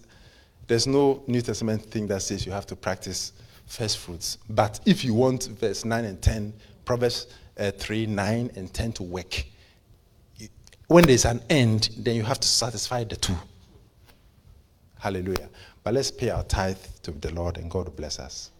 there's 0.66 0.89
no 0.89 1.23
New 1.28 1.40
Testament 1.40 1.85
thing 1.85 2.09
that 2.09 2.23
says 2.23 2.45
you 2.45 2.51
have 2.51 2.66
to 2.66 2.77
practice 2.77 3.32
first 3.66 3.99
fruits. 3.99 4.39
But 4.51 4.81
if 4.85 5.05
you 5.05 5.15
want 5.15 5.45
verse 5.45 5.85
9 5.85 6.05
and 6.05 6.20
10, 6.20 6.53
Proverbs 6.85 7.28
uh, 7.57 7.70
3, 7.70 8.07
9 8.07 8.51
and 8.57 8.74
10 8.74 8.93
to 8.95 9.03
work, 9.05 9.45
when 10.89 11.05
there's 11.05 11.24
an 11.24 11.40
end, 11.49 11.90
then 11.99 12.16
you 12.16 12.24
have 12.24 12.40
to 12.40 12.49
satisfy 12.49 13.05
the 13.05 13.15
two. 13.15 13.36
Hallelujah. 14.99 15.49
But 15.89 15.94
let's 15.94 16.10
pay 16.10 16.28
our 16.28 16.43
tithe 16.43 16.77
to 17.05 17.12
the 17.12 17.32
Lord 17.32 17.56
and 17.56 17.70
God 17.70 17.86
will 17.86 17.93
bless 17.93 18.19
us. 18.19 18.51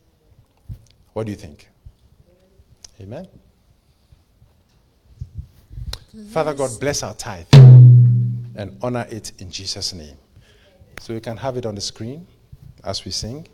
What 1.13 1.27
do 1.27 1.31
you 1.31 1.37
think? 1.37 1.69
Amen. 3.03 3.29
Father 6.31 6.55
God, 6.55 6.71
bless 6.81 7.03
our 7.03 7.13
tithe 7.13 7.45
and 7.53 8.79
honor 8.81 9.07
it 9.11 9.33
in 9.41 9.51
Jesus' 9.51 9.93
name. 9.93 10.17
So 11.01 11.13
you 11.13 11.21
can 11.21 11.37
have 11.37 11.59
it 11.59 11.67
on 11.67 11.75
the 11.75 11.83
screen 11.83 12.27
as 12.83 13.05
we 13.05 13.11
sing. 13.11 13.47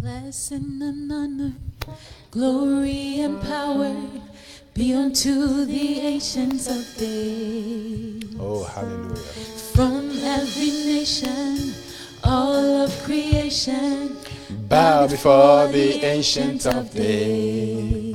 Blessing 0.00 0.80
and 0.80 1.12
honor, 1.12 1.52
glory 2.30 3.20
and 3.20 3.38
power 3.42 3.94
be 4.72 4.94
unto 4.94 5.66
the 5.66 6.00
ancients 6.00 6.68
of 6.68 6.98
days. 6.98 8.34
Oh, 8.40 8.64
hallelujah. 8.64 9.16
From 9.74 10.10
every 10.24 10.70
nation, 10.70 11.74
all 12.24 12.84
of 12.84 13.02
creation, 13.02 14.16
Bow 14.68 15.06
before 15.06 15.68
the 15.68 16.02
ancient 16.04 16.66
of 16.66 16.92
days. 16.94 18.12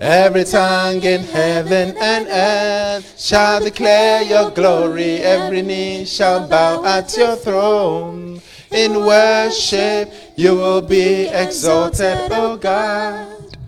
Every 0.00 0.44
tongue 0.44 1.02
in 1.02 1.22
heaven 1.22 1.94
and 1.98 2.26
earth 2.28 3.20
shall 3.20 3.60
declare 3.62 4.22
your 4.22 4.50
glory. 4.50 5.16
Every 5.16 5.62
knee 5.62 6.04
shall 6.06 6.48
bow 6.48 6.84
at 6.84 7.16
your 7.16 7.36
throne. 7.36 8.40
In 8.70 9.04
worship 9.04 10.12
you 10.36 10.54
will 10.54 10.80
be 10.82 11.28
exalted, 11.28 12.32
O 12.32 12.56
God. 12.56 13.58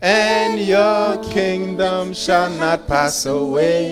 And 0.00 0.60
your 0.60 1.22
kingdom 1.24 2.14
shall 2.14 2.50
not 2.50 2.86
pass 2.86 3.26
away. 3.26 3.90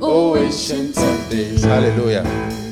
O 0.00 0.36
ancient 0.36 0.96
of 0.98 1.30
days. 1.30 1.64
Hallelujah. 1.64 2.65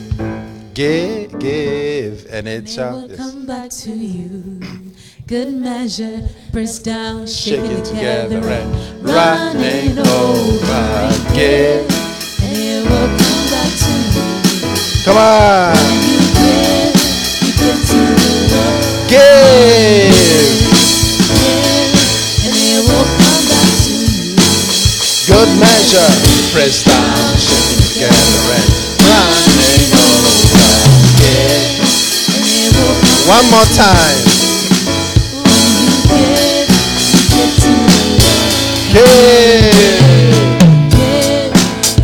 Give, 0.74 1.38
give, 1.38 2.26
and 2.30 2.48
it 2.48 2.68
shall. 2.68 3.06
yes. 3.08 3.16
come 3.16 3.46
back 3.46 3.70
to 3.70 3.92
you. 3.92 4.60
Good 5.28 5.54
measure, 5.54 6.28
pressed 6.50 6.84
down, 6.84 7.28
Shaking 7.28 7.76
shaken 7.76 7.84
together 7.84 8.40
together, 8.40 8.48
and 8.50 9.04
running 9.06 9.98
over. 10.00 11.14
Give. 11.30 11.86
And 12.42 12.58
it 12.58 12.90
will 12.90 13.06
come 13.06 13.44
back 13.54 13.70
to 13.70 13.92
you. 14.18 14.26
Come 15.06 15.14
on. 15.14 15.78
You 16.02 16.18
give, 16.42 16.90
you 17.38 17.54
give 17.54 17.78
to 17.94 18.02
the. 18.50 18.66
Give. 19.06 20.10
Give, 21.38 21.94
and 22.50 22.50
it 22.50 22.82
will 22.82 23.06
come 23.22 23.46
back 23.46 23.70
to 23.86 23.94
you. 23.94 24.34
Good 25.30 25.50
measure. 25.54 26.10
Press 26.50 26.82
down, 26.82 27.38
shaking 27.38 27.78
together 27.94 28.58
and 28.58 28.73
One 33.26 33.44
more 33.50 33.64
time. 33.76 34.18
give, 36.08 36.68
you 37.12 37.20
give 37.32 37.52
to 37.62 37.70
the 37.88 38.00
Lord. 38.20 38.52
Give. 38.92 39.98
Give, 40.92 41.52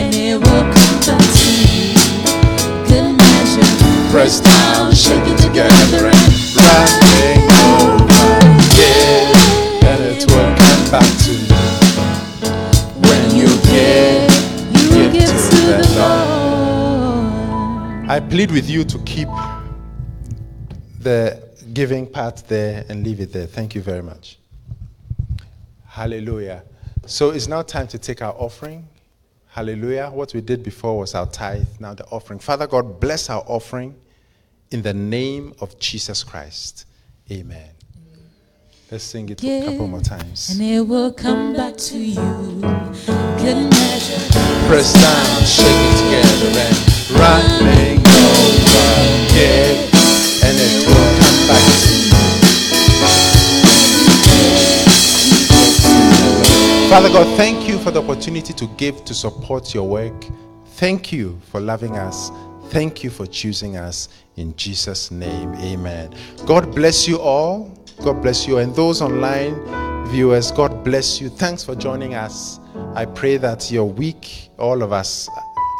and 0.01 0.14
it 0.14 0.36
will 0.38 0.64
come 0.72 0.97
back 1.05 1.26
to 1.36 1.47
you. 1.60 1.92
Good 2.88 3.09
measure, 3.18 4.10
Press 4.10 4.40
down, 4.40 4.94
shaking 4.94 5.36
together 5.36 6.09
and 6.09 6.32
running 6.64 7.42
over. 7.60 8.24
Give. 8.76 9.84
And 9.84 10.01
it 10.16 10.24
will 10.30 10.51
come 10.56 10.82
back 10.90 11.10
to 11.26 11.32
you. 11.32 11.56
When 13.09 13.24
you 13.36 13.48
give, 13.68 14.32
you 14.72 14.88
give 14.90 15.12
give 15.12 15.28
to 15.28 15.36
to 15.36 15.56
the 15.66 15.76
the 15.82 15.88
Lord. 16.01 16.28
Lord. 18.01 18.10
I 18.10 18.20
plead 18.20 18.51
with 18.51 18.70
you 18.70 18.84
to 18.84 18.98
keep 19.01 19.28
the 21.01 21.43
giving 21.72 22.06
part 22.06 22.44
there 22.48 22.85
and 22.89 23.02
leave 23.05 23.20
it 23.20 23.32
there. 23.32 23.47
Thank 23.47 23.74
you 23.74 23.81
very 23.81 24.02
much. 24.02 24.39
Hallelujah. 25.86 26.62
So 27.06 27.31
it's 27.31 27.48
now 27.48 27.62
time 27.62 27.89
to 27.89 27.98
take 27.98 28.22
our 28.22 28.35
offering. 28.35 28.86
Hallelujah. 29.48 30.10
What 30.10 30.32
we 30.35 30.40
did 30.40 30.62
before 30.62 30.98
was 30.98 31.14
our 31.14 31.27
tithe, 31.27 31.66
now 31.81 31.94
the 31.94 32.05
offering. 32.06 32.39
Father 32.39 32.66
God, 32.68 33.01
bless 33.01 33.28
our 33.28 33.43
offering 33.47 33.97
in 34.70 34.82
the 34.82 34.94
name 34.94 35.55
of 35.60 35.77
Jesus 35.81 36.22
Christ. 36.22 36.85
Amen. 37.32 37.70
Let's 38.90 39.05
sing 39.05 39.28
it 39.28 39.43
a 39.43 39.64
couple 39.64 39.86
more 39.89 40.01
times. 40.01 40.51
And 40.51 40.60
it 40.60 40.81
will 40.81 41.12
come 41.12 41.55
back 41.55 41.77
to 41.77 41.98
you. 41.98 42.14
Good 42.14 43.70
measure. 43.70 44.20
Press 44.66 44.93
down, 44.93 45.44
shake 45.47 45.66
it 45.66 45.97
together, 46.02 46.59
and 46.60 46.77
running 47.18 48.01
over. 48.06 48.90
Give, 49.32 49.99
Father 56.91 57.09
God, 57.09 57.37
thank 57.37 57.69
you 57.69 57.79
for 57.79 57.91
the 57.91 58.03
opportunity 58.03 58.53
to 58.53 58.67
give 58.77 59.05
to 59.05 59.15
support 59.15 59.73
your 59.75 59.87
work. 59.89 60.27
Thank 60.75 61.12
you 61.12 61.39
for 61.51 61.61
loving 61.61 61.97
us. 61.97 62.31
Thank 62.71 63.05
you 63.05 63.11
for 63.11 63.27
choosing 63.27 63.77
us. 63.77 64.09
In 64.37 64.57
Jesus' 64.57 65.11
name, 65.11 65.55
amen. 65.55 66.15
God 66.47 66.75
bless 66.75 67.07
you 67.07 67.21
all. 67.21 67.77
God 68.03 68.21
bless 68.23 68.49
you. 68.49 68.59
And 68.59 68.75
those 68.75 69.03
online 69.03 69.55
viewers, 70.09 70.51
God 70.51 70.83
bless 70.83 71.21
you. 71.21 71.29
Thanks 71.29 71.62
for 71.62 71.75
joining 71.75 72.15
us. 72.15 72.59
I 72.95 73.05
pray 73.05 73.37
that 73.37 73.71
your 73.71 73.85
week, 73.85 74.51
all 74.59 74.83
of 74.83 74.93
us, 74.93 75.29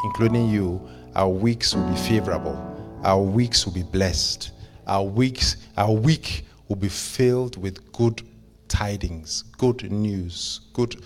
including 0.05 0.49
you, 0.49 0.81
our 1.17 1.29
weeks 1.29 1.75
will 1.75 1.89
be 1.89 1.97
favorable. 1.97 2.70
Our 3.03 3.23
weeks 3.23 3.65
will 3.67 3.73
be 3.73 3.83
blessed. 3.83 4.51
Our 4.87 5.05
weeks, 5.05 5.57
our 5.77 5.93
week 5.93 6.47
will 6.69 6.77
be 6.77 6.89
filled 6.89 7.57
with 7.57 7.93
good 7.93 8.23
tidings, 8.69 9.43
good 9.59 9.91
news, 9.91 10.61
good 10.73 11.03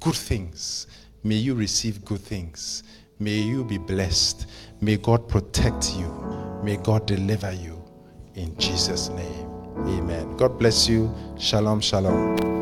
good 0.00 0.14
things. 0.14 0.86
May 1.24 1.36
you 1.36 1.54
receive 1.54 2.04
good 2.04 2.20
things. 2.20 2.82
May 3.18 3.38
you 3.38 3.64
be 3.64 3.78
blessed. 3.78 4.46
May 4.80 4.96
God 4.96 5.28
protect 5.28 5.94
you. 5.96 6.08
May 6.62 6.76
God 6.76 7.06
deliver 7.06 7.52
you. 7.52 7.82
In 8.34 8.56
Jesus' 8.58 9.08
name. 9.08 9.50
Amen. 9.78 10.36
God 10.36 10.58
bless 10.58 10.88
you. 10.88 11.14
Shalom, 11.38 11.80
shalom. 11.80 12.55